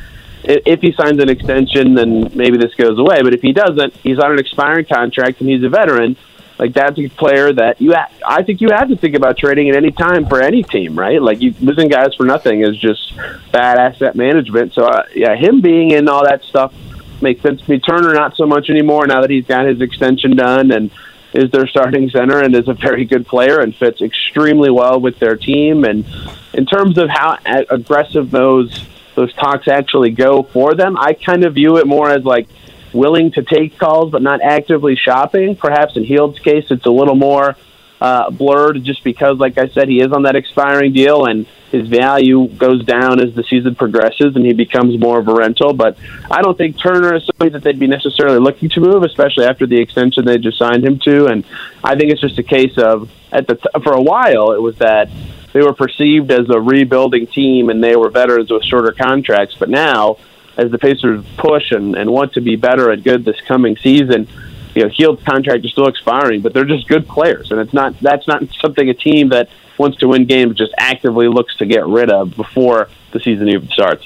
[0.47, 3.21] if he signs an extension, then maybe this goes away.
[3.23, 6.15] But if he doesn't, he's on an expiring contract and he's a veteran.
[6.57, 9.69] Like that's a player that you, ha- I think you have to think about trading
[9.69, 11.21] at any time for any team, right?
[11.21, 13.15] Like you losing guys for nothing is just
[13.51, 14.73] bad asset management.
[14.73, 16.73] So uh, yeah, him being in all that stuff
[17.21, 17.79] makes sense to me.
[17.79, 20.91] Turner not so much anymore now that he's got his extension done and
[21.35, 25.19] is their starting center and is a very good player and fits extremely well with
[25.19, 25.83] their team.
[25.83, 26.05] And
[26.53, 27.37] in terms of how
[27.69, 28.85] aggressive those
[29.15, 32.47] those talks actually go for them, I kind of view it more as like
[32.93, 35.55] willing to take calls but not actively shopping.
[35.55, 37.55] Perhaps in Hield's case, it's a little more
[38.01, 41.87] uh, blurred just because, like I said, he is on that expiring deal and his
[41.87, 45.73] value goes down as the season progresses and he becomes more of a rental.
[45.73, 45.97] But
[46.29, 49.65] I don't think Turner is somebody that they'd be necessarily looking to move, especially after
[49.65, 51.25] the extension they just signed him to.
[51.27, 51.43] And
[51.83, 54.77] I think it's just a case of at the t- for a while it was
[54.77, 55.09] that
[55.53, 59.55] they were perceived as a rebuilding team and they were veterans with shorter contracts.
[59.57, 60.17] But now,
[60.57, 64.27] as the Pacers push and, and want to be better and good this coming season,
[64.75, 67.99] you know, Hield's contract is still expiring, but they're just good players, and it's not
[68.01, 71.85] that's not something a team that wants to win games just actively looks to get
[71.85, 74.05] rid of before the season even starts.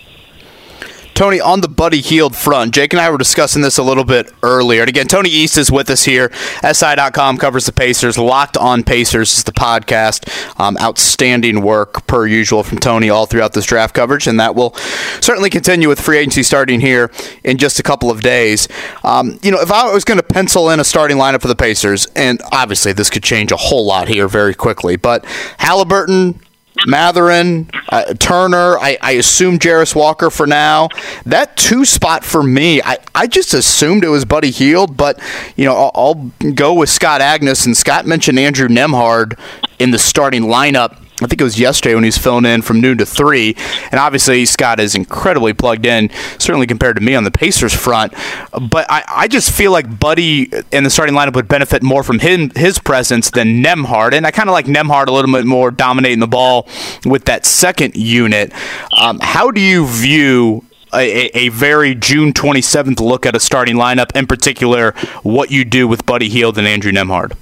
[1.19, 4.31] Tony, on the Buddy Hield front, Jake and I were discussing this a little bit
[4.41, 4.83] earlier.
[4.83, 6.31] And again, Tony East is with us here.
[6.63, 8.17] SI.com covers the Pacers.
[8.17, 10.29] Locked on Pacers is the podcast.
[10.57, 14.27] Um, outstanding work, per usual, from Tony all throughout this draft coverage.
[14.27, 14.73] And that will
[15.19, 17.11] certainly continue with free agency starting here
[17.43, 18.69] in just a couple of days.
[19.03, 21.55] Um, you know, if I was going to pencil in a starting lineup for the
[21.57, 25.25] Pacers, and obviously this could change a whole lot here very quickly, but
[25.59, 26.39] Haliburton,
[26.87, 30.89] Mathurin, uh, Turner, I, I assume Jarace Walker for now.
[31.25, 35.19] That two spot for me, I, I just assumed it was Buddy Hield, but
[35.55, 39.37] you know I'll, I'll go with Scott Agness and Scott mentioned Andrew Nembhard
[39.79, 42.79] in the starting lineup I think it was yesterday when he was filling in from
[42.79, 43.55] noon to three,
[43.91, 48.13] and obviously Scott is incredibly plugged in, certainly compared to me on the Pacers front.
[48.51, 52.19] But I, I just feel like Buddy in the starting lineup would benefit more from
[52.19, 54.13] him, his presence than Nembhard.
[54.13, 56.67] and I kind of like Nembhard a little bit more dominating the ball
[57.05, 58.53] with that second unit.
[58.97, 64.15] Um, how do you view a, a, very June 27th look at a starting lineup,
[64.15, 67.33] in particular, what you do with Buddy Hield and Andrew Nembhard?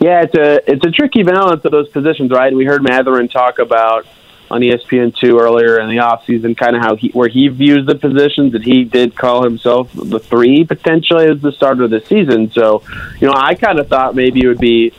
[0.00, 2.54] Yeah, it's a it's a tricky balance of those positions, right?
[2.54, 4.06] We heard Mathurin talk about
[4.50, 7.96] on ESPN two earlier in the offseason, kind of how he where he views the
[7.96, 12.50] positions, and he did call himself the three potentially as the starter of the season.
[12.52, 12.82] So,
[13.20, 14.92] you know, I kind of thought maybe it would be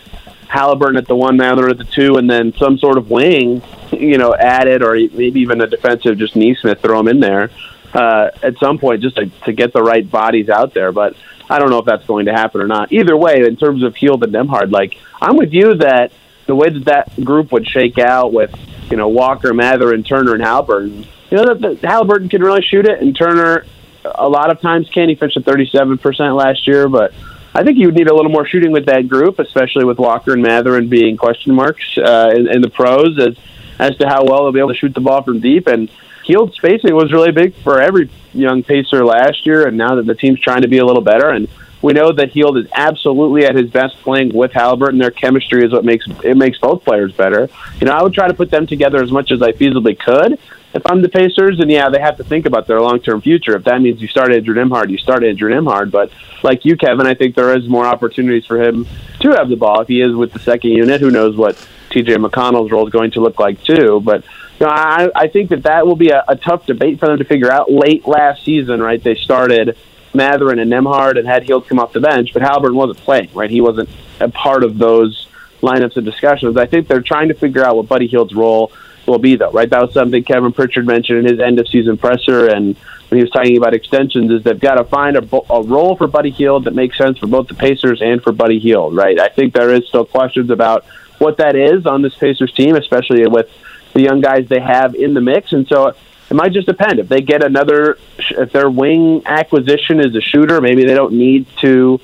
[0.47, 3.61] Haliburton at the one, Mathurin at the two, and then some sort of wing,
[3.91, 7.49] you know, added, or maybe even a defensive, just Nesmith, throw him in there
[7.93, 10.91] uh, at some point just to, to get the right bodies out there.
[10.91, 11.15] But
[11.49, 12.91] I don't know if that's going to happen or not.
[12.91, 16.11] Either way, in terms of Hield and Nembhard, like I'm with you that
[16.45, 18.53] the way that that group would shake out with
[18.89, 22.85] you know Walker, Mather, and Turner and Haliburton, you know that Haliburton can really shoot
[22.85, 23.65] it, and Turner
[24.03, 25.09] a lot of times can.
[25.09, 27.13] He finished at 37 percent last year, but
[27.53, 30.33] I think you would need a little more shooting with that group, especially with Walker
[30.33, 33.35] and Mathurin being question marks uh, in, in the pros as
[33.79, 35.89] as to how well they'll be able to shoot the ball from deep and
[36.29, 40.13] Hield spacing was really big for every young pacer last year, and now that the
[40.13, 41.47] team's trying to be a little better, and
[41.81, 44.99] we know that Hield is absolutely at his best playing with Haliburton.
[44.99, 47.49] Their chemistry is what makes it makes both players better.
[47.81, 50.37] You know, I would try to put them together as much as I feasibly could.
[50.71, 53.55] If I'm the Pacers, and yeah, they have to think about their long term future.
[53.55, 55.89] If that means you start Andrew Nembhard, you start Andrew Nembhard.
[55.89, 56.11] But
[56.43, 58.85] like you, Kevin, I think there is more opportunities for him
[59.21, 61.01] to have the ball if he is with the second unit.
[61.01, 61.55] Who knows what
[61.89, 63.99] TJ McConnell's role is going to look like too?
[63.99, 64.23] But
[64.65, 67.23] know, I, I think that that will be a, a tough debate for them to
[67.23, 67.71] figure out.
[67.71, 69.01] Late last season, right?
[69.01, 69.77] They started
[70.13, 73.49] Mathurin and Nembhard and had Hield come off the bench, but Haliburton wasn't playing, right?
[73.49, 75.27] He wasn't a part of those
[75.61, 76.57] lineups and discussions.
[76.57, 78.71] I think they're trying to figure out what Buddy Hield's role
[79.05, 79.69] will be, though, right?
[79.69, 82.75] That was something Kevin Pritchard mentioned in his end of season presser, and
[83.09, 86.07] when he was talking about extensions, is they've got to find a, a role for
[86.07, 89.19] Buddy Hield that makes sense for both the Pacers and for Buddy Hield, right?
[89.19, 90.85] I think there is still questions about
[91.17, 93.49] what that is on this Pacers team, especially with
[93.93, 95.51] the young guys they have in the mix.
[95.53, 96.99] And so it might just depend.
[96.99, 101.47] If they get another, if their wing acquisition is a shooter, maybe they don't need
[101.61, 101.99] to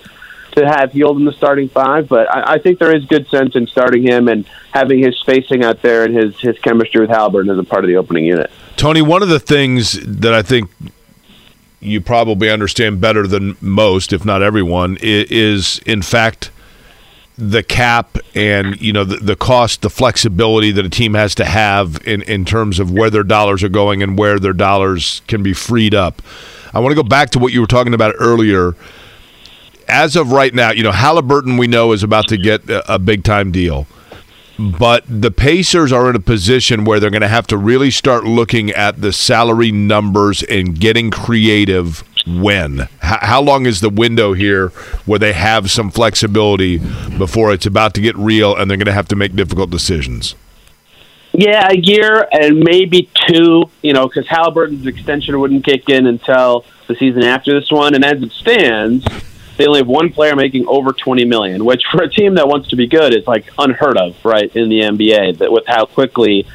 [0.53, 2.07] to have Hield in the starting five.
[2.07, 5.64] But I, I think there is good sense in starting him and having his spacing
[5.64, 8.52] out there and his his chemistry with Haliburton as a part of the opening unit.
[8.78, 10.70] Tony, one of the things that I think
[11.80, 16.49] you probably understand better than most, if not everyone, is in fact
[17.38, 21.45] the cap and you know the, the cost, the flexibility that a team has to
[21.45, 25.44] have in, in terms of where their dollars are going and where their dollars can
[25.44, 26.22] be freed up.
[26.74, 28.76] I want to go back to what you were talking about earlier.
[29.88, 32.99] As of right now, you know Haliburton we know is about to get a, a
[32.99, 33.86] big time deal,
[34.57, 38.24] but the Pacers are in a position where they're going to have to really start
[38.24, 42.88] looking at the salary numbers and getting creative when?
[43.00, 44.70] How, long is the window here
[45.06, 46.78] where they have some flexibility
[47.18, 50.36] before it's about to get real and they're going to have to make difficult decisions?
[51.34, 56.66] Yeah, a year and maybe two, you know, because Haliburton's extension wouldn't kick in until
[56.88, 57.94] the season after this one.
[57.94, 59.06] And as it stands,
[59.58, 62.70] they only have one player making over 20 million, which for a team that wants
[62.70, 66.48] to be good is like unheard of, right, in the NBA, that with how quickly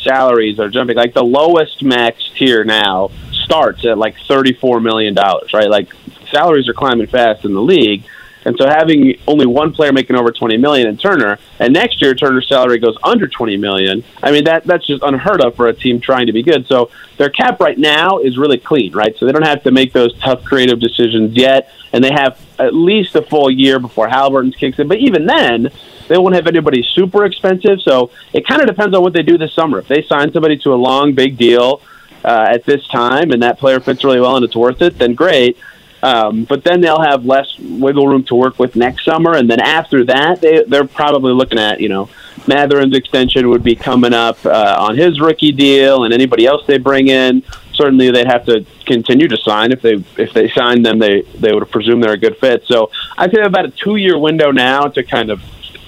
[0.00, 0.96] salaries are jumping.
[0.96, 3.10] Like the lowest max tier now
[3.48, 5.70] starts at like $34 million, right?
[5.70, 5.88] Like
[6.30, 8.04] salaries are climbing fast in the league.
[8.44, 12.14] And so having only one player making over 20 million in Turner, and next year
[12.14, 14.04] Turner's salary goes under 20 million.
[14.22, 16.66] I mean that that's just unheard of for a team trying to be good.
[16.66, 19.14] So their cap right now is really clean, right?
[19.18, 22.74] So they don't have to make those tough creative decisions yet, and they have at
[22.74, 24.88] least a full year before Haliburton kicks in.
[24.88, 25.70] But even then,
[26.06, 27.80] they won't have anybody super expensive.
[27.82, 29.80] So it kind of depends on what they do this summer.
[29.80, 31.82] If they sign somebody to a long, big deal
[32.24, 35.14] uh, at this time, and that player fits really well and it's worth it, then
[35.14, 35.56] great.
[36.02, 39.60] Um, but then they'll have less wiggle room to work with next summer, and then
[39.60, 42.08] after that, they they're probably looking at you know
[42.46, 46.78] Mathurin's extension would be coming up uh, on his rookie deal, and anybody else they
[46.78, 47.42] bring in.
[47.72, 49.72] certainly they'd have to continue to sign.
[49.72, 52.64] If they if they signed them, they they would presume they're a good fit.
[52.66, 55.42] So I'd say about a two year window now to kind of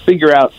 [0.04, 0.52] figure out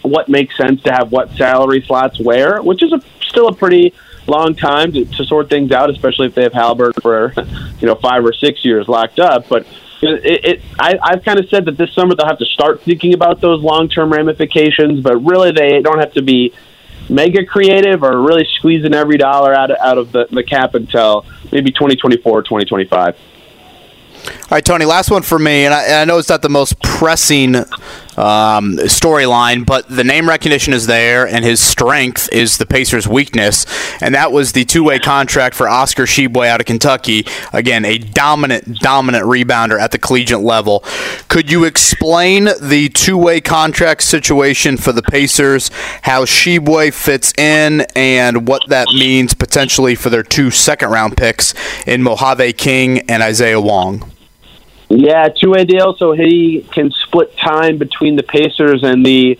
[0.00, 3.92] what makes sense to have what salary slots where, which is a, still a pretty
[4.28, 7.32] long time to, to sort things out, especially if they have Haliburton for
[7.80, 9.48] you know five or six years locked up.
[9.48, 9.66] But
[10.02, 13.14] it, it I, I've kind of said that this summer they'll have to start thinking
[13.14, 16.52] about those long term ramifications, but really they don't have to be
[17.08, 21.24] mega creative or really squeezing every dollar out of, out of the, the cap until
[21.50, 23.16] maybe 2024 2025.
[24.50, 26.48] All right, Tony, last one for me, and I, and I know it's not the
[26.48, 32.64] most pressing um, storyline, but the name recognition is there, and his strength is the
[32.64, 33.66] Pacers' weakness,
[34.00, 37.26] and that was the two-way contract for Oscar Tshiebwe out of Kentucky.
[37.52, 40.82] Again, a dominant, dominant rebounder at the collegiate level.
[41.28, 45.70] Could you explain the two-way contract situation for the Pacers,
[46.04, 51.52] how Tshiebwe fits in, and what that means potentially for their two second-round picks
[51.86, 54.10] in Mojave King and Isaiah Wong?
[54.88, 59.38] Yeah, two way deal, so he can split time between the Pacers and the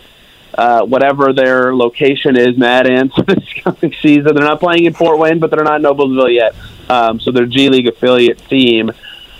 [0.54, 4.34] uh, whatever their location is, Mad Ants this coming season.
[4.34, 6.54] They're not playing in Fort Wayne, but they're not in Noblesville yet.
[6.90, 8.90] Um, so they're G League affiliate team.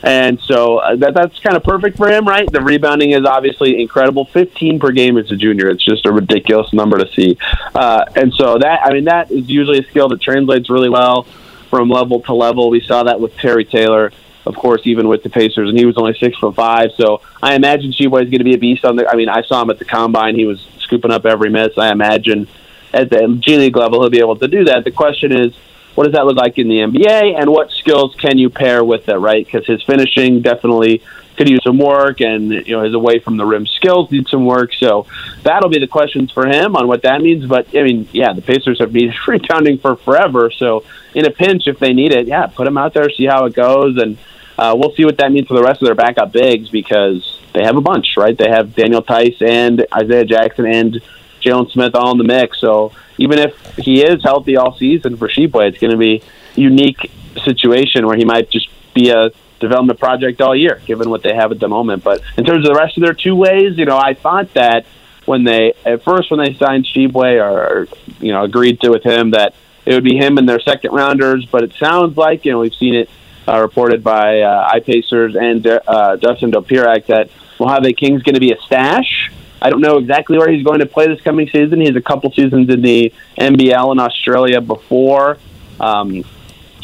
[0.03, 2.51] And so uh, that that's kind of perfect for him, right?
[2.51, 4.27] The rebounding is obviously incredible.
[4.27, 5.69] 15 per game as a junior.
[5.69, 7.37] It's just a ridiculous number to see.
[7.75, 11.25] Uh, and so that, I mean, that is usually a skill that translates really well
[11.69, 12.71] from level to level.
[12.71, 14.13] We saw that with Terry Taylor
[14.49, 16.91] of course, even with the Pacers, and he was only six foot five.
[16.97, 19.07] So I imagine Tshiebwe is going to be a beast on the.
[19.07, 21.77] I mean, I saw him at the combine; he was scooping up every miss.
[21.77, 22.49] I imagine
[22.95, 24.85] at the G League level, he'll be able to do that.
[24.85, 25.55] The question is,
[25.95, 29.09] what does that look like in the NBA, and what skills can you pair with
[29.09, 29.17] it?
[29.17, 31.03] Right, because his finishing definitely
[31.37, 34.47] could use some work, and you know his away from the rim skills need some
[34.47, 34.73] work.
[34.75, 35.07] So
[35.43, 37.47] that'll be the questions for him on what that means.
[37.47, 40.51] But I mean, yeah, the Pacers have been rebounding for forever.
[40.51, 40.85] So
[41.15, 43.55] in a pinch, if they need it, yeah, put him out there, see how it
[43.55, 44.19] goes, and
[44.59, 47.63] uh, we'll see what that means for the rest of their backup bigs because they
[47.63, 48.37] have a bunch, right?
[48.37, 51.01] They have Daniel Theis and Isaiah Jackson and
[51.41, 52.59] Jalen Smith all in the mix.
[52.61, 56.23] So even if he is healthy all season for Tshiebwe, it's going to be
[56.57, 57.11] a unique
[57.45, 59.31] situation where he might just be a
[59.61, 62.03] development project all year, given what they have at the moment.
[62.03, 64.87] But in terms of the rest of their two ways, you know, I thought that
[65.25, 67.87] when they at first when they signed Tshiebwe or
[68.19, 69.55] you know agreed to with him that
[69.85, 72.75] it would be him and their second rounders, but it sounds like you know we've
[72.75, 73.11] seen it
[73.49, 78.53] uh, reported by uh, iPacers and uh, Dustin Dopirak that Mojave King's going to be
[78.53, 79.31] a stash.
[79.61, 81.81] I don't know exactly where he's going to play this coming season.
[81.81, 85.39] He's a couple seasons in the NBL in Australia before.
[85.81, 86.25] Um,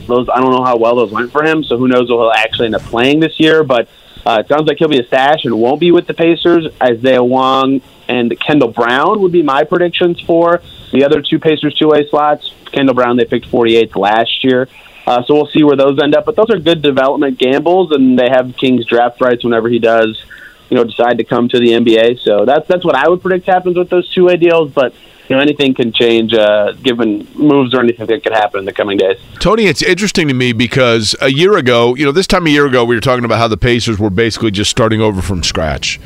[0.06, 2.32] those I don't know how well those went for him, so who knows what he'll
[2.32, 3.62] actually end up playing this year.
[3.62, 3.88] But
[4.26, 6.66] uh, it sounds like he'll be a stash and won't be with the Pacers.
[6.82, 10.62] Isaiah Wong and Kendall Brown would be my predictions for
[10.92, 12.52] the other two Pacers two way slots.
[12.72, 14.68] Kendall Brown they picked 48th last year.
[15.06, 16.24] Uh, so we'll see where those end up.
[16.24, 20.22] But those are good development gambles, and they have King's draft rights whenever he does,
[20.70, 22.20] you know, decide to come to the NBA.
[22.20, 24.72] So that's that's what I would predict happens with those two way deals.
[24.72, 24.94] But
[25.28, 28.72] you know, anything can change uh, given moves or anything that could happen in the
[28.72, 29.18] coming days.
[29.40, 32.66] Tony, it's interesting to me because a year ago, you know, this time a year
[32.66, 35.98] ago, we were talking about how the Pacers were basically just starting over from scratch.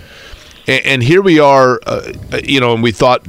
[0.68, 2.12] And, and here we are, uh,
[2.44, 3.26] you know, and we thought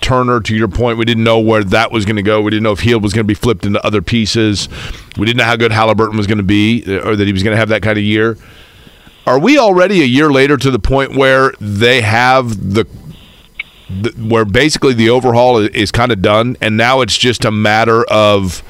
[0.00, 2.40] Turner, to your point, we didn't know where that was going to go.
[2.40, 4.68] We didn't know if Hield was going to be flipped into other pieces.
[5.16, 7.42] We didn't know how good Haliburton was going to be uh, or that he was
[7.42, 8.36] going to have that kind of year.
[9.26, 12.86] Are we already a year later to the point where they have the,
[13.88, 17.50] the where basically the overhaul is, is kind of done and now it's just a
[17.50, 18.62] matter of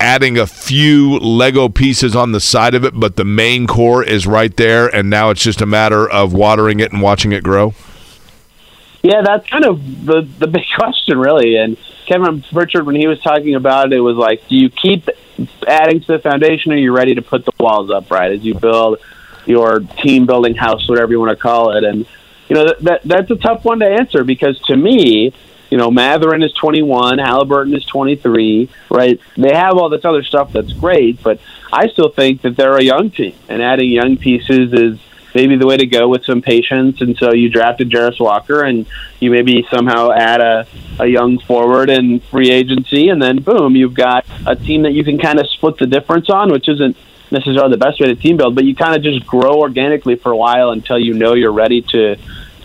[0.00, 4.26] adding a few Lego pieces on the side of it, but the main core is
[4.26, 7.74] right there, and now it's just a matter of watering it and watching it grow?
[9.02, 11.56] Yeah, that's kind of the the big question, really.
[11.56, 15.08] And Kevin Pritchard, when he was talking about it, it was like, do you keep
[15.66, 18.44] adding to the foundation, or are you ready to put the walls up right as
[18.44, 18.98] you build
[19.46, 21.84] your team building house, whatever you want to call it?
[21.84, 22.06] And
[22.48, 25.32] you know that, that that's a tough one to answer because to me,
[25.70, 29.20] you know, Mathurin is 21, Haliburton is 23, right?
[29.36, 31.40] They have all this other stuff that's great, but
[31.72, 34.98] I still think that they're a young team, and adding young pieces is
[35.34, 37.00] maybe the way to go with some patience.
[37.00, 38.86] And so you drafted Jarace Walker, and
[39.20, 40.66] you maybe somehow add a,
[40.98, 45.04] a young forward in free agency, and then boom, you've got a team that you
[45.04, 46.96] can kind of split the difference on, which isn't
[47.30, 50.32] necessarily the best way to team build, but you kind of just grow organically for
[50.32, 52.16] a while until you know you're ready to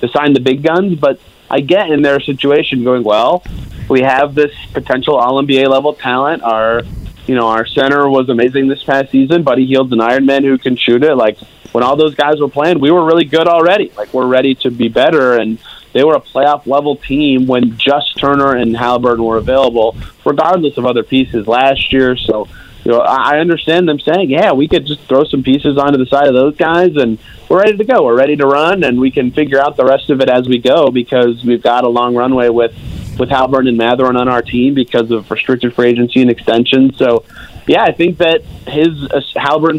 [0.01, 0.99] to sign the big guns.
[0.99, 1.19] But
[1.49, 3.43] I get in their situation going, well,
[3.89, 6.43] we have this potential All NBA level talent.
[6.43, 6.81] Our
[7.27, 9.43] you know, our center was amazing this past season.
[9.43, 11.15] Buddy Hield's an Iron Man who can shoot it.
[11.15, 11.39] Like
[11.71, 13.91] when all those guys were playing, we were really good already.
[13.97, 15.57] Like we're ready to be better, and
[15.93, 20.85] they were a playoff level team when just Turner and Haliburton were available, regardless of
[20.85, 22.15] other pieces last year.
[22.15, 22.47] So
[22.85, 26.05] you know, I understand them saying, yeah, we could just throw some pieces onto the
[26.05, 27.17] side of those guys and
[27.49, 28.03] we're ready to go.
[28.03, 30.59] We're ready to run and we can figure out the rest of it as we
[30.59, 32.75] go because we've got a long runway with,
[33.17, 36.93] with Haliburton and Mathurin on our team because of restricted free agency and extension.
[36.93, 37.25] So,
[37.67, 39.21] yeah, I think that his uh,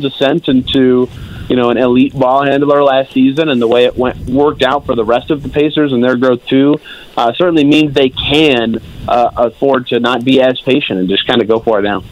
[0.05, 1.09] ascent into
[1.49, 4.85] you know an elite ball handler last season and the way it went worked out
[4.85, 6.81] for the rest of the Pacers and their growth too
[7.17, 11.41] uh, certainly means they can uh, afford to not be as patient and just kind
[11.41, 12.03] of go for it now.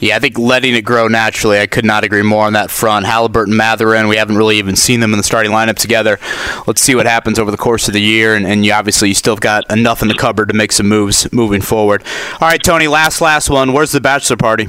[0.00, 1.58] Yeah, I think letting it grow naturally.
[1.58, 3.06] I could not agree more on that front.
[3.06, 6.18] Haliburton, Mathurin, we haven't really even seen them in the starting lineup together.
[6.66, 9.14] Let's see what happens over the course of the year, and, and you obviously you
[9.14, 12.02] still got enough in the cupboard to make some moves moving forward.
[12.40, 13.72] All right, Tony, last last one.
[13.72, 14.66] Where's the bachelor party?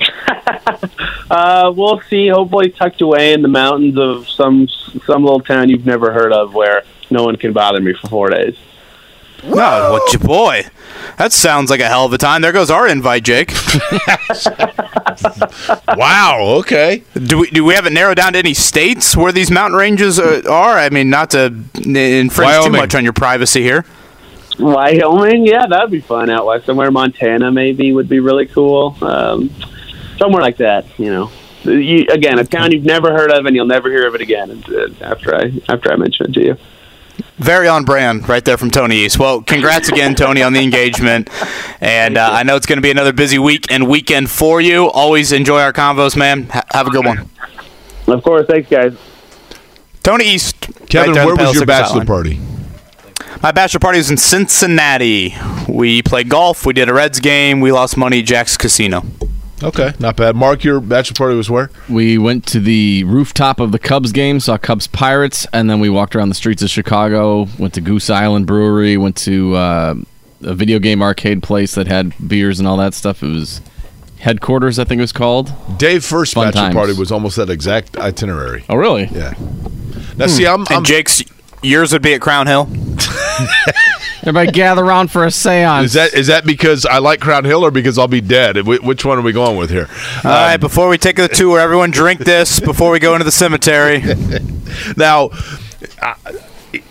[1.30, 2.28] uh, we'll see.
[2.28, 4.68] Hopefully, tucked away in the mountains of some
[5.06, 8.30] some little town you've never heard of, where no one can bother me for four
[8.30, 8.56] days.
[9.44, 10.66] No, what your boy?
[11.16, 12.42] That sounds like a hell of a time.
[12.42, 13.50] There goes our invite, Jake.
[15.96, 16.38] wow.
[16.60, 17.02] Okay.
[17.14, 20.18] Do we do we have it narrowed down to any states where these mountain ranges
[20.18, 20.78] uh, are?
[20.78, 22.72] I mean, not to infringe Wyoming.
[22.72, 23.84] too much on your privacy here.
[24.58, 26.66] Wyoming, yeah, that'd be fun out west.
[26.66, 28.96] Somewhere Montana maybe would be really cool.
[29.00, 29.50] Um,
[30.18, 31.30] somewhere like that, you know.
[31.62, 34.62] You, again, a town you've never heard of, and you'll never hear of it again
[34.68, 36.56] uh, after I after I mention it to you.
[37.38, 39.18] Very on brand, right there from Tony East.
[39.18, 41.28] Well, congrats again, Tony, on the engagement.
[41.80, 44.90] And uh, I know it's going to be another busy week and weekend for you.
[44.90, 46.48] Always enjoy our convos, man.
[46.54, 47.28] H- have a good one.
[48.08, 48.46] Of course.
[48.46, 48.96] Thanks, guys.
[50.02, 50.60] Tony East.
[50.88, 52.40] Kevin, right where was your bachelor party?
[53.42, 55.34] My bachelor party was in Cincinnati.
[55.68, 56.66] We played golf.
[56.66, 57.60] We did a Reds game.
[57.60, 59.04] We lost money at Jack's Casino.
[59.62, 60.36] Okay, not bad.
[60.36, 61.70] Mark, your bachelor party was where?
[61.88, 65.88] We went to the rooftop of the Cubs game, saw Cubs Pirates, and then we
[65.90, 67.48] walked around the streets of Chicago.
[67.58, 68.96] Went to Goose Island Brewery.
[68.96, 69.94] Went to uh,
[70.42, 73.22] a video game arcade place that had beers and all that stuff.
[73.22, 73.60] It was
[74.20, 75.52] headquarters, I think it was called.
[75.78, 76.74] Dave first Fun bachelor times.
[76.74, 78.64] party was almost that exact itinerary.
[78.68, 79.06] Oh, really?
[79.06, 79.34] Yeah.
[80.16, 80.30] Now, hmm.
[80.30, 81.22] see, I'm, I'm and Jake's
[81.62, 82.68] yours would be at Crown Hill.
[84.22, 85.84] Everybody gather around for a séance.
[85.84, 88.66] Is that is that because I like Crown Hill or because I'll be dead?
[88.66, 89.88] Which one are we going with here?
[90.24, 93.24] All um, right, before we take the tour, everyone drink this before we go into
[93.24, 94.02] the cemetery.
[94.96, 95.30] now,
[96.02, 96.14] uh,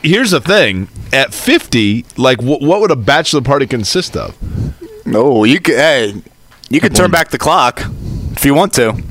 [0.01, 4.35] here's the thing: at 50, like what would a bachelor party consist of?
[5.05, 5.75] No, oh, you can.
[5.75, 6.21] Hey,
[6.69, 7.81] you can turn back the clock
[8.31, 9.01] if you want to.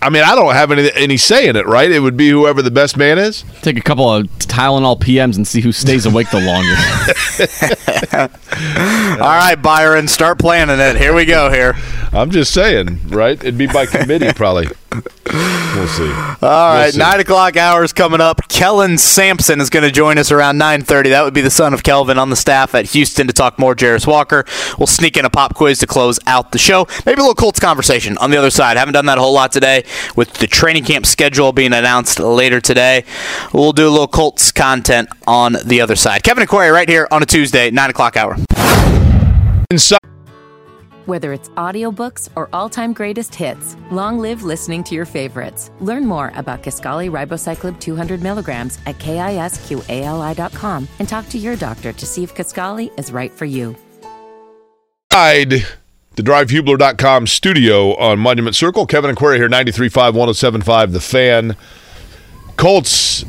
[0.00, 1.90] I mean, I don't have any any say in it, right?
[1.90, 3.44] It would be whoever the best man is.
[3.62, 8.12] Take a couple of Tylenol PMs and see who stays awake the longest.
[9.20, 10.96] All right, Byron, start planning it.
[10.96, 11.50] Here we go.
[11.50, 11.74] Here.
[12.12, 13.38] I'm just saying, right?
[13.38, 14.68] It'd be by committee, probably.
[14.90, 16.10] We'll see.
[16.10, 16.98] All right, we'll see.
[16.98, 18.48] nine o'clock hours coming up.
[18.48, 21.10] Kellen Sampson is going to join us around nine thirty.
[21.10, 23.74] That would be the son of Kelvin on the staff at Houston to talk more
[23.74, 24.46] Jarace Walker.
[24.78, 26.86] We'll sneak in a pop quiz to close out the show.
[27.04, 28.78] Maybe a little Colts conversation on the other side.
[28.78, 29.84] Haven't done that a whole lot today
[30.16, 33.04] with the training camp schedule being announced later today.
[33.52, 36.22] We'll do a little Colts content on the other side.
[36.22, 38.36] Kevin Aquari right here on a Tuesday, nine o'clock hour.
[39.70, 39.98] Inside.
[41.08, 45.70] Whether it's audiobooks or all-time greatest hits, long live listening to your favorites.
[45.80, 52.04] Learn more about Kisqali Ribociclib 200 milligrams at kisqali.com and talk to your doctor to
[52.04, 53.74] see if Kisqali is right for you.
[55.10, 55.64] The
[56.18, 58.84] drivehubler.com studio on Monument Circle.
[58.84, 61.56] Kevin Aquari here, 93.5, 107.5, The Fan.
[62.58, 63.24] Colts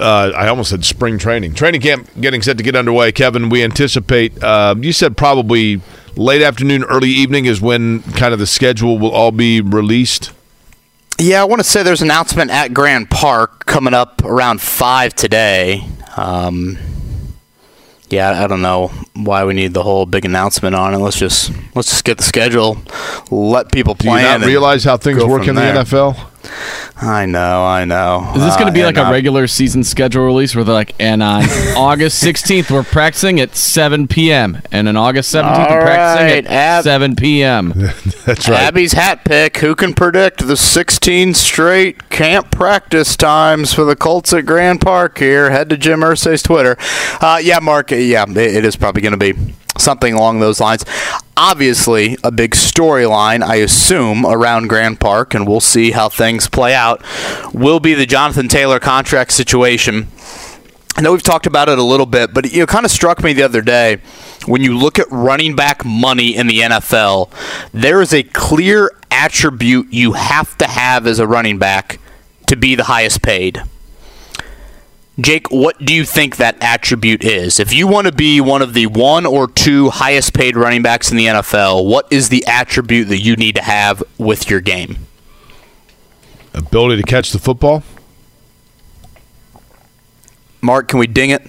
[0.00, 1.52] uh, I almost said spring training.
[1.52, 3.12] Training camp getting set to get underway.
[3.12, 5.80] Kevin, we anticipate, uh, you said probably
[6.16, 10.32] late afternoon, early evening is when kind of the schedule will all be released?
[11.18, 15.14] Yeah, I want to say there's an announcement at Grand Park coming up around 5
[15.14, 15.84] today.
[16.16, 16.78] Um,
[18.08, 20.98] yeah, I don't know why we need the whole big announcement on it.
[20.98, 22.78] Let's just let's just get the schedule,
[23.30, 24.16] let people plan.
[24.16, 25.72] Do you not realize how things work in there.
[25.72, 26.29] the NFL?
[27.02, 28.32] I know, I know.
[28.34, 30.94] Is this going to be uh, like a regular season schedule release where they're like,
[30.98, 31.44] and on
[31.76, 36.50] August 16th, we're practicing at 7 p.m., and on August 17th, we're practicing right, at
[36.50, 37.68] Ab- 7 p.m.
[38.26, 38.60] That's right.
[38.60, 39.58] Abby's hat pick.
[39.58, 45.18] Who can predict the 16 straight camp practice times for the Colts at Grand Park
[45.18, 45.50] here?
[45.50, 46.76] Head to Jim Irsay's Twitter.
[47.20, 50.84] Uh, yeah, Mark, yeah, it is probably going to be something along those lines.
[51.36, 56.74] Obviously, a big storyline, I assume, around Grand Park, and we'll see how things play
[56.74, 57.02] out,
[57.54, 60.08] will be the Jonathan Taylor contract situation.
[60.96, 63.32] I know we've talked about it a little bit, but it kind of struck me
[63.32, 64.00] the other day
[64.46, 67.30] when you look at running back money in the NFL,
[67.72, 71.98] there is a clear attribute you have to have as a running back
[72.46, 73.62] to be the highest paid.
[75.20, 77.60] Jake, what do you think that attribute is?
[77.60, 81.10] If you want to be one of the one or two highest paid running backs
[81.10, 84.98] in the NFL, what is the attribute that you need to have with your game?
[86.54, 87.82] Ability to catch the football.
[90.60, 91.42] Mark, can we ding it?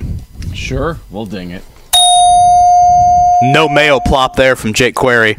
[0.54, 1.64] Sure, we'll ding it.
[3.44, 5.36] No Mayo plop there from Jake Query.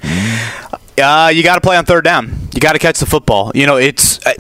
[1.01, 2.49] Uh, you got to play on third down.
[2.55, 3.53] You got to catch the football.
[3.55, 4.21] You know, it's.
[4.27, 4.35] I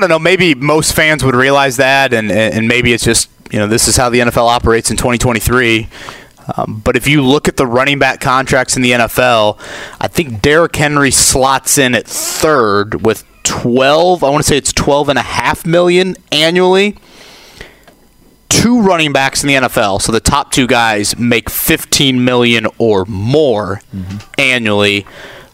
[0.00, 0.18] don't know.
[0.18, 3.96] Maybe most fans would realize that, and and maybe it's just you know this is
[3.96, 5.88] how the NFL operates in 2023.
[6.56, 9.58] Um, but if you look at the running back contracts in the NFL,
[10.00, 14.24] I think Derrick Henry slots in at third with 12.
[14.24, 16.96] I want to say it's 12 and a half million annually
[18.62, 23.04] two running backs in the NFL, so the top two guys make 15 million or
[23.06, 24.18] more mm-hmm.
[24.38, 25.06] annually.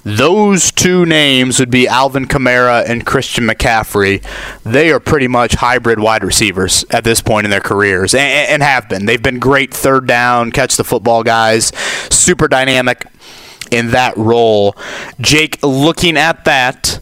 [0.04, 4.24] Those two names would be Alvin Kamara and Christian McCaffrey.
[4.62, 8.62] They are pretty much hybrid wide receivers at this point in their careers and, and
[8.62, 9.06] have been.
[9.06, 11.72] They've been great third down, catch the football guys,
[12.10, 13.06] super dynamic
[13.70, 14.76] in that role.
[15.20, 17.00] Jake, looking at that,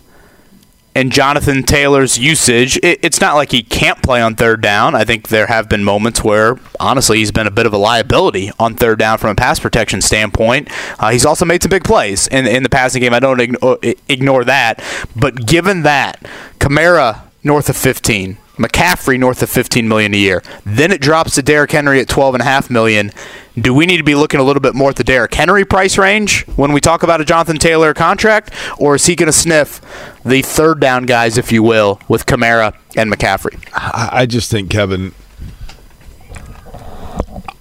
[0.96, 4.94] and Jonathan Taylor's usage, it, it's not like he can't play on third down.
[4.94, 8.50] I think there have been moments where, honestly, he's been a bit of a liability
[8.58, 10.70] on third down from a pass protection standpoint.
[10.98, 13.12] Uh, he's also made some big plays in, in the passing game.
[13.12, 13.78] I don't ignore,
[14.08, 14.82] ignore that.
[15.14, 16.18] But given that,
[16.60, 20.42] Kamara north of 15, McCaffrey north of 15 million a year.
[20.64, 23.12] Then it drops to Derrick Henry at 12.5 million.
[23.58, 25.96] Do we need to be looking a little bit more at the Derrick Henry price
[25.96, 29.80] range when we talk about a Jonathan Taylor contract, or is he going to sniff
[30.24, 33.58] the third down guys, if you will, with Kamara and McCaffrey?
[33.74, 35.14] I just think Kevin.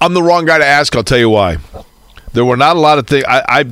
[0.02, 0.96] I'm the wrong guy to ask.
[0.96, 1.58] I'll tell you why.
[2.34, 3.24] There were not a lot of things.
[3.26, 3.64] I, I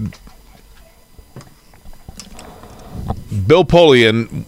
[3.34, 4.46] Bill Polian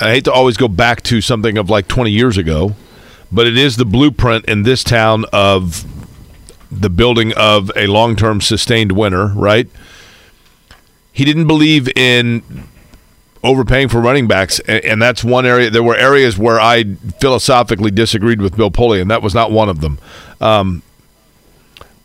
[0.00, 2.74] I hate to always go back to something of like 20 years ago,
[3.32, 5.84] but it is the blueprint in this town of
[6.70, 9.68] the building of a long term sustained winner, right?
[11.12, 12.68] He didn't believe in
[13.42, 15.70] overpaying for running backs, and, that's one area.
[15.70, 16.84] There were areas where I
[17.20, 19.98] philosophically disagreed with Bill and that was not one of them.
[20.40, 20.82] Um,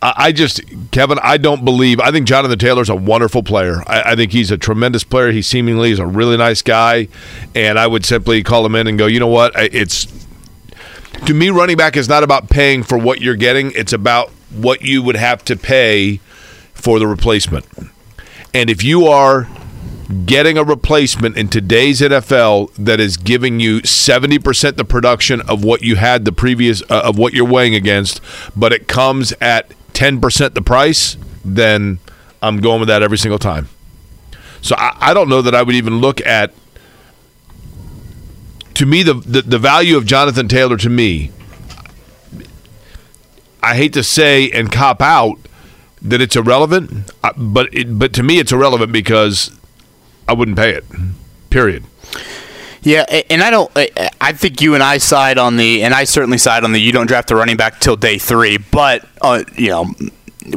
[0.03, 1.99] I just, Kevin, I don't believe.
[1.99, 3.83] I think Jonathan Taylor's a wonderful player.
[3.85, 5.31] I, I, think he's a tremendous player.
[5.31, 7.07] He seemingly is a really nice guy,
[7.53, 9.51] and I would simply call him in and go, you know what?
[9.55, 10.07] It's
[11.27, 13.71] to me, running back is not about paying for what you're getting.
[13.73, 16.17] It's about what you would have to pay
[16.73, 17.65] for the replacement.
[18.53, 19.47] And if you are
[20.25, 25.83] getting a replacement in today's NFL that is giving you 70% the production of what
[25.83, 28.19] you had the previous uh, of what you're weighing against,
[28.55, 31.99] but it comes at 10% the price, then
[32.41, 33.69] I'm going with that every single time.
[34.61, 36.53] So I, I don't know that I would even look at.
[38.75, 41.31] To me, the, the, the value of Jonathan Taylor to me,
[43.61, 45.37] I hate to say and cop out
[46.01, 49.51] that it's irrelevant, uh, but it, but to me it's irrelevant because
[50.27, 50.85] I wouldn't pay it.
[51.49, 51.83] Period.
[52.83, 53.71] Yeah, and I don't.
[54.19, 56.79] I think you and I side on the, and I certainly side on the.
[56.79, 59.93] You don't draft a running back till day three, but uh, you know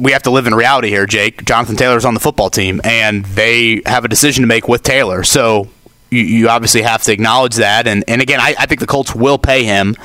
[0.01, 1.45] we have to live in reality here, Jake.
[1.45, 5.23] Jonathan Taylor's on the football team, and they have a decision to make with Taylor.
[5.25, 5.69] So
[6.11, 7.87] you, you obviously have to acknowledge that.
[7.87, 9.97] And, and again, I, I think the Colts will pay him.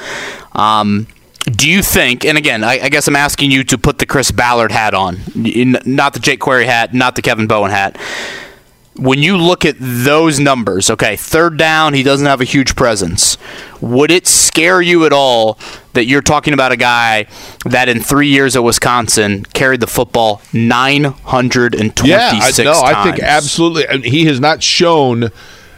[0.53, 1.07] Um,
[1.49, 4.29] do you think, and again, I, I, guess I'm asking you to put the Chris
[4.29, 7.97] Ballard hat on, not the Jake Query hat, not the Kevin Bowen hat
[8.99, 13.37] when you look at those numbers, okay, third down, he doesn't have a huge presence.
[13.79, 15.57] Would it scare you at all
[15.93, 17.27] that you're talking about a guy
[17.65, 22.83] that in three years at Wisconsin carried the football 926 yeah, I, no, times?
[22.83, 23.87] I think absolutely.
[23.87, 25.29] And he has not shown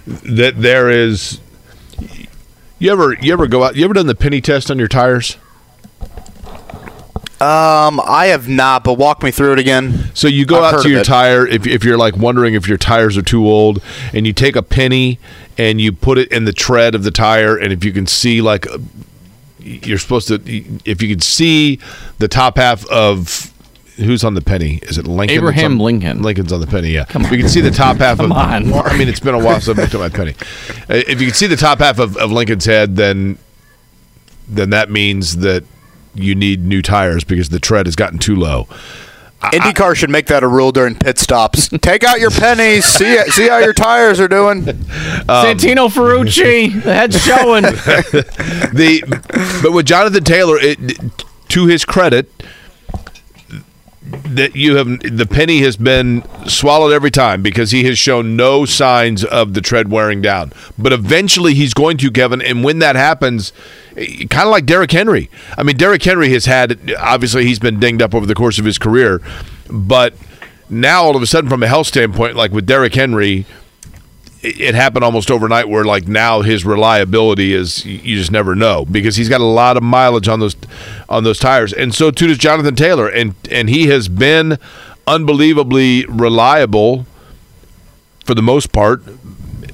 [0.07, 1.39] that there is.
[2.80, 3.76] You ever you ever go out?
[3.76, 5.38] You ever done the penny test on your tires?
[7.41, 10.11] Um, I have not, but walk me through it again.
[10.13, 12.77] So you go I've out to your tire if, if you're like wondering if your
[12.77, 13.81] tires are too old,
[14.13, 15.18] and you take a penny
[15.57, 18.41] and you put it in the tread of the tire, and if you can see
[18.41, 18.68] like
[19.59, 20.35] you're supposed to,
[20.85, 21.80] if you can see
[22.19, 23.51] the top half of
[23.97, 24.80] who's on the penny?
[24.84, 25.38] Is it Lincoln?
[25.38, 26.22] Abraham on, Lincoln.
[26.22, 26.89] Lincoln's on the penny.
[26.89, 27.31] Yeah, come on.
[27.31, 28.38] You can see the top half come of.
[28.38, 28.73] On.
[28.73, 30.35] I mean, it's been a while since I looked at my penny.
[30.89, 33.38] Uh, if you can see the top half of, of Lincoln's head, then
[34.47, 35.63] then that means that
[36.13, 38.67] you need new tires because the tread has gotten too low.
[39.41, 41.67] IndyCar should make that a rule during pit stops.
[41.81, 42.85] Take out your pennies.
[42.85, 44.69] See see how your tires are doing.
[44.69, 44.77] Um,
[45.27, 47.63] Santino Ferrucci, the head's showing.
[47.63, 49.03] the
[49.63, 50.77] but with Jonathan Taylor, it,
[51.49, 52.29] to his credit,
[54.03, 58.65] that you have the penny has been swallowed every time because he has shown no
[58.65, 60.53] signs of the tread wearing down.
[60.77, 63.53] But eventually he's going to, Kevin, and when that happens,
[63.95, 65.30] kind of like Derrick Henry.
[65.57, 68.65] I mean, Derrick Henry has had obviously he's been dinged up over the course of
[68.65, 69.22] his career,
[69.69, 70.13] but
[70.69, 73.45] now all of a sudden, from a health standpoint, like with Derrick Henry,
[74.43, 79.15] it happened almost overnight where like now his reliability is you just never know because
[79.15, 80.55] he's got a lot of mileage on those
[81.09, 84.57] on those tires and so too does Jonathan Taylor and and he has been
[85.05, 87.05] unbelievably reliable
[88.26, 89.03] for the most part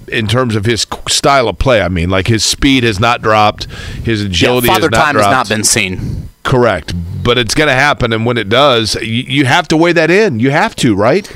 [0.07, 3.65] in terms of his style of play I mean like his speed has not dropped
[4.03, 5.27] his agility yeah, father has not time dropped.
[5.27, 6.93] has not been seen correct
[7.23, 10.09] but it's going to happen and when it does you, you have to weigh that
[10.09, 11.31] in you have to right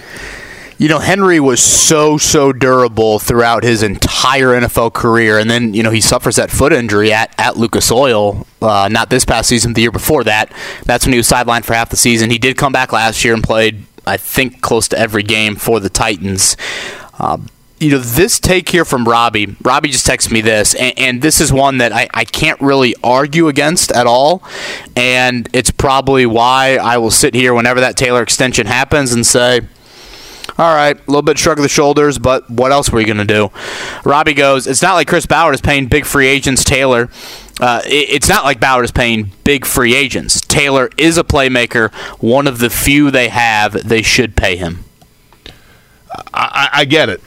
[0.81, 5.37] you know, Henry was so, so durable throughout his entire NFL career.
[5.37, 9.11] And then, you know, he suffers that foot injury at, at Lucas Oil, uh, not
[9.11, 10.51] this past season, the year before that.
[10.85, 12.31] That's when he was sidelined for half the season.
[12.31, 15.79] He did come back last year and played, I think, close to every game for
[15.79, 16.57] the Titans.
[17.19, 17.37] Uh,
[17.81, 21.41] you know, this take here from Robbie, Robbie just texted me this, and, and this
[21.41, 24.43] is one that I, I can't really argue against at all.
[24.95, 29.61] And it's probably why I will sit here whenever that Taylor extension happens and say,
[30.59, 33.17] all right, a little bit shrug of the shoulders, but what else were you going
[33.17, 33.49] to do?
[34.05, 37.09] Robbie goes, it's not like Chris Ballard is paying big free agents Taylor.
[37.59, 40.39] Uh, it, it's not like Ballard is paying big free agents.
[40.41, 41.91] Taylor is a playmaker,
[42.21, 43.73] one of the few they have.
[43.87, 44.83] They should pay him.
[46.31, 47.21] I, I get it.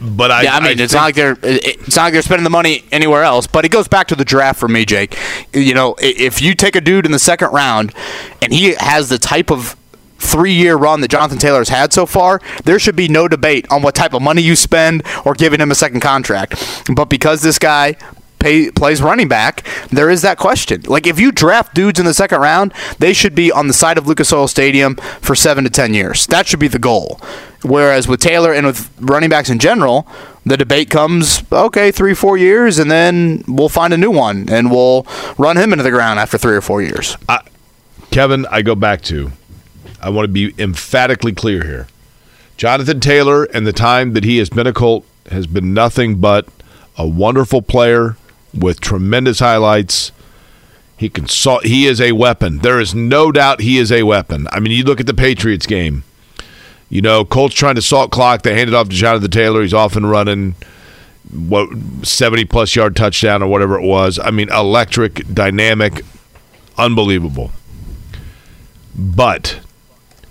[0.00, 2.44] But I, yeah, I mean, I it's not like they're it's not like they're spending
[2.44, 3.46] the money anywhere else.
[3.46, 5.16] But it goes back to the draft for me, Jake.
[5.52, 7.94] You know, if you take a dude in the second round
[8.42, 9.76] and he has the type of
[10.18, 13.66] three year run that Jonathan Taylor has had so far, there should be no debate
[13.70, 16.84] on what type of money you spend or giving him a second contract.
[16.94, 17.96] But because this guy
[18.44, 20.82] pay, plays running back, there is that question.
[20.82, 23.96] Like, if you draft dudes in the second round, they should be on the side
[23.96, 26.26] of Lucas Oil Stadium for seven to ten years.
[26.26, 27.18] That should be the goal.
[27.62, 30.06] Whereas with Taylor and with running backs in general,
[30.44, 34.70] the debate comes okay, three, four years, and then we'll find a new one and
[34.70, 35.06] we'll
[35.38, 37.16] run him into the ground after three or four years.
[37.26, 37.40] I,
[38.10, 39.32] Kevin, I go back to
[40.02, 41.86] I want to be emphatically clear here.
[42.58, 46.46] Jonathan Taylor and the time that he has been a Colt has been nothing but
[46.98, 48.16] a wonderful player
[48.56, 50.12] with tremendous highlights.
[50.96, 51.26] He can
[51.62, 52.58] he is a weapon.
[52.58, 54.46] There is no doubt he is a weapon.
[54.50, 56.04] I mean, you look at the Patriots game.
[56.88, 58.42] You know, Colts trying to salt clock.
[58.42, 59.62] They hand it off to Jonathan Taylor.
[59.62, 60.54] He's off and running.
[61.32, 61.68] What
[62.02, 64.18] seventy plus yard touchdown or whatever it was.
[64.18, 66.04] I mean, electric, dynamic,
[66.78, 67.50] unbelievable.
[68.94, 69.60] But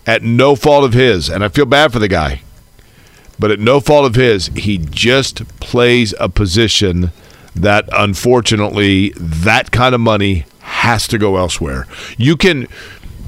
[0.07, 2.41] at no fault of his, and I feel bad for the guy,
[3.37, 7.11] but at no fault of his, he just plays a position
[7.55, 11.87] that unfortunately that kind of money has to go elsewhere.
[12.17, 12.67] You can.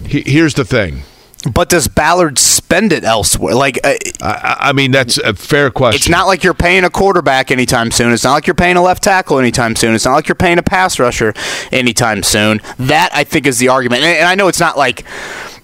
[0.05, 1.03] Here's the thing.
[1.51, 3.53] But does Ballard spend it elsewhere?
[3.53, 5.97] Like, uh, I, I, mean, that's a fair question.
[5.97, 8.11] It's not like you're paying a quarterback anytime soon.
[8.11, 9.93] It's not like you're paying a left tackle anytime soon.
[9.93, 11.33] It's not like you're paying a pass rusher
[11.71, 12.61] anytime soon.
[12.79, 15.05] That I think is the argument, and, and I know it's not like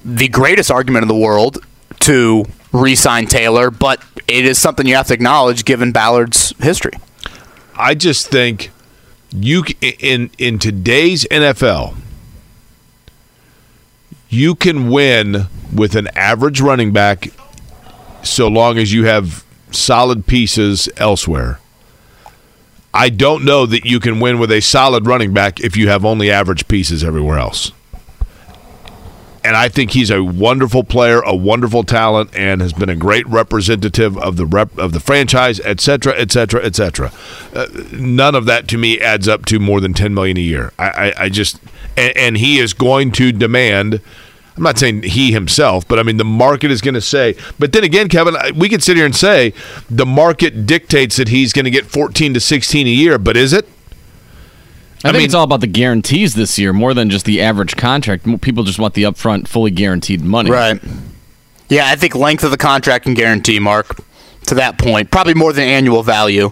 [0.05, 1.65] the greatest argument in the world
[2.01, 6.93] to re-sign Taylor, but it is something you have to acknowledge given Ballard's history.
[7.81, 8.69] I just think
[9.31, 11.95] you in in today's NFL,
[14.29, 17.29] you can win with an average running back
[18.21, 21.59] so long as you have solid pieces elsewhere.
[22.93, 26.05] I don't know that you can win with a solid running back if you have
[26.05, 27.71] only average pieces everywhere else
[29.51, 33.27] and I think he's a wonderful player, a wonderful talent, and has been a great
[33.27, 37.11] representative of the rep of the franchise, et cetera, et cetera, et cetera.
[37.53, 40.71] Uh, none of that to me adds up to more than ten million a year.
[40.79, 41.59] I, I, I just
[41.97, 43.99] and, and he is going to demand.
[44.55, 47.35] I'm not saying he himself, but I mean the market is going to say.
[47.59, 49.53] But then again, Kevin, we could sit here and say
[49.89, 53.51] the market dictates that he's going to get 14 to 16 a year, but is
[53.51, 53.67] it?
[55.03, 57.41] I, I think mean, it's all about the guarantees this year more than just the
[57.41, 58.41] average contract.
[58.41, 60.51] People just want the upfront, fully guaranteed money.
[60.51, 60.79] Right.
[61.69, 63.95] Yeah, I think length of the contract and guarantee, Mark,
[64.47, 66.51] to that point, probably more than annual value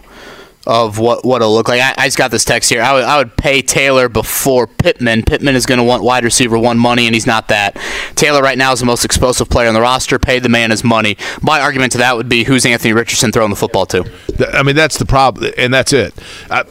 [0.65, 1.81] of what what it'll look like.
[1.81, 2.81] I, I just got this text here.
[2.81, 5.23] I would, I would pay Taylor before Pittman.
[5.23, 7.75] Pittman is going to want wide receiver one money, and he's not that.
[8.15, 10.19] Taylor right now is the most explosive player on the roster.
[10.19, 11.17] Pay the man his money.
[11.41, 14.09] My argument to that would be who's Anthony Richardson throwing the football to.
[14.53, 16.13] I mean, that's the problem, and that's it.
[16.51, 16.63] I,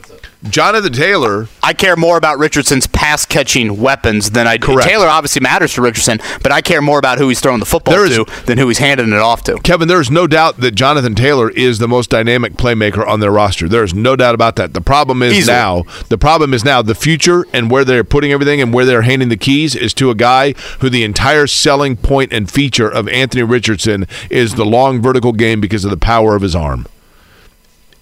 [0.44, 1.48] Jonathan Taylor.
[1.64, 4.66] I care more about Richardson's pass catching weapons than I do.
[4.68, 4.88] Correct.
[4.88, 7.92] Taylor obviously matters to Richardson, but I care more about who he's throwing the football
[7.94, 9.58] There is- to than who he's handing it off to.
[9.64, 13.68] Kevin, there's no doubt that Jonathan Taylor is the most dynamic playmaker on their roster.
[13.68, 14.74] There's no doubt about that.
[14.74, 15.56] The problem is Easily.
[15.56, 19.02] now, the problem is now the future and where they're putting everything and where they're
[19.02, 23.08] handing the keys is to a guy who the entire selling point and feature of
[23.08, 26.86] Anthony Richardson is the long vertical game because of the power of his arm.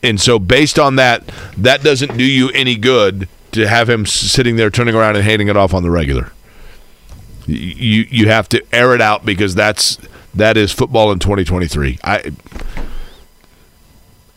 [0.03, 1.25] And so based on that,
[1.57, 5.49] that doesn't do you any good to have him sitting there turning around and handing
[5.49, 6.33] it off on the regular.
[7.47, 9.99] You you have to air it out because that's
[10.35, 11.99] that is football in 2023.
[12.05, 12.33] I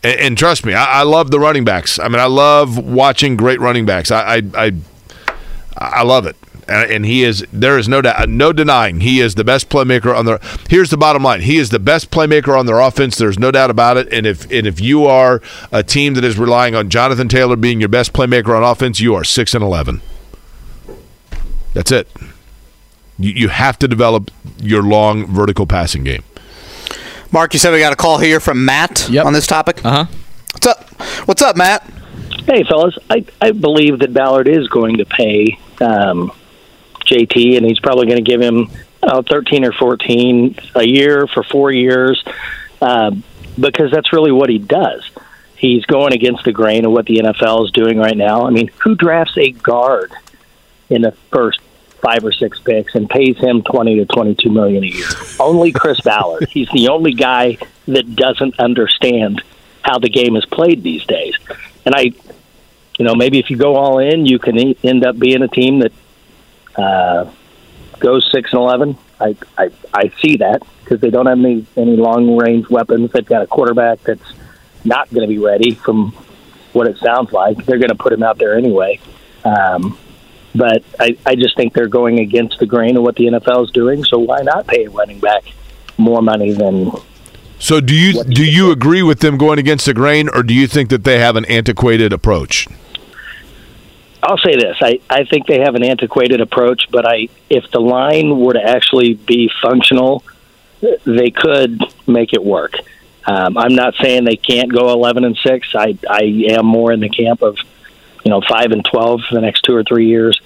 [0.02, 1.98] and, trust me, I, I love the running backs.
[1.98, 4.10] I mean, I love watching great running backs.
[4.10, 4.72] I I I,
[5.76, 6.36] I love it.
[6.70, 10.16] And, and he is there is no doubt no denying he is the best playmaker
[10.16, 10.38] on their
[10.68, 13.70] here's the bottom line he is the best playmaker on their offense there's no doubt
[13.70, 15.42] about it and if and if you are
[15.72, 19.14] a team that is relying on Jonathan Taylor being your best playmaker on offense you
[19.14, 20.00] are 6 and 11
[21.74, 22.08] that's it
[23.18, 26.22] you, you have to develop your long vertical passing game
[27.32, 29.84] Mark, you said we got a call here from Matt on this topic.
[29.84, 30.12] Uh huh.
[30.52, 30.90] What's up?
[31.28, 31.88] What's up, Matt?
[32.44, 36.32] Hey, fellas, I, I believe that Ballard is going to pay um,
[37.04, 38.70] JT, and he's probably going to give him
[39.02, 42.22] uh, 13 or 14 a year for four years
[42.80, 43.22] um,
[43.58, 45.08] because that's really what he does.
[45.56, 48.46] He's going against the grain of what the NFL is doing right now.
[48.46, 50.12] I mean, who drafts a guard
[50.88, 51.60] in the first
[52.00, 55.08] five or six picks and pays him 20 to 22 million a year?
[55.38, 56.48] Only Chris Ballard.
[56.48, 59.42] He's the only guy that doesn't understand
[59.82, 61.34] how the game is played these days.
[61.84, 62.12] And I,
[62.98, 65.80] you know, maybe if you go all in, you can end up being a team
[65.80, 65.92] that
[66.76, 67.30] uh,
[67.98, 68.98] goes six and eleven.
[69.20, 73.12] I I, I see that because they don't have any any long range weapons.
[73.12, 74.32] They've got a quarterback that's
[74.84, 75.74] not going to be ready.
[75.74, 76.12] From
[76.72, 79.00] what it sounds like, they're going to put him out there anyway.
[79.44, 79.98] Um,
[80.54, 83.70] but I, I just think they're going against the grain of what the NFL is
[83.70, 84.04] doing.
[84.04, 85.44] So why not pay a running back
[85.96, 86.90] more money than
[87.58, 90.66] So do you do you agree with them going against the grain, or do you
[90.66, 92.66] think that they have an antiquated approach?
[94.30, 97.80] I'll say this: I, I think they have an antiquated approach, but I if the
[97.80, 100.22] line were to actually be functional,
[101.04, 102.74] they could make it work.
[103.26, 105.74] Um, I'm not saying they can't go 11 and six.
[105.74, 107.58] I I am more in the camp of
[108.24, 110.40] you know five and 12 for the next two or three years.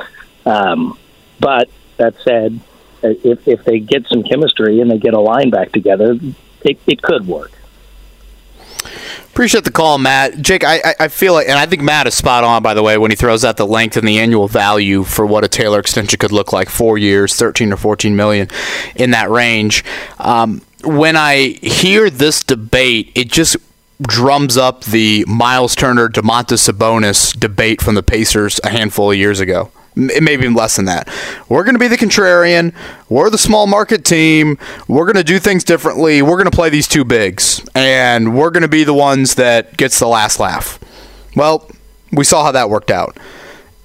[0.46, 0.98] Um,
[1.38, 2.58] but that said,
[3.02, 6.18] if if they get some chemistry and they get a line back together,
[6.62, 7.52] it, it could work.
[9.26, 10.40] Appreciate the call, Matt.
[10.40, 12.98] Jake, I, I- feel like, and I think Matt is spot on, by the way,
[12.98, 16.18] when he throws out the length and the annual value for what a Taylor extension
[16.18, 18.48] could look like four years, 13 or 14 million
[18.96, 19.84] in that range.
[20.18, 23.56] Um, when I hear this debate, it just
[24.02, 29.40] drums up the Miles Turner, Domantas Sabonis debate from the Pacers a handful of years
[29.40, 29.70] ago.
[29.96, 31.08] M- Maybe even less than that.
[31.48, 32.74] We're going to be the contrarian.
[33.08, 34.58] We're the small market team.
[34.88, 36.22] We're going to do things differently.
[36.22, 39.76] We're going to play these two bigs, and we're going to be the ones that
[39.76, 40.78] gets the last laugh.
[41.36, 41.68] Well,
[42.12, 43.16] we saw how that worked out,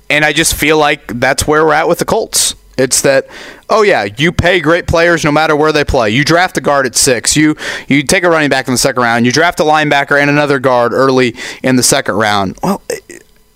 [0.10, 2.56] and I just feel like that's where we're at with the Colts.
[2.78, 3.28] It's that,
[3.70, 6.12] oh yeah, you pay great players no matter where they play.
[6.12, 7.36] You draft a guard at six.
[7.36, 7.58] You
[7.90, 9.26] you take a running back in the second round.
[9.26, 12.58] You draft a linebacker and another guard early in the second round.
[12.64, 12.82] Well,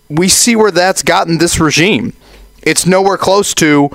[0.10, 2.12] we see where that's gotten this regime.
[2.66, 3.90] It's nowhere close to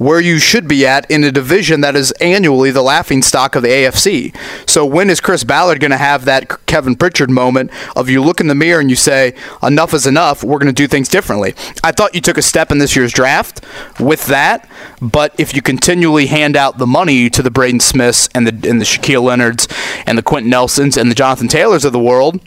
[0.00, 3.62] where you should be at in a division that is annually the laughing stock of
[3.62, 4.34] the AFC.
[4.66, 8.40] So when is Chris Ballard going to have that Kevin Pritchard moment of you look
[8.40, 11.54] in the mirror and you say, enough is enough, we're going to do things differently?
[11.84, 13.62] I thought you took a step in this year's draft
[14.00, 14.66] with that,
[15.02, 18.80] but if you continually hand out the money to the Braden Smiths and the and
[18.80, 19.68] the Shaquille Leonards
[20.06, 22.40] and the Quentin Nelsons and the Jonathan Taylors of the world,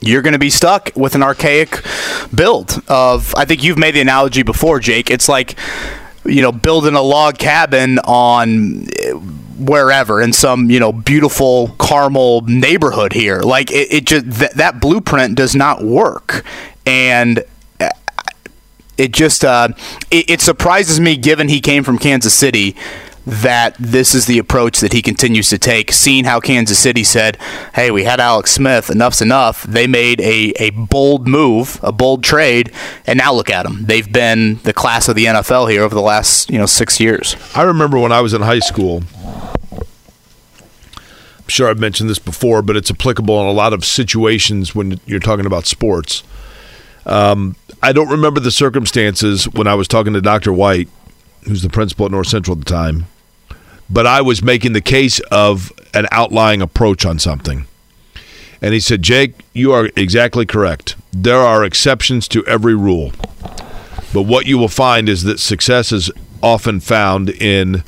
[0.00, 1.84] you're going to be stuck with an archaic
[2.34, 5.10] build of I think you've made the analogy before Jake.
[5.10, 5.56] It's like
[6.24, 9.12] you know building a log cabin on eh,
[9.58, 13.40] wherever in some you know beautiful Carmel neighborhood here.
[13.40, 16.44] Like it, it just th- that blueprint does not work.
[16.84, 17.42] And
[17.80, 17.90] eh,
[18.98, 19.68] it just uh,
[20.10, 22.76] it, it surprises me given he came from Kansas City
[23.26, 25.92] that this is the approach that he continues to take.
[25.92, 27.36] Seeing how Kansas City said,
[27.74, 28.88] "Hey, we had Alex Smith.
[28.88, 32.70] Enough's enough." They made a a bold move, a bold trade,
[33.06, 33.84] and now look at them.
[33.86, 37.36] They've been the class of the NFL here over the last you know six years.
[37.54, 39.02] I remember when I was in high school.
[39.72, 45.00] I'm sure I've mentioned this before, but it's applicable in a lot of situations when
[45.06, 46.24] you're talking about sports.
[47.04, 50.52] Um, I don't remember the circumstances when I was talking to Dr.
[50.52, 50.88] White,
[51.44, 53.06] who's the principal at North Central at the time,
[53.88, 57.66] but I was making the case of an outlying approach on something.
[58.62, 60.96] And he said, Jake, you are exactly correct.
[61.12, 63.12] there are exceptions to every rule.
[64.12, 66.10] But what you will find is that success is
[66.42, 67.82] often found in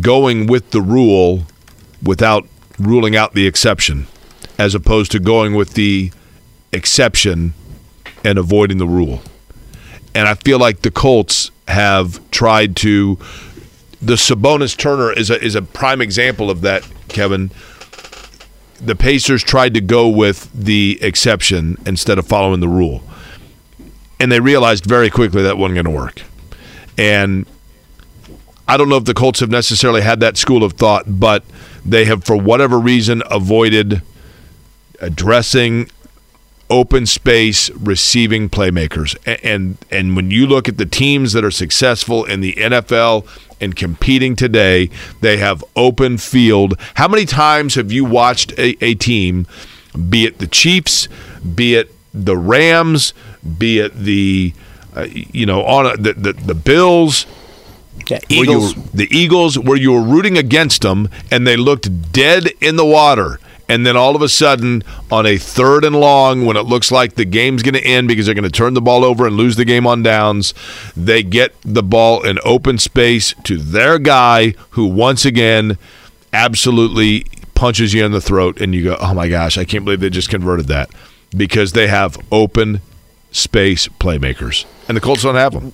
[0.00, 1.44] going with the rule
[2.02, 2.46] without
[2.78, 4.06] ruling out the exception,
[4.58, 6.10] as opposed to going with the
[6.72, 7.54] exception
[8.24, 9.22] and avoiding the rule.
[10.14, 13.18] And I feel like the Colts have tried to.
[14.02, 17.52] The Sabonis Turner is a is a prime example of that, Kevin.
[18.80, 23.02] The Pacers tried to go with the exception instead of following the rule.
[24.18, 26.22] And they realized very quickly that wasn't going to work.
[26.98, 27.46] And
[28.66, 31.44] I don't know if the Colts have necessarily had that school of thought, but
[31.84, 34.02] they have, for whatever reason, avoided
[35.00, 35.90] addressing
[36.70, 39.16] open space receiving playmakers.
[39.44, 43.26] And and when you look at the teams that are successful in the NFL
[43.62, 44.90] and competing today,
[45.20, 46.78] they have open field.
[46.94, 49.46] How many times have you watched a, a team,
[50.08, 51.08] be it the Chiefs,
[51.54, 53.14] be it the Rams,
[53.58, 54.52] be it the
[54.94, 57.26] uh, you know on a, the, the the Bills,
[58.08, 58.76] yeah, Eagles.
[58.76, 62.84] Were, the Eagles, where you were rooting against them and they looked dead in the
[62.84, 63.38] water.
[63.68, 67.14] And then all of a sudden, on a third and long, when it looks like
[67.14, 69.56] the game's going to end because they're going to turn the ball over and lose
[69.56, 70.52] the game on downs,
[70.96, 75.78] they get the ball in open space to their guy who, once again,
[76.32, 78.60] absolutely punches you in the throat.
[78.60, 80.90] And you go, oh my gosh, I can't believe they just converted that
[81.36, 82.80] because they have open
[83.30, 84.66] space playmakers.
[84.88, 85.72] And the Colts don't have them.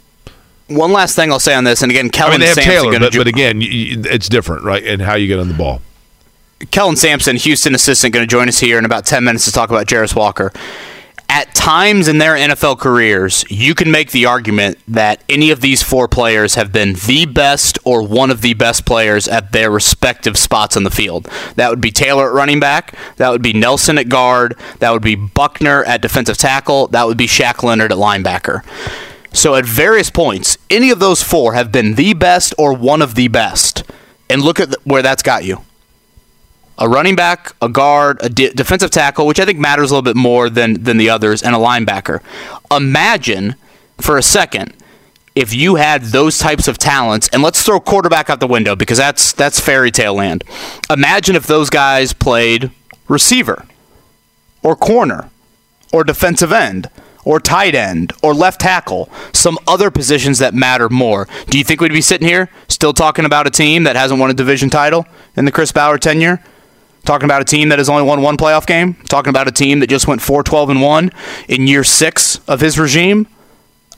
[0.68, 2.72] One last thing I'll say on this, and again, Kellen I mean, they have Sampson
[2.92, 4.84] Taylor, but, ju- but again, it's different, right?
[4.84, 5.80] And how you get on the ball.
[6.70, 9.70] Kellen Sampson, Houston assistant, going to join us here in about 10 minutes to talk
[9.70, 10.52] about Jarace Walker.
[11.30, 15.82] At times in their NFL careers, you can make the argument that any of these
[15.82, 20.36] four players have been the best or one of the best players at their respective
[20.36, 21.26] spots on the field.
[21.54, 25.02] That would be Taylor at running back, that would be Nelson at guard, that would
[25.02, 28.64] be Buckner at defensive tackle, that would be Shaq Leonard at linebacker.
[29.32, 33.14] So at various points, any of those four have been the best or one of
[33.14, 33.84] the best.
[34.30, 35.62] And look at where that's got you
[36.78, 40.02] a running back, a guard, a de- defensive tackle, which I think matters a little
[40.02, 42.20] bit more than than the others, and a linebacker.
[42.70, 43.56] Imagine
[44.00, 44.72] for a second
[45.34, 48.98] if you had those types of talents, and let's throw quarterback out the window because
[48.98, 50.44] that's that's fairy tale land.
[50.90, 52.70] Imagine if those guys played
[53.08, 53.66] receiver,
[54.62, 55.30] or corner,
[55.92, 56.88] or defensive end.
[57.24, 61.28] Or tight end, or left tackle, some other positions that matter more.
[61.50, 64.30] Do you think we'd be sitting here still talking about a team that hasn't won
[64.30, 65.04] a division title
[65.36, 66.42] in the Chris Ballard tenure?
[67.08, 68.92] Talking about a team that has only won one playoff game.
[69.08, 71.10] Talking about a team that just went 4 12 and 1
[71.48, 73.26] in year six of his regime.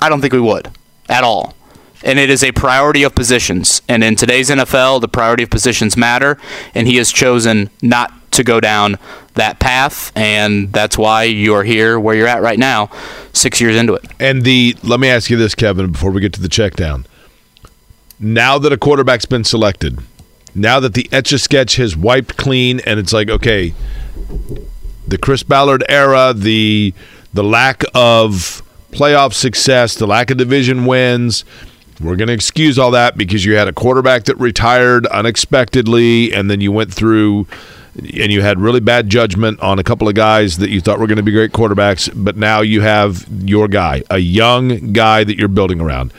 [0.00, 0.70] I don't think we would
[1.08, 1.56] at all.
[2.04, 3.82] And it is a priority of positions.
[3.88, 6.38] And in today's NFL, the priority of positions matter.
[6.72, 8.96] And he has chosen not to go down
[9.34, 10.12] that path.
[10.14, 12.90] And that's why you're here where you're at right now,
[13.32, 14.04] six years into it.
[14.20, 17.06] And the let me ask you this, Kevin, before we get to the check down.
[18.20, 19.98] Now that a quarterback's been selected,
[20.54, 23.74] now that the etch a sketch has wiped clean, and it's like, okay,
[25.06, 26.94] the Chris Ballard era, the
[27.32, 31.44] the lack of playoff success, the lack of division wins.
[32.00, 36.50] We're going to excuse all that because you had a quarterback that retired unexpectedly, and
[36.50, 37.46] then you went through
[37.96, 41.06] and you had really bad judgment on a couple of guys that you thought were
[41.06, 45.36] going to be great quarterbacks, but now you have your guy, a young guy that
[45.36, 46.12] you're building around.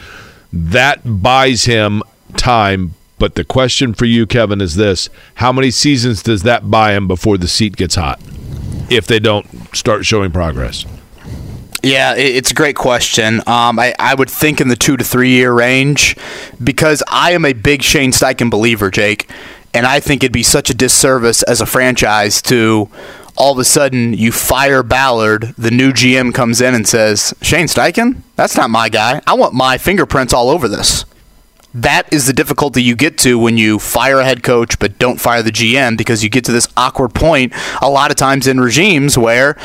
[0.53, 2.03] That buys him
[2.37, 2.93] time.
[3.21, 7.07] But the question for you, Kevin, is this How many seasons does that buy him
[7.07, 8.19] before the seat gets hot
[8.89, 9.45] if they don't
[9.75, 10.87] start showing progress?
[11.83, 13.41] Yeah, it's a great question.
[13.45, 16.17] Um, I, I would think in the two to three year range
[16.63, 19.29] because I am a big Shane Steichen believer, Jake.
[19.71, 22.89] And I think it'd be such a disservice as a franchise to
[23.37, 27.67] all of a sudden you fire Ballard, the new GM comes in and says, Shane
[27.67, 28.23] Steichen?
[28.35, 29.21] That's not my guy.
[29.27, 31.05] I want my fingerprints all over this.
[31.73, 35.21] That is the difficulty you get to when you fire a head coach but don't
[35.21, 38.59] fire the GM because you get to this awkward point a lot of times in
[38.59, 39.57] regimes where,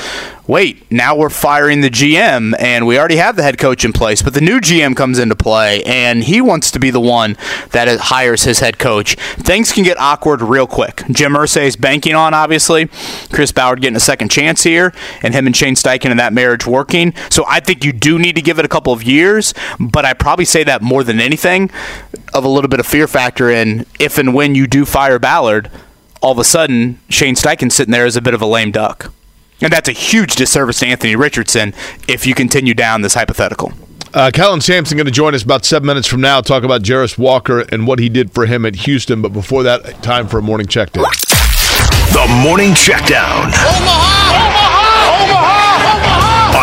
[0.46, 4.22] wait, now we're firing the GM and we already have the head coach in place,
[4.22, 7.36] but the new GM comes into play and he wants to be the one
[7.70, 9.14] that hires his head coach.
[9.36, 11.02] Things can get awkward real quick.
[11.10, 12.88] Jim Irsay is banking on, obviously,
[13.32, 14.92] Chris Ballard getting a second chance here
[15.22, 17.12] and him and Shane Steichen and that marriage working.
[17.30, 20.14] So I think you do need to give it a couple of years, but I
[20.14, 21.70] probably say that more than anything
[22.32, 25.70] of a little bit of fear factor in if and when you do fire Ballard,
[26.22, 29.12] all of a sudden Shane Steichen sitting there as a bit of a lame duck.
[29.60, 31.72] And that's a huge disservice to Anthony Richardson
[32.08, 33.72] if you continue down this hypothetical.
[34.12, 36.40] Uh, Kellen Sampson going to join us about seven minutes from now.
[36.40, 39.20] Talk about Jarace Walker and what he did for him at Houston.
[39.20, 41.04] But before that, time for a morning check down.
[42.12, 43.52] The Morning Checkdown.
[43.52, 44.65] On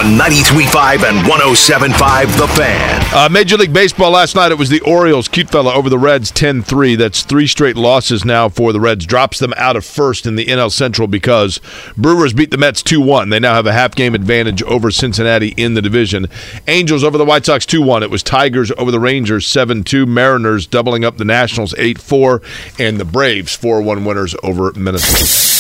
[0.04, 3.04] on 93.5 and 107.5 The Fan.
[3.14, 6.30] Uh, Major League Baseball last night, it was the Orioles, cute fella, over the Reds
[6.32, 6.96] 10 3.
[6.96, 9.06] That's three straight losses now for the Reds.
[9.06, 11.62] Drops them out of first in the NL Central because
[11.96, 13.30] Brewers beat the Mets 2 1.
[13.30, 16.28] They now have a half game advantage over Cincinnati in the division.
[16.68, 18.04] Angels over the White Sox 2 1.
[18.04, 20.06] It was Tigers over the Rangers 7 2.
[20.06, 22.42] Mariners doubling up the Nationals 8 4.
[22.78, 25.53] And the Braves 4 1 winners over Minnesota.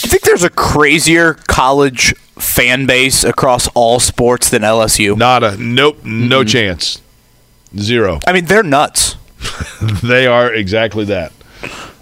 [0.00, 5.14] Do you think there's a crazier college fan base across all sports than LSU?
[5.14, 5.58] Nada.
[5.58, 6.04] Nope.
[6.04, 6.48] No mm-hmm.
[6.48, 7.02] chance.
[7.76, 8.18] Zero.
[8.26, 9.16] I mean, they're nuts.
[10.02, 11.32] they are exactly that.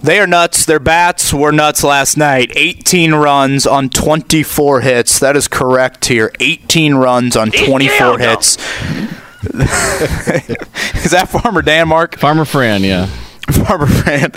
[0.01, 0.65] They are nuts.
[0.65, 2.53] Their bats were nuts last night.
[2.55, 5.19] 18 runs on 24 hits.
[5.19, 6.33] That is correct here.
[6.39, 8.57] 18 runs on 24 hits.
[9.43, 12.17] is that Farmer Dan Mark?
[12.17, 13.09] Farmer Fran, yeah.
[13.53, 14.31] Farmer Fran.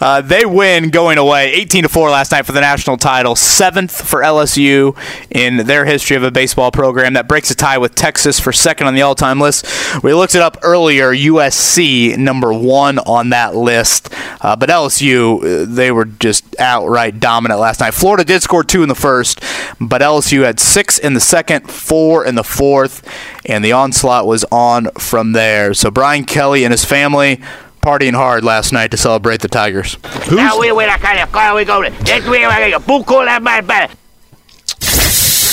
[0.00, 3.34] Uh, they win going away 18 to 4 last night for the national title.
[3.34, 4.96] Seventh for LSU
[5.30, 7.14] in their history of a baseball program.
[7.14, 9.66] That breaks a tie with Texas for second on the all time list.
[10.02, 11.10] We looked it up earlier.
[11.12, 14.12] USC, number one on that list.
[14.42, 17.94] Uh, but LSU, uh, they were just outright dominant last night.
[17.94, 19.40] Florida did score two in the first,
[19.80, 23.08] but LSU had six in the second, four in the fourth,
[23.46, 25.72] and the onslaught was on from there.
[25.72, 27.40] So Brian Kelly and his family
[27.80, 29.96] partying hard last night to celebrate the Tigers.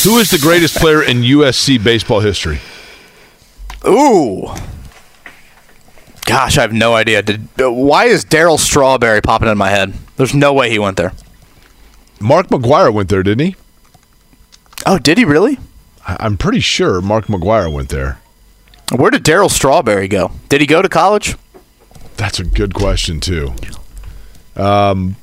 [0.03, 2.59] Who is the greatest player in USC baseball history?
[3.85, 4.47] Ooh.
[6.25, 7.21] Gosh, I have no idea.
[7.21, 9.93] Did, uh, why is Darryl Strawberry popping in my head?
[10.17, 11.13] There's no way he went there.
[12.19, 13.55] Mark McGwire went there, didn't he?
[14.85, 15.57] Oh, did he really?
[16.05, 18.19] I'm pretty sure Mark McGwire went there.
[18.95, 20.31] Where did Darryl Strawberry go?
[20.49, 21.35] Did he go to college?
[22.17, 23.53] That's a good question too.
[24.55, 25.15] Um,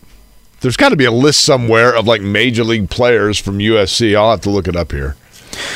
[0.60, 4.16] there's got to be a list somewhere of like major league players from USC.
[4.16, 5.16] I'll have to look it up here.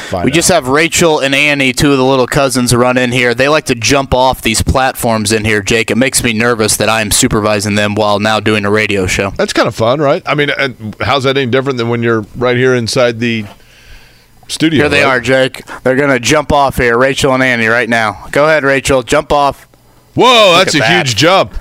[0.08, 0.34] Find we out.
[0.34, 3.34] just have Rachel and Annie, two of the little cousins, run in here.
[3.34, 5.90] They like to jump off these platforms in here, Jake.
[5.90, 9.30] It makes me nervous that I'm supervising them while now doing a radio show.
[9.30, 10.22] That's kind of fun, right?
[10.26, 10.50] I mean,
[11.00, 13.46] how's that any different than when you're right here inside the
[14.48, 14.80] studio?
[14.80, 15.18] Here they right?
[15.18, 15.64] are, Jake.
[15.82, 18.26] They're going to jump off here, Rachel and Annie, right now.
[18.32, 19.02] Go ahead, Rachel.
[19.02, 19.67] Jump off.
[20.14, 21.06] Whoa, that's a that.
[21.06, 21.54] huge jump.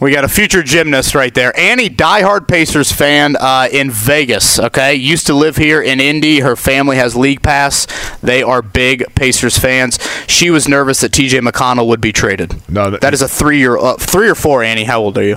[0.00, 1.54] We got a future gymnast right there.
[1.58, 4.58] Annie, diehard Pacers fan uh, in Vegas.
[4.58, 6.40] Okay, used to live here in Indy.
[6.40, 7.86] Her family has league pass.
[8.20, 9.98] They are big Pacers fans.
[10.26, 11.40] She was nervous that T.J.
[11.40, 12.62] McConnell would be traded.
[12.66, 14.62] No, that, that is a three-year, uh, three or four.
[14.62, 15.36] Annie, how old are you?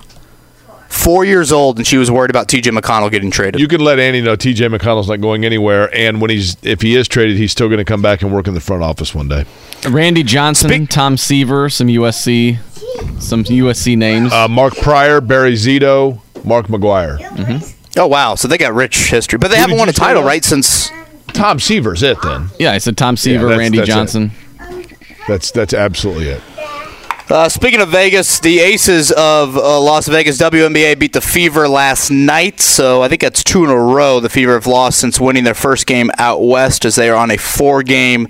[0.93, 2.69] Four years old, and she was worried about T.J.
[2.69, 3.59] McConnell getting traded.
[3.59, 4.67] You can let Annie know T.J.
[4.67, 7.83] McConnell's not going anywhere, and when he's if he is traded, he's still going to
[7.83, 9.43] come back and work in the front office one day.
[9.89, 12.59] Randy Johnson, Spe- Tom Seaver, some USC,
[13.19, 14.31] some USC names.
[14.31, 17.17] Uh, Mark Prior, Barry Zito, Mark McGwire.
[17.17, 17.99] Mm-hmm.
[17.99, 20.45] Oh wow, so they got rich history, but they Who haven't won a title right
[20.45, 20.89] since.
[21.33, 22.49] Tom Seaver's it then.
[22.59, 24.31] Yeah, I said Tom Seaver, yeah, that's, Randy that's Johnson.
[24.59, 24.97] It.
[25.27, 26.41] That's that's absolutely it.
[27.29, 32.11] Uh, speaking of Vegas, the Aces of uh, Las Vegas WNBA beat the Fever last
[32.11, 34.19] night, so I think that's two in a row.
[34.19, 37.31] The Fever have lost since winning their first game out west, as they are on
[37.31, 38.27] a four-game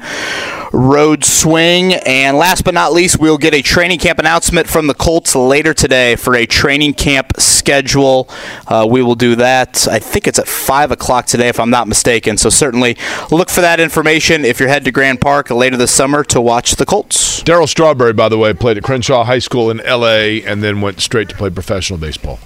[0.74, 1.94] road swing.
[1.94, 5.74] And last but not least, we'll get a training camp announcement from the Colts later
[5.74, 8.28] today for a training camp schedule.
[8.68, 9.88] Uh, we will do that.
[9.88, 12.38] I think it's at five o'clock today, if I'm not mistaken.
[12.38, 12.98] So certainly
[13.32, 16.76] look for that information if you're headed to Grand Park later this summer to watch
[16.76, 17.44] the Colts.
[17.44, 20.44] Darryl Strawberry, by the way, played at Crenshaw High School in L.A.
[20.44, 22.40] and then went straight to play professional baseball.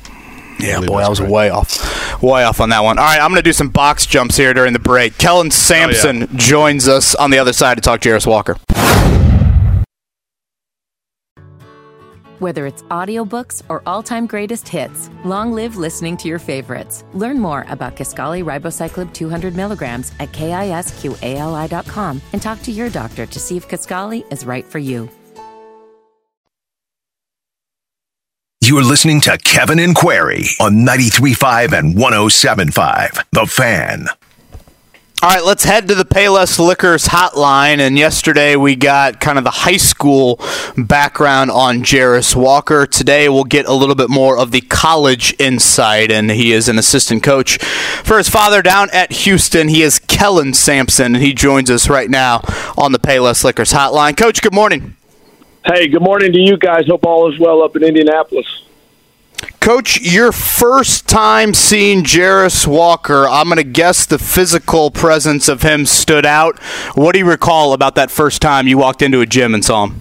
[0.59, 1.31] Yeah, boy, I was great.
[1.31, 2.97] way off, way off on that one.
[2.97, 5.17] All right, I'm going to do some box jumps here during the break.
[5.17, 6.37] Kellen Sampson oh, yeah.
[6.37, 8.57] joins us on the other side to talk to Jarace Walker.
[12.39, 17.03] Whether it's audiobooks or all-time greatest hits, long live listening to your favorites.
[17.13, 23.39] Learn more about Kisqali Ribociclib 200 milligrams at kisqali.com and talk to your doctor to
[23.39, 25.09] see if Kisqali is right for you.
[28.67, 33.23] You're listening to Kevin and Query on 93.5 and 107.5.
[33.31, 34.07] The Fan.
[35.23, 37.79] All right, let's head to the Payless Liquors hotline.
[37.79, 40.41] And yesterday we got kind of the high school
[40.75, 42.85] background on Jarace Walker.
[42.85, 46.11] Today we'll get a little bit more of the college insight.
[46.11, 47.63] And he is an assistant coach
[48.03, 49.69] for his father down at Houston.
[49.69, 52.41] He is Kellen Sampson, and he joins us right now
[52.77, 54.17] on the Payless Liquors hotline.
[54.17, 54.96] Coach, good morning.
[55.69, 56.87] Hey, good morning to you guys.
[56.87, 58.63] Hope all is well up in Indianapolis.
[59.59, 65.63] Coach, your first time seeing Jarace Walker, I'm going to guess the physical presence of
[65.63, 66.57] him stood out.
[66.95, 69.87] What do you recall about that first time you walked into a gym and saw
[69.87, 69.99] him?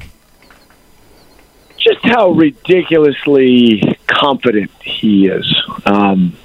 [1.79, 5.63] Just how ridiculously confident he is.
[5.85, 6.37] Um,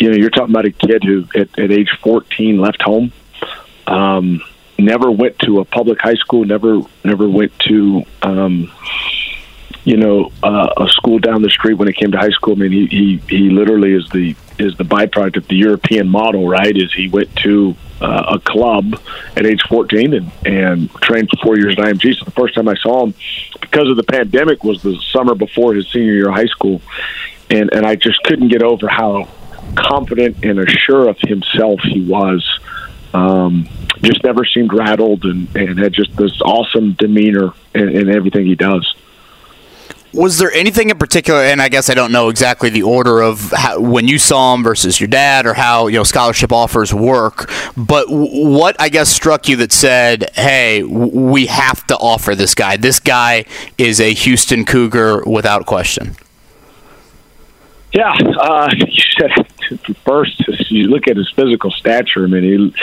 [0.00, 3.12] you know, you're talking about a kid who, at, at age 14, left home
[3.86, 4.42] Um,
[4.78, 6.44] never went to a public high school.
[6.44, 8.72] Never never went to um,
[9.84, 12.54] you know uh, a school down the street when it came to high school.
[12.54, 16.48] I mean, he he he literally is the is the byproduct of the European model,
[16.48, 16.76] right?
[16.76, 19.00] Is he went to uh, a club
[19.36, 22.16] at age 14 and, and trained for four years at IMG.
[22.16, 23.14] So the first time I saw him,
[23.60, 26.80] because of the pandemic, was the summer before his senior year of high school,
[27.50, 29.28] and and I just couldn't get over how
[29.74, 32.60] confident and assured of himself he was.
[33.14, 33.68] Um,
[34.02, 38.54] just never seemed rattled and, and had just this awesome demeanor in, in everything he
[38.54, 38.94] does.
[40.14, 43.52] Was there anything in particular, and I guess I don't know exactly the order of
[43.54, 47.50] how, when you saw him versus your dad, or how you know scholarship offers work,
[47.76, 52.78] but what I guess struck you that said, "Hey, we have to offer this guy.
[52.78, 53.44] This guy
[53.76, 56.16] is a Houston Cougar without question."
[57.92, 59.48] Yeah, uh, you said
[60.04, 60.42] first.
[60.70, 62.24] You look at his physical stature.
[62.24, 62.74] I mean, he,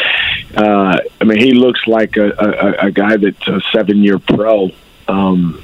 [0.56, 4.72] uh, I mean, he looks like a, a, a guy that's a seven-year pro
[5.07, 5.64] um,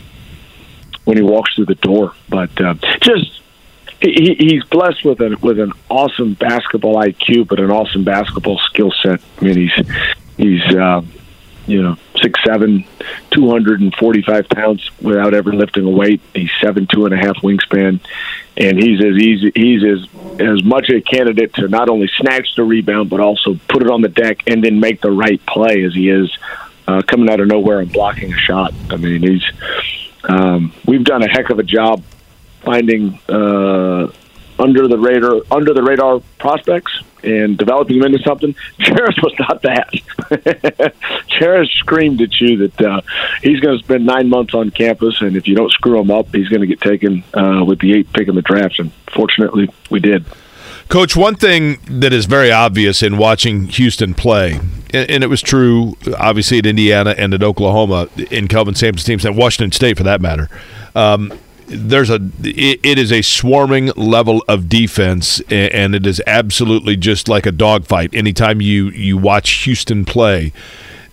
[1.05, 2.13] when he walks through the door.
[2.29, 3.41] But uh, just
[4.01, 8.91] he, he's blessed with an with an awesome basketball IQ, but an awesome basketball skill
[9.01, 9.21] set.
[9.39, 9.87] I mean, he's
[10.37, 11.01] he's uh,
[11.67, 12.85] you know six seven,
[13.31, 16.21] two hundred and forty five pounds without ever lifting a weight.
[16.33, 17.99] He's seven two and a half wingspan,
[18.57, 22.63] and he's as easy he's as as much a candidate to not only snatch the
[22.63, 25.93] rebound but also put it on the deck and then make the right play as
[25.93, 26.35] he is
[26.87, 28.73] uh, coming out of nowhere and blocking a shot.
[28.89, 29.43] I mean, he's
[30.23, 32.03] um, we've done a heck of a job
[32.61, 34.11] finding uh,
[34.61, 36.91] under the radar under the radar prospects
[37.23, 38.53] and developing them into something.
[38.79, 39.91] Jarace was not that.
[41.29, 43.01] Jarace screamed at you that uh,
[43.41, 46.33] he's going to spend nine months on campus, and if you don't screw him up,
[46.33, 48.79] he's going to get taken uh, with the eighth pick in the draft.
[48.79, 50.25] And fortunately, we did.
[50.89, 54.59] Coach, one thing that is very obvious in watching Houston play,
[54.93, 59.37] and it was true obviously at Indiana and at Oklahoma, in Kelvin Sampson's teams, and
[59.37, 60.49] Washington State for that matter.
[60.93, 61.31] Um,
[61.71, 67.27] there's a it, it is a swarming level of defense and it is absolutely just
[67.27, 68.13] like a dogfight.
[68.13, 70.53] Anytime you you watch Houston play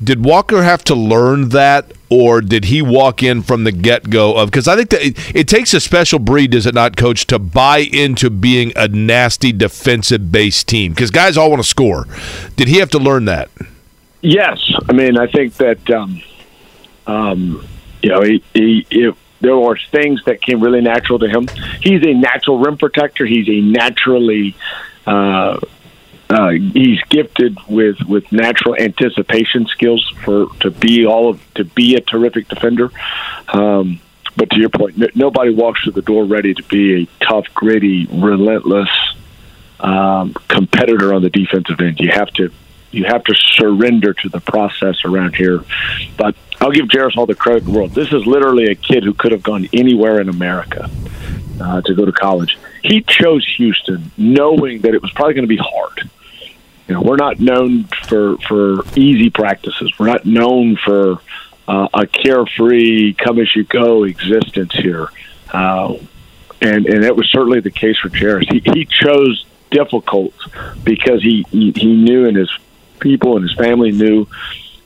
[0.03, 4.51] did Walker have to learn that or did he walk in from the get-go of
[4.51, 7.39] because I think that it, it takes a special breed does it not coach to
[7.39, 10.93] buy into being a nasty defensive based team?
[10.93, 12.07] Because guys all want to score.
[12.57, 13.51] Did he have to learn that?
[14.21, 14.59] Yes.
[14.89, 16.23] I mean I think that um,
[17.07, 17.69] um,
[18.03, 19.11] you know he, he, he
[19.41, 21.47] there were things that came really natural to him.
[21.81, 23.25] He's a natural rim protector.
[23.25, 24.57] He's a naturally
[25.07, 25.61] uh,
[26.31, 31.95] uh, he's gifted with with natural anticipation skills for to be all of to be
[31.95, 32.91] a terrific defender.
[33.49, 34.01] Um,
[34.37, 37.47] but to your point, n- nobody walks through the door ready to be a tough,
[37.55, 38.91] gritty, relentless
[39.81, 41.99] um, competitor on the defensive end.
[41.99, 42.53] You have to
[42.91, 45.63] you have to surrender to the process around here.
[46.17, 47.93] But I'll give Jarace all the credit in the world.
[47.93, 50.91] This is literally a kid who could have gone anywhere in America
[51.61, 52.59] uh, to go to college.
[52.83, 56.11] He chose Houston knowing that it was probably going to be hard.
[56.87, 59.93] You know, we're not known for for easy practices.
[59.99, 61.19] We're not known for
[61.67, 65.09] uh, a carefree, come as you go existence here.
[65.53, 65.97] Uh,
[66.63, 68.51] and and it was certainly the case for Jarace.
[68.51, 70.33] He, he chose difficult
[70.83, 72.51] because he, he he knew in his
[73.01, 74.27] people and his family knew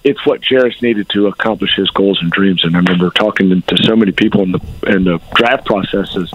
[0.05, 2.65] it's what Jarace needed to accomplish his goals and dreams.
[2.65, 6.33] And I remember talking to so many people in the in the draft processes.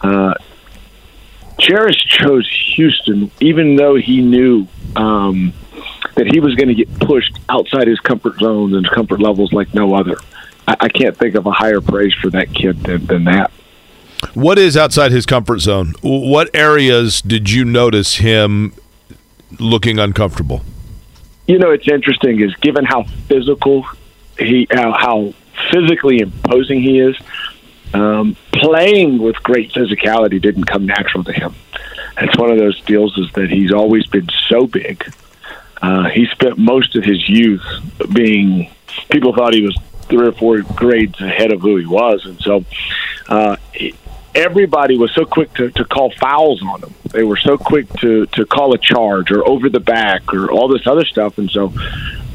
[0.00, 0.34] Uh,
[1.58, 5.52] Jarace chose Houston, even though he knew um,
[6.14, 9.72] that he was going to get pushed outside his comfort zones and comfort levels like
[9.74, 10.16] no other.
[10.68, 13.50] I, I can't think of a higher praise for that kid than, than that.
[14.34, 15.94] What is outside his comfort zone?
[16.02, 18.74] What areas did you notice him
[19.58, 20.62] looking uncomfortable?
[21.46, 23.86] You know, it's interesting is given how physical
[24.38, 25.34] he, how, how
[25.70, 27.16] physically imposing he is.
[27.94, 31.54] Um, playing with great physicality didn't come natural to him.
[32.18, 35.04] It's one of those deals is that he's always been so big.
[35.80, 37.64] Uh, he spent most of his youth
[38.12, 38.70] being.
[39.10, 42.64] People thought he was three or four grades ahead of who he was, and so
[43.28, 43.56] uh,
[44.36, 46.94] everybody was so quick to, to call fouls on him.
[47.10, 50.68] They were so quick to, to call a charge or over the back or all
[50.68, 51.38] this other stuff.
[51.38, 51.70] And so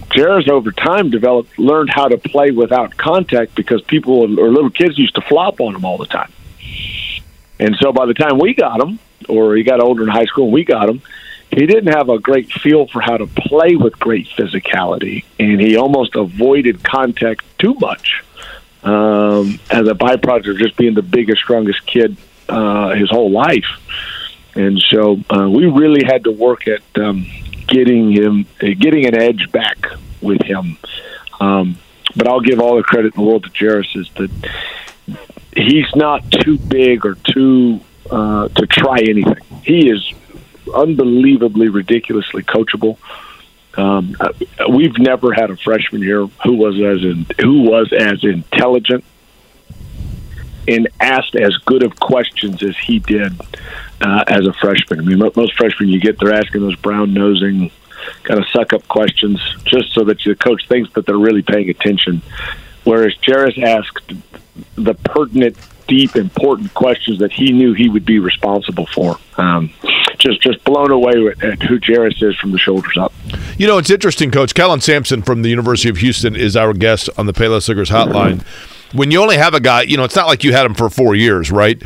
[0.10, 4.98] Jarace over time developed learned how to play without contact because people or little kids
[4.98, 6.32] used to flop on him all the time.
[7.60, 9.00] And so by the time we got him,
[9.30, 11.02] or he got older in high school and we got him,
[11.52, 15.76] he didn't have a great feel for how to play with great physicality, and he
[15.76, 18.24] almost avoided contact too much
[18.84, 22.18] um, as a byproduct of just being the biggest, strongest kid
[22.50, 23.66] uh, his whole life.
[24.56, 27.26] And so uh, we really had to work at um,
[27.68, 29.78] getting him, getting an edge back
[30.22, 30.78] with him.
[31.40, 31.78] Um,
[32.16, 34.32] but I'll give all the credit in the world to Jarace is that
[35.56, 37.80] he's not too big or too
[38.10, 39.38] uh, to try anything.
[39.64, 40.14] He is
[40.74, 42.98] unbelievably, ridiculously coachable.
[43.78, 44.16] Um,
[44.70, 49.04] we've never had a freshman here who was as in, who was as intelligent
[50.68, 53.34] and asked as good of questions as he did
[54.02, 55.00] uh, as a freshman.
[55.00, 57.72] I mean, most freshmen you get, they're asking those brown nosing,
[58.24, 61.70] kind of suck up questions just so that the coach thinks that they're really paying
[61.70, 62.22] attention.
[62.84, 64.14] Whereas Jarace asked
[64.76, 65.58] the pertinent,
[65.88, 69.18] deep, important questions that he knew he would be responsible for.
[69.38, 69.72] Um,
[70.18, 73.14] just just blown away at who Jarace is from the shoulders up.
[73.58, 74.54] You know, it's interesting, Coach.
[74.54, 78.44] Kellen Sampson from the University of Houston is our guest on the Payless Liquors Hotline.
[78.94, 80.90] When you only have a guy, you know, it's not like you had him for
[80.90, 81.82] four years, right?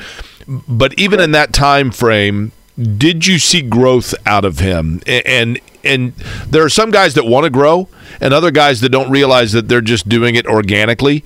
[0.48, 5.02] But even in that time frame, did you see growth out of him?
[5.08, 6.14] And and
[6.48, 7.88] there are some guys that want to grow,
[8.20, 11.24] and other guys that don't realize that they're just doing it organically.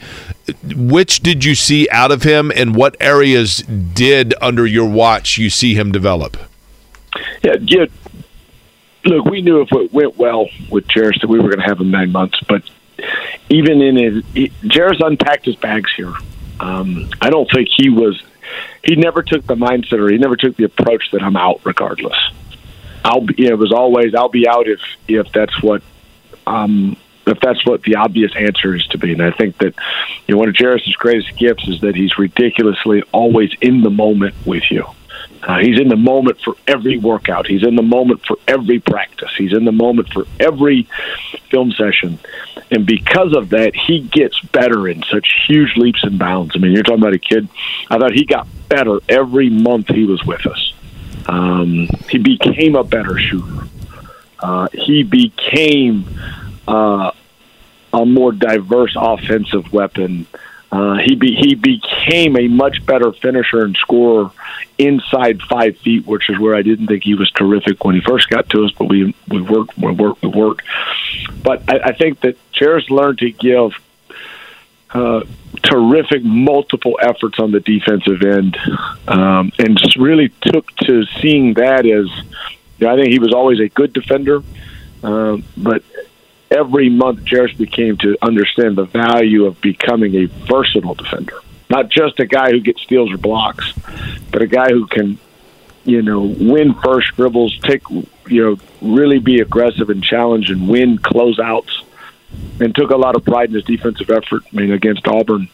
[0.75, 5.49] Which did you see out of him, and what areas did under your watch you
[5.49, 6.37] see him develop?
[7.41, 7.85] Yeah, yeah.
[9.05, 11.79] Look, we knew if it went well with Jarace that we were going to have
[11.79, 12.63] him nine months, but
[13.49, 14.23] even in his,
[14.63, 16.13] Jarace unpacked his bags here.
[16.59, 18.21] Um, I don't think he was.
[18.83, 22.17] He never took the mindset, or he never took the approach that I'm out regardless.
[23.03, 23.45] I'll be.
[23.45, 25.81] It was always I'll be out if if that's what
[26.45, 26.97] um,
[27.27, 29.13] if that's what the obvious answer is to be.
[29.13, 29.73] And I think that
[30.27, 34.35] you know one of Jarace's greatest gifts is that he's ridiculously always in the moment
[34.45, 34.85] with you.
[35.41, 37.47] Uh, he's in the moment for every workout.
[37.47, 39.31] He's in the moment for every practice.
[39.37, 40.87] He's in the moment for every
[41.49, 42.19] film session.
[42.71, 46.53] And because of that, he gets better in such huge leaps and bounds.
[46.55, 47.47] I mean, you're talking about a kid.
[47.89, 50.73] I thought he got better every month he was with us.
[51.25, 53.67] Um, he became a better shooter.
[54.39, 56.05] Uh, he became
[56.67, 57.11] uh,
[57.93, 60.27] a more diverse offensive weapon.
[60.71, 64.29] Uh, he be, he became a much better finisher and scorer
[64.77, 68.29] inside five feet, which is where I didn't think he was terrific when he first
[68.29, 68.71] got to us.
[68.71, 70.63] But we we worked, we worked, we worked.
[71.43, 73.71] But I, I think that Jarace learned to give
[74.93, 75.23] uh,
[75.63, 78.57] terrific multiple efforts on the defensive end,
[79.07, 82.07] um, and really took to seeing that as.
[82.77, 84.41] You know, I think he was always a good defender,
[85.03, 85.83] uh, but
[86.51, 91.39] every month Jarace became to understand the value of becoming a versatile defender
[91.69, 93.73] not just a guy who gets steals or blocks,
[94.31, 95.19] but a guy who can,
[95.85, 100.97] you know, win first dribbles, take, you know, really be aggressive and challenge and win
[100.97, 101.83] closeouts.
[102.59, 104.43] And took a lot of pride in his defensive effort.
[104.53, 105.49] I mean, against Auburn,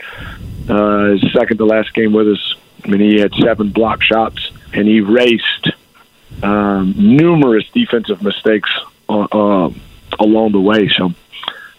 [0.67, 2.55] uh, his second to last game with us.
[2.83, 5.69] I mean, he had seven block shots and he raced
[6.43, 8.69] um, numerous defensive mistakes
[9.07, 9.69] uh, uh,
[10.19, 10.89] along the way.
[10.89, 11.13] So,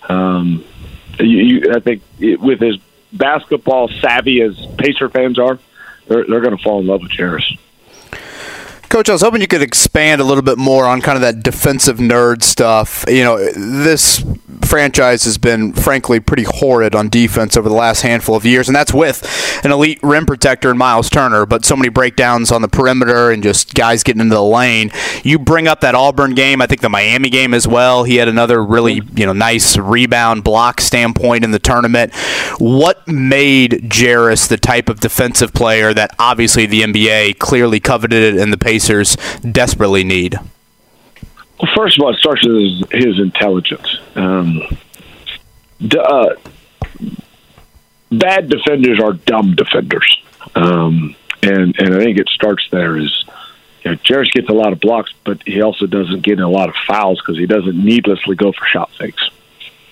[0.08, 0.64] um,
[1.18, 2.78] you, you, I think it, with his
[3.12, 5.58] basketball savvy as Pacer fans are,
[6.06, 7.58] they're, they're going to fall in love with Jarace.
[8.88, 11.42] Coach, I was hoping you could expand a little bit more on kind of that
[11.42, 13.04] defensive nerd stuff.
[13.08, 14.24] You know, this
[14.64, 18.76] franchise has been, frankly, pretty horrid on defense over the last handful of years, and
[18.76, 19.24] that's with
[19.64, 23.42] an elite rim protector in Myles Turner, but so many breakdowns on the perimeter and
[23.42, 24.90] just guys getting into the lane.
[25.22, 28.04] You bring up that Auburn game, I think the Miami game as well.
[28.04, 32.14] He had another really, you know, nice rebound block standpoint in the tournament.
[32.58, 38.50] What made Jarace the type of defensive player that obviously the NBA clearly coveted in
[38.50, 40.38] the pace Pacers desperately need?
[41.58, 43.98] Well, first of all, it starts with his, his intelligence.
[44.14, 44.60] Um,
[45.98, 46.34] uh,
[48.12, 50.22] bad defenders are dumb defenders,
[50.54, 52.98] um, and and I think it starts there.
[52.98, 53.24] Is
[53.82, 56.68] you know, Jarace gets a lot of blocks, but he also doesn't get a lot
[56.68, 59.30] of fouls because he doesn't needlessly go for shot fakes.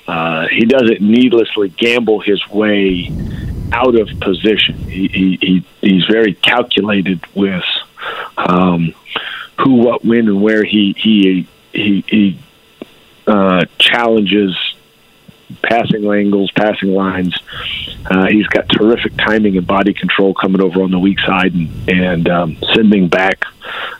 [0.07, 3.11] Uh, he doesn't needlessly gamble his way
[3.73, 4.77] out of position.
[4.91, 7.65] He, he, he he's very calculated with
[8.37, 8.95] um,
[9.61, 12.39] who, what, when, and where he he he, he
[13.27, 14.57] uh, challenges
[15.63, 17.37] passing angles, passing lines.
[18.11, 21.89] Uh, he's got terrific timing and body control coming over on the weak side and,
[21.89, 23.45] and um, sending back,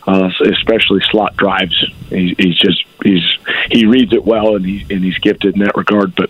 [0.07, 1.75] uh, especially slot drives.
[2.09, 3.23] He, he's just he's
[3.71, 6.15] he reads it well and he and he's gifted in that regard.
[6.15, 6.29] But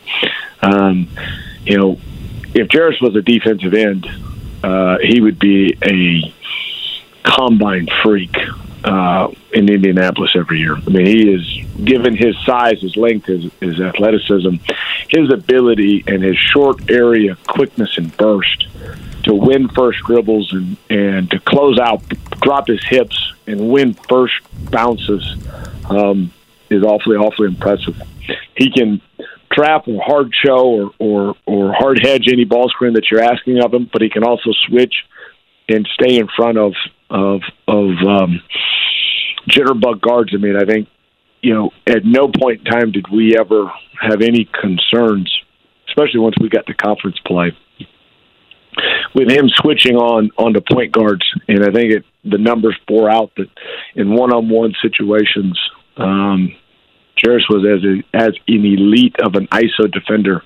[0.61, 1.09] um,
[1.65, 1.99] you know,
[2.53, 4.07] if Jarace was a defensive end,
[4.63, 6.33] uh, he would be a
[7.25, 8.35] combine freak
[8.83, 10.75] uh, in Indianapolis every year.
[10.75, 14.55] I mean, he is given his size, his length, his, his athleticism,
[15.09, 18.67] his ability, and his short area quickness and burst
[19.23, 22.03] to win first dribbles and, and to close out,
[22.41, 24.35] drop his hips, and win first
[24.69, 25.35] bounces.
[25.89, 26.31] Um,
[26.69, 28.01] is awfully awfully impressive.
[28.55, 29.01] He can
[29.51, 33.59] trap or hard show or or or hard hedge any ball screen that you're asking
[33.59, 34.93] of him, but he can also switch
[35.69, 36.73] and stay in front of
[37.15, 38.41] of of um,
[39.49, 40.31] jitterbug guards.
[40.33, 40.87] I mean, I think
[41.41, 43.71] you know at no point in time did we ever
[44.01, 45.33] have any concerns,
[45.87, 47.51] especially once we got to conference play
[49.13, 53.31] with him switching on onto point guards, and I think it, the numbers bore out
[53.37, 53.47] that
[53.95, 55.57] in one-on-one situations,
[55.97, 56.53] um,
[57.23, 60.41] Jarace was as a, as an elite of an ISO defender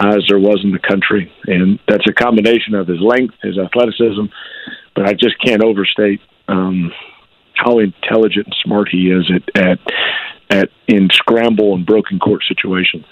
[0.00, 4.26] as there was in the country, and that's a combination of his length, his athleticism,
[5.00, 6.92] but I just can't overstate um,
[7.54, 9.78] how intelligent and smart he is at at
[10.50, 13.06] at in scramble and broken court situations.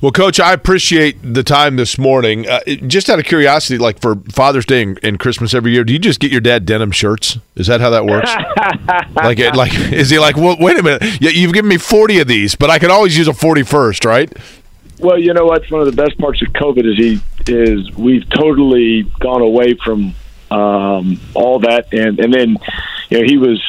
[0.00, 2.48] Well, Coach, I appreciate the time this morning.
[2.48, 5.92] Uh, just out of curiosity, like for Father's Day and, and, Christmas every year, do
[5.92, 7.38] you just get your dad denim shirts?
[7.56, 8.30] Is that how that works?
[9.16, 12.54] like, like, is he like, well, wait a minute, you've given me forty of these,
[12.54, 14.32] but I can always use a forty-first, right?
[15.00, 17.20] Well, you know what's one of the best parts of COVID is he
[17.52, 20.14] is we've totally gone away from
[20.50, 22.56] um, all that, and and then
[23.08, 23.62] you know he was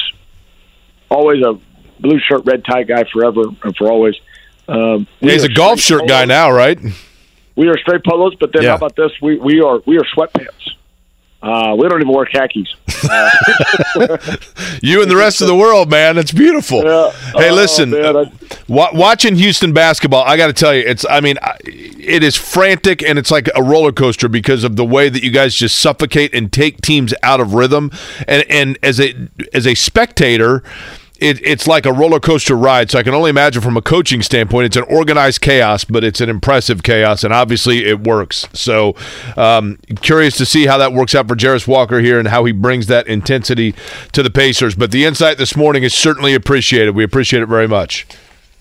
[1.10, 1.60] always a
[2.00, 4.16] blue shirt, red tie guy forever and for always
[4.68, 6.10] um, he's a golf shirt polos.
[6.10, 6.80] guy now, right?
[7.56, 8.70] We are straight polos, but then yeah.
[8.70, 9.12] how about this?
[9.22, 10.76] We we are we are sweatpants.
[11.42, 12.76] Uh, we don't even wear khakis.
[13.10, 13.30] Uh,
[14.84, 16.18] you and the rest of the world, man.
[16.20, 16.84] It's beautiful.
[16.84, 17.12] Yeah.
[17.34, 18.26] Hey, oh, listen, uh,
[18.70, 21.04] watching Houston basketball, I got to tell you, it's.
[21.10, 25.10] I mean, it is frantic and it's like a roller coaster because of the way
[25.10, 27.90] that you guys just suffocate and take teams out of rhythm.
[28.28, 29.16] And and as a
[29.52, 30.64] as a spectator
[31.22, 32.90] it, it's like a roller coaster ride.
[32.90, 36.20] So I can only imagine from a coaching standpoint, it's an organized chaos, but it's
[36.20, 38.48] an impressive chaos, and obviously it works.
[38.54, 38.96] So
[39.38, 42.52] um, curious to see how that works out for Jarace Walker here and how he
[42.52, 43.76] brings that intensity
[44.12, 44.76] to the Pacers.
[44.76, 46.96] But the insight this morning is certainly appreciated.
[46.96, 48.08] We appreciate it very much.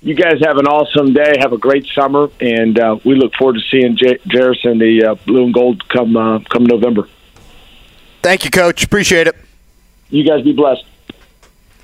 [0.03, 1.35] You guys have an awesome day.
[1.41, 5.05] Have a great summer, and uh, we look forward to seeing J- Jarace in the
[5.05, 7.09] uh, blue and gold come uh, come November.
[8.23, 8.85] Thank you, Coach.
[8.85, 9.37] Appreciate it.
[10.09, 10.85] You guys be blessed.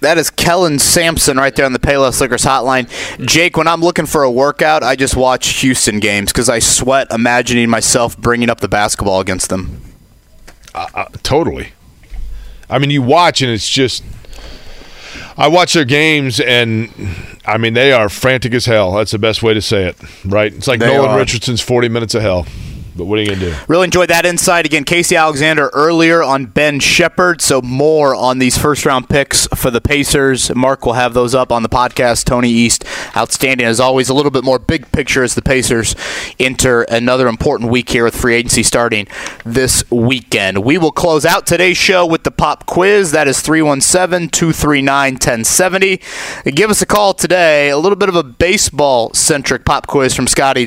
[0.00, 2.88] That is Kellen Sampson right there on the Payless Liquors hotline.
[3.26, 7.08] Jake, when I'm looking for a workout, I just watch Houston games because I sweat
[7.10, 9.80] imagining myself bringing up the basketball against them.
[10.74, 11.72] Uh, uh, totally.
[12.68, 14.04] I mean, you watch and it's just.
[15.38, 16.90] I watch their games and
[17.44, 18.92] I mean they are frantic as hell.
[18.92, 20.52] That's the best way to say it, right?
[20.52, 21.18] It's like they Nolan are.
[21.18, 22.46] Richardson's 40 minutes of hell.
[22.96, 23.56] But what are you going to do?
[23.68, 24.64] Really enjoyed that insight.
[24.64, 27.42] Again, Casey Alexander earlier on Ben Sheppard.
[27.42, 30.54] So more on these first round picks for the Pacers.
[30.54, 32.24] Mark will have those up on the podcast.
[32.24, 32.84] Tony East,
[33.16, 34.08] outstanding as always.
[34.08, 35.94] A little bit more big picture as the Pacers
[36.40, 39.06] enter another important week here with free agency starting
[39.44, 40.64] this weekend.
[40.64, 43.12] We will close out today's show with the pop quiz.
[43.12, 46.00] That is 317 239 1070.
[46.52, 47.68] Give us a call today.
[47.68, 50.66] A little bit of a baseball centric pop quiz from Scotty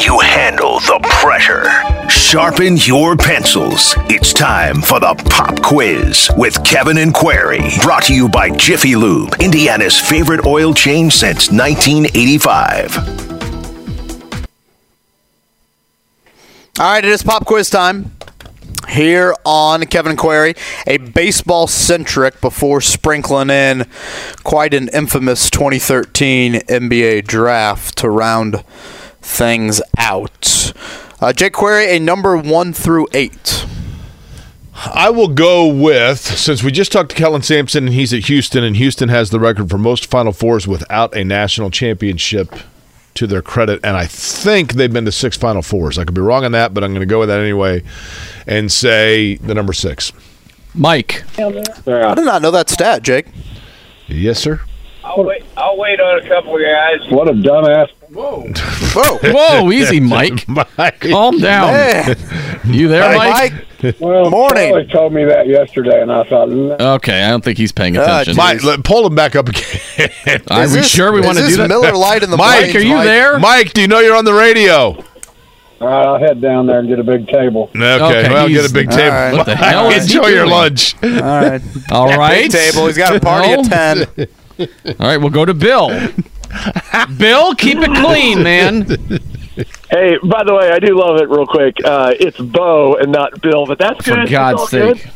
[0.00, 1.64] You handle the pressure?
[2.08, 3.96] Sharpen your pencils.
[4.08, 7.58] It's time for the pop quiz with Kevin and Query.
[7.82, 12.96] Brought to you by Jiffy Lube, Indiana's favorite oil change since 1985.
[16.78, 18.12] All right, it is pop quiz time
[18.88, 20.54] here on Kevin and Query,
[20.86, 23.84] a baseball centric before sprinkling in
[24.44, 28.62] quite an infamous 2013 NBA draft to round
[29.20, 30.72] things out.
[31.20, 33.66] Uh, Jake Query, a number one through eight.
[34.74, 38.62] I will go with since we just talked to Kellen Sampson and he's at Houston,
[38.62, 42.54] and Houston has the record for most Final Fours without a national championship
[43.14, 45.98] to their credit, and I think they've been to six Final Fours.
[45.98, 47.82] I could be wrong on that, but I'm going to go with that anyway,
[48.46, 50.12] and say the number six.
[50.72, 53.26] Mike, I did not know that stat, Jake.
[54.06, 54.60] Yes, sir.
[55.02, 55.42] I'll wait.
[55.56, 57.10] I'll wait on a couple of guys.
[57.10, 57.88] What a dumbass!
[58.18, 58.48] Whoa!
[58.94, 59.18] Whoa!
[59.22, 59.70] Whoa!
[59.70, 60.48] Easy, Mike.
[60.48, 61.00] Mike.
[61.02, 61.72] Calm down.
[61.72, 62.16] Man.
[62.64, 63.52] You there, Mike?
[63.80, 64.00] Mike?
[64.00, 64.70] Well, Morning.
[64.70, 66.48] Charlie told me that yesterday, and I thought.
[66.48, 68.32] Okay, I don't think he's paying uh, attention.
[68.32, 70.42] Uh, Mike, let, pull him back up again.
[70.50, 71.68] Are we sure we want to do that?
[71.68, 73.04] Miller Light in the Mike, are you Mike?
[73.04, 73.38] there?
[73.38, 74.96] Mike, do you know you're on the radio?
[75.80, 77.70] All right, I'll head down there and get a big table.
[77.70, 79.14] Okay, okay well, get a big table.
[79.14, 79.32] Right.
[79.32, 79.92] What the hell?
[79.92, 81.00] Enjoy your lunch.
[81.04, 81.62] All right.
[81.92, 82.50] All right.
[82.50, 82.88] Big table.
[82.88, 84.28] He's got a party at 10.
[84.98, 86.10] All right, we'll go to Bill.
[87.18, 88.84] Bill, keep it clean, man.
[89.90, 91.76] Hey, by the way, I do love it real quick.
[91.84, 94.26] Uh, it's Bo and not Bill, but that's good.
[94.26, 94.30] For.
[94.30, 95.02] God's sake.
[95.02, 95.10] Good.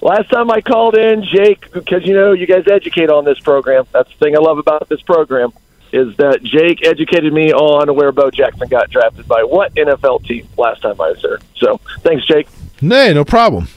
[0.00, 3.86] last time I called in, Jake, because you know you guys educate on this program.
[3.92, 5.52] That's the thing I love about this program
[5.92, 10.48] is that Jake educated me on where Bo Jackson got drafted by what NFL team
[10.56, 11.38] last time I was there.
[11.56, 12.48] So thanks, Jake.
[12.80, 13.68] Nay, no problem.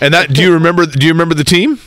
[0.00, 0.86] And that do you remember?
[0.86, 1.78] Do you remember the team?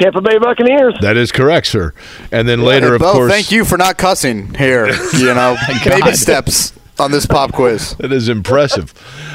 [0.00, 0.94] Tampa Bay Buccaneers.
[1.00, 1.92] That is correct, sir.
[2.32, 4.88] And then later, Hey, of Bo, course, thank you for not cussing here.
[5.14, 7.94] You know, baby steps on this pop quiz.
[7.96, 8.92] That is impressive.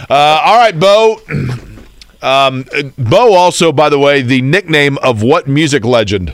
[0.10, 1.20] Uh, all right, Bo.
[2.24, 2.64] Um,
[2.98, 6.34] Bo also, by the way, the nickname of what music legend?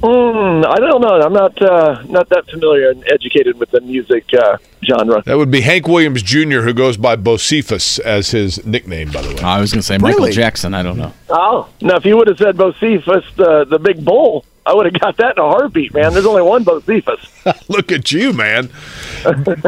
[0.00, 1.20] Mm, I don't know.
[1.20, 5.22] I'm not uh, not that familiar and educated with the music uh, genre.
[5.24, 9.34] That would be Hank Williams Jr., who goes by Bocephus as his nickname, by the
[9.34, 9.40] way.
[9.40, 10.72] I was going to say Michael Jackson.
[10.72, 11.12] I don't know.
[11.28, 15.00] Oh, now if you would have said Bocephus, the the big bull, I would have
[15.00, 16.12] got that in a heartbeat, man.
[16.12, 17.68] There's only one Bocephus.
[17.68, 18.70] Look at you, man.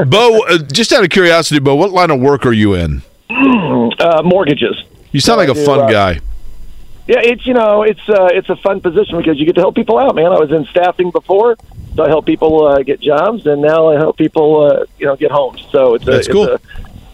[0.06, 3.02] Bo, uh, just out of curiosity, Bo, what line of work are you in?
[3.30, 4.84] uh, mortgages.
[5.12, 6.20] You sound like a do, fun uh, guy.
[7.10, 9.74] Yeah, it's you know it's uh, it's a fun position because you get to help
[9.74, 10.26] people out, man.
[10.26, 11.56] I was in staffing before,
[11.96, 15.16] so I help people uh, get jobs, and now I help people uh, you know
[15.16, 15.66] get homes.
[15.72, 16.44] So it's a, That's cool.
[16.44, 16.64] it's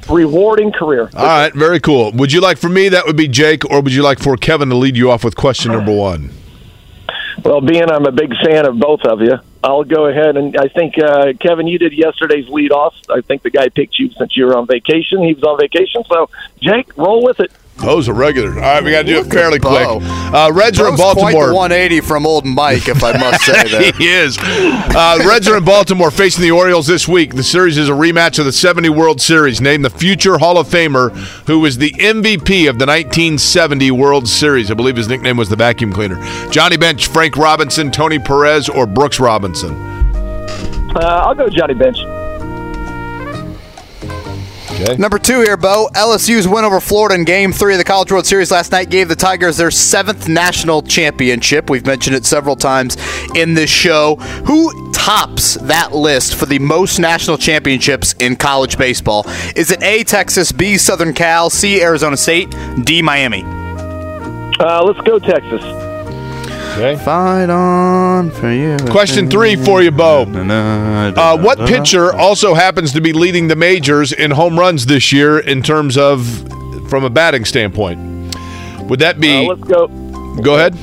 [0.06, 1.08] a rewarding career.
[1.16, 2.12] All right, very cool.
[2.12, 4.68] Would you like for me, that would be Jake, or would you like for Kevin
[4.68, 6.30] to lead you off with question number one?
[7.42, 10.68] Well, being I'm a big fan of both of you, I'll go ahead and I
[10.68, 12.94] think uh, Kevin, you did yesterday's lead off.
[13.08, 15.22] I think the guy picked you since you were on vacation.
[15.22, 16.28] He was on vacation, so
[16.60, 17.50] Jake, roll with it.
[17.78, 18.54] Bo's a regular.
[18.54, 19.98] All right, we got to do it fairly Bo.
[19.98, 20.08] quick.
[20.10, 21.48] Uh, Reds are in Bo's quite Baltimore.
[21.48, 23.94] the 180 from old Mike, if I must say that.
[23.96, 24.38] he is.
[24.40, 27.34] Uh, Reds are in Baltimore facing the Orioles this week.
[27.34, 29.60] The series is a rematch of the 70 World Series.
[29.60, 31.10] Name the future Hall of Famer
[31.46, 34.70] who was the MVP of the 1970 World Series.
[34.70, 36.16] I believe his nickname was the vacuum cleaner.
[36.50, 39.74] Johnny Bench, Frank Robinson, Tony Perez, or Brooks Robinson.
[40.96, 41.98] Uh, I'll go Johnny Bench.
[44.78, 44.94] Okay.
[44.98, 45.88] Number two here, Bo.
[45.94, 49.08] LSU's win over Florida in Game Three of the College World Series last night gave
[49.08, 51.70] the Tigers their seventh national championship.
[51.70, 52.98] We've mentioned it several times
[53.34, 54.16] in this show.
[54.44, 59.24] Who tops that list for the most national championships in college baseball?
[59.56, 60.04] Is it A.
[60.04, 60.76] Texas, B.
[60.76, 61.80] Southern Cal, C.
[61.80, 63.00] Arizona State, D.
[63.00, 63.44] Miami?
[64.60, 65.85] Uh, let's go Texas.
[66.76, 67.02] Okay.
[67.02, 68.76] Fight on for you.
[68.90, 70.24] Question three for you, Bo.
[70.24, 75.38] Uh, what pitcher also happens to be leading the majors in home runs this year
[75.38, 76.26] in terms of
[76.90, 77.98] from a batting standpoint?
[78.90, 79.46] Would that be?
[79.46, 79.86] Uh, let's go.
[80.42, 80.74] go ahead.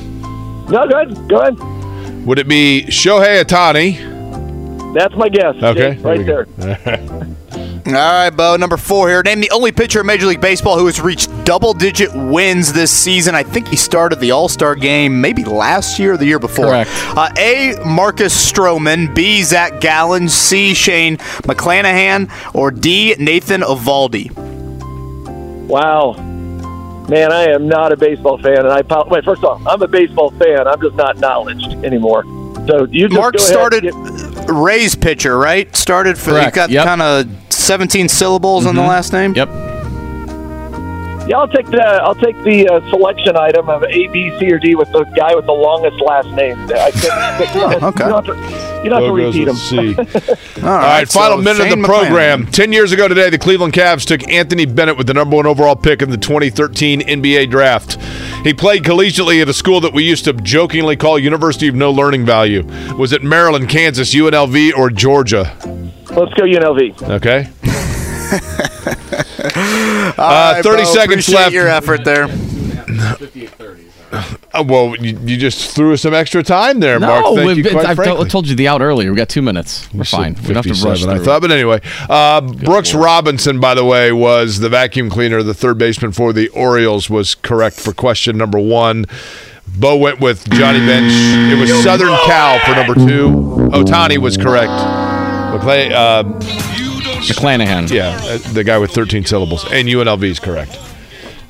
[0.68, 1.28] No, go ahead.
[1.28, 2.26] Go ahead.
[2.26, 4.94] Would it be Shohei Ohtani?
[4.94, 5.54] That's my guess.
[5.62, 7.36] Okay, Jake, right there there.
[7.86, 8.56] All right, Bo.
[8.56, 9.22] Number four here.
[9.22, 13.34] Name the only pitcher in Major League Baseball who has reached double-digit wins this season.
[13.34, 16.64] I think he started the All-Star game maybe last year or the year before.
[16.66, 16.90] Correct.
[17.14, 17.74] Uh, A.
[17.84, 19.14] Marcus Stroman.
[19.14, 19.42] B.
[19.42, 20.30] Zach Gallen.
[20.30, 20.72] C.
[20.72, 22.30] Shane McClanahan.
[22.54, 23.16] Or D.
[23.18, 24.30] Nathan Eovaldi.
[25.66, 26.12] Wow.
[27.10, 29.24] Man, I am not a baseball fan, and I wait.
[29.26, 30.66] First off, I'm a baseball fan.
[30.66, 32.22] I'm just not knowledged anymore.
[32.66, 35.74] So you just Mark go started and get- Ray's pitcher, right?
[35.76, 36.46] Started for Correct.
[36.56, 36.84] you got Yep.
[36.86, 38.88] kind of 17 syllables on the mm-hmm.
[38.90, 39.34] last name.
[39.34, 39.73] Yep.
[41.26, 44.58] Yeah, I'll take the I'll take the uh, selection item of A, B, C, or
[44.58, 46.58] D with the guy with the longest last name.
[46.70, 50.36] I can't, you don't have to, you don't have to repeat with them.
[50.36, 50.62] C.
[50.62, 52.06] All All right, final so minute Shane of the McClanahan.
[52.06, 52.46] program.
[52.48, 55.76] Ten years ago today, the Cleveland Cavs took Anthony Bennett with the number one overall
[55.76, 57.94] pick in the 2013 NBA draft.
[58.44, 61.90] He played collegiately at a school that we used to jokingly call University of No
[61.90, 62.64] Learning Value.
[62.98, 65.56] Was it Maryland, Kansas, UNLV, or Georgia?
[66.10, 67.02] Let's go UNLV.
[67.12, 67.48] Okay.
[70.18, 71.52] All Uh, right, 30 Bo, seconds appreciate left.
[71.52, 72.28] your effort there.
[74.52, 77.24] Uh, well, you, you just threw us some extra time there, No, Mark.
[77.34, 78.28] Thank we've- you, quite I've frankly.
[78.28, 79.10] told you the out earlier.
[79.10, 79.88] We got two minutes.
[79.92, 80.34] We're fine.
[80.46, 83.84] We don't have to rush 57, I thought, but anyway, uh, Brooks Robinson, by the
[83.84, 88.38] way, was the vacuum cleaner, the third baseman for the Orioles, was correct for question
[88.38, 89.06] number one.
[89.76, 91.12] Bo went with Johnny Bench.
[91.52, 93.30] It was Southern Cal for number two.
[93.72, 94.70] Ohtani was correct.
[94.70, 96.22] McClay, uh,
[97.28, 97.90] McClanahan.
[97.90, 100.78] yeah, uh, the guy with 13 syllables, and UNLV is correct.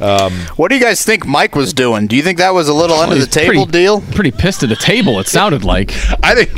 [0.00, 2.08] Um, What do you guys think Mike was doing?
[2.08, 4.00] Do you think that was a little under the table pretty, deal?
[4.00, 5.20] Pretty pissed at the table.
[5.20, 5.90] It sounded like.
[6.22, 6.50] I think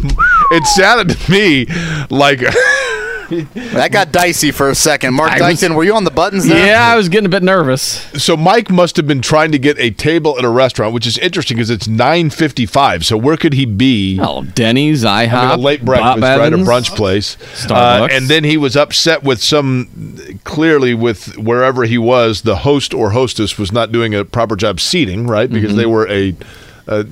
[0.52, 1.66] it sounded to me
[2.08, 2.40] like
[3.76, 5.14] That got dicey for a second.
[5.14, 6.66] Mark I was- Dyson, were you on the buttons there?
[6.66, 7.82] Yeah, I was getting a bit nervous.
[8.22, 11.18] So Mike must have been trying to get a table at a restaurant, which is
[11.18, 13.04] interesting because it's nine fifty five.
[13.04, 14.18] So where could he be?
[14.20, 16.52] Oh, Denny's, IHOP, I mean, a late breakfast, Bob right?
[16.52, 17.36] A brunch place.
[17.54, 18.00] Starbucks.
[18.02, 22.94] Uh, and then he was upset with some, clearly with wherever he was, the host
[22.94, 25.50] or hostess was not doing a proper job seating, right?
[25.50, 25.78] Because Mm-hmm.
[25.78, 26.34] they were a.
[26.86, 27.04] Uh,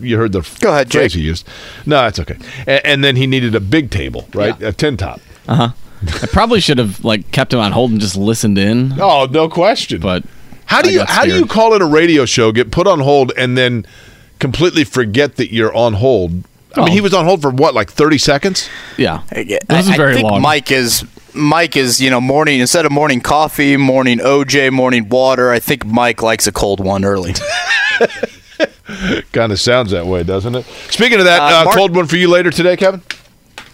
[0.00, 1.20] you heard the Go ahead, phrase Jake.
[1.20, 1.48] he used.
[1.86, 2.36] No, it's okay.
[2.66, 4.60] And, and then he needed a big table, right?
[4.62, 5.20] A tin top.
[5.48, 5.68] Uh huh.
[6.22, 9.00] I probably should have like kept him on hold and just listened in.
[9.00, 10.00] Oh, no question.
[10.00, 10.24] But
[10.66, 13.00] How do I you how do you call it a radio show, get put on
[13.00, 13.86] hold, and then
[14.38, 16.30] completely forget that you're on hold?
[16.74, 16.92] I mean, Oh.
[16.92, 18.68] he was on hold for what, like thirty seconds?
[18.98, 23.22] Yeah, this I, I think Mike is Mike is you know morning instead of morning
[23.22, 25.50] coffee, morning OJ, morning water.
[25.50, 27.32] I think Mike likes a cold one early.
[29.32, 30.64] kind of sounds that way, doesn't it?
[30.90, 33.02] Speaking of that, Uh, uh, Mark- cold one for you later today, Kevin.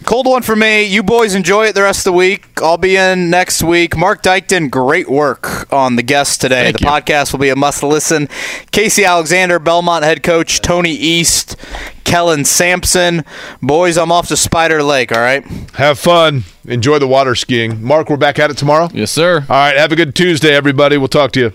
[0.05, 0.83] Cold one for me.
[0.83, 2.45] You boys enjoy it the rest of the week.
[2.61, 3.95] I'll be in next week.
[3.97, 6.71] Mark Dykton, great work on the guests today.
[6.71, 8.27] the podcast will be a must listen.
[8.71, 11.55] Casey Alexander, Belmont head coach, Tony East,
[12.03, 13.23] Kellen Sampson.
[13.61, 15.45] Boys, I'm off to Spider Lake, all right?
[15.75, 16.43] Have fun.
[16.65, 17.83] Enjoy the water skiing.
[17.83, 18.89] Mark, we're back at it tomorrow.
[18.93, 19.45] Yes, sir.
[19.49, 19.75] All right.
[19.75, 20.97] Have a good Tuesday, everybody.
[20.97, 21.53] We'll talk to you.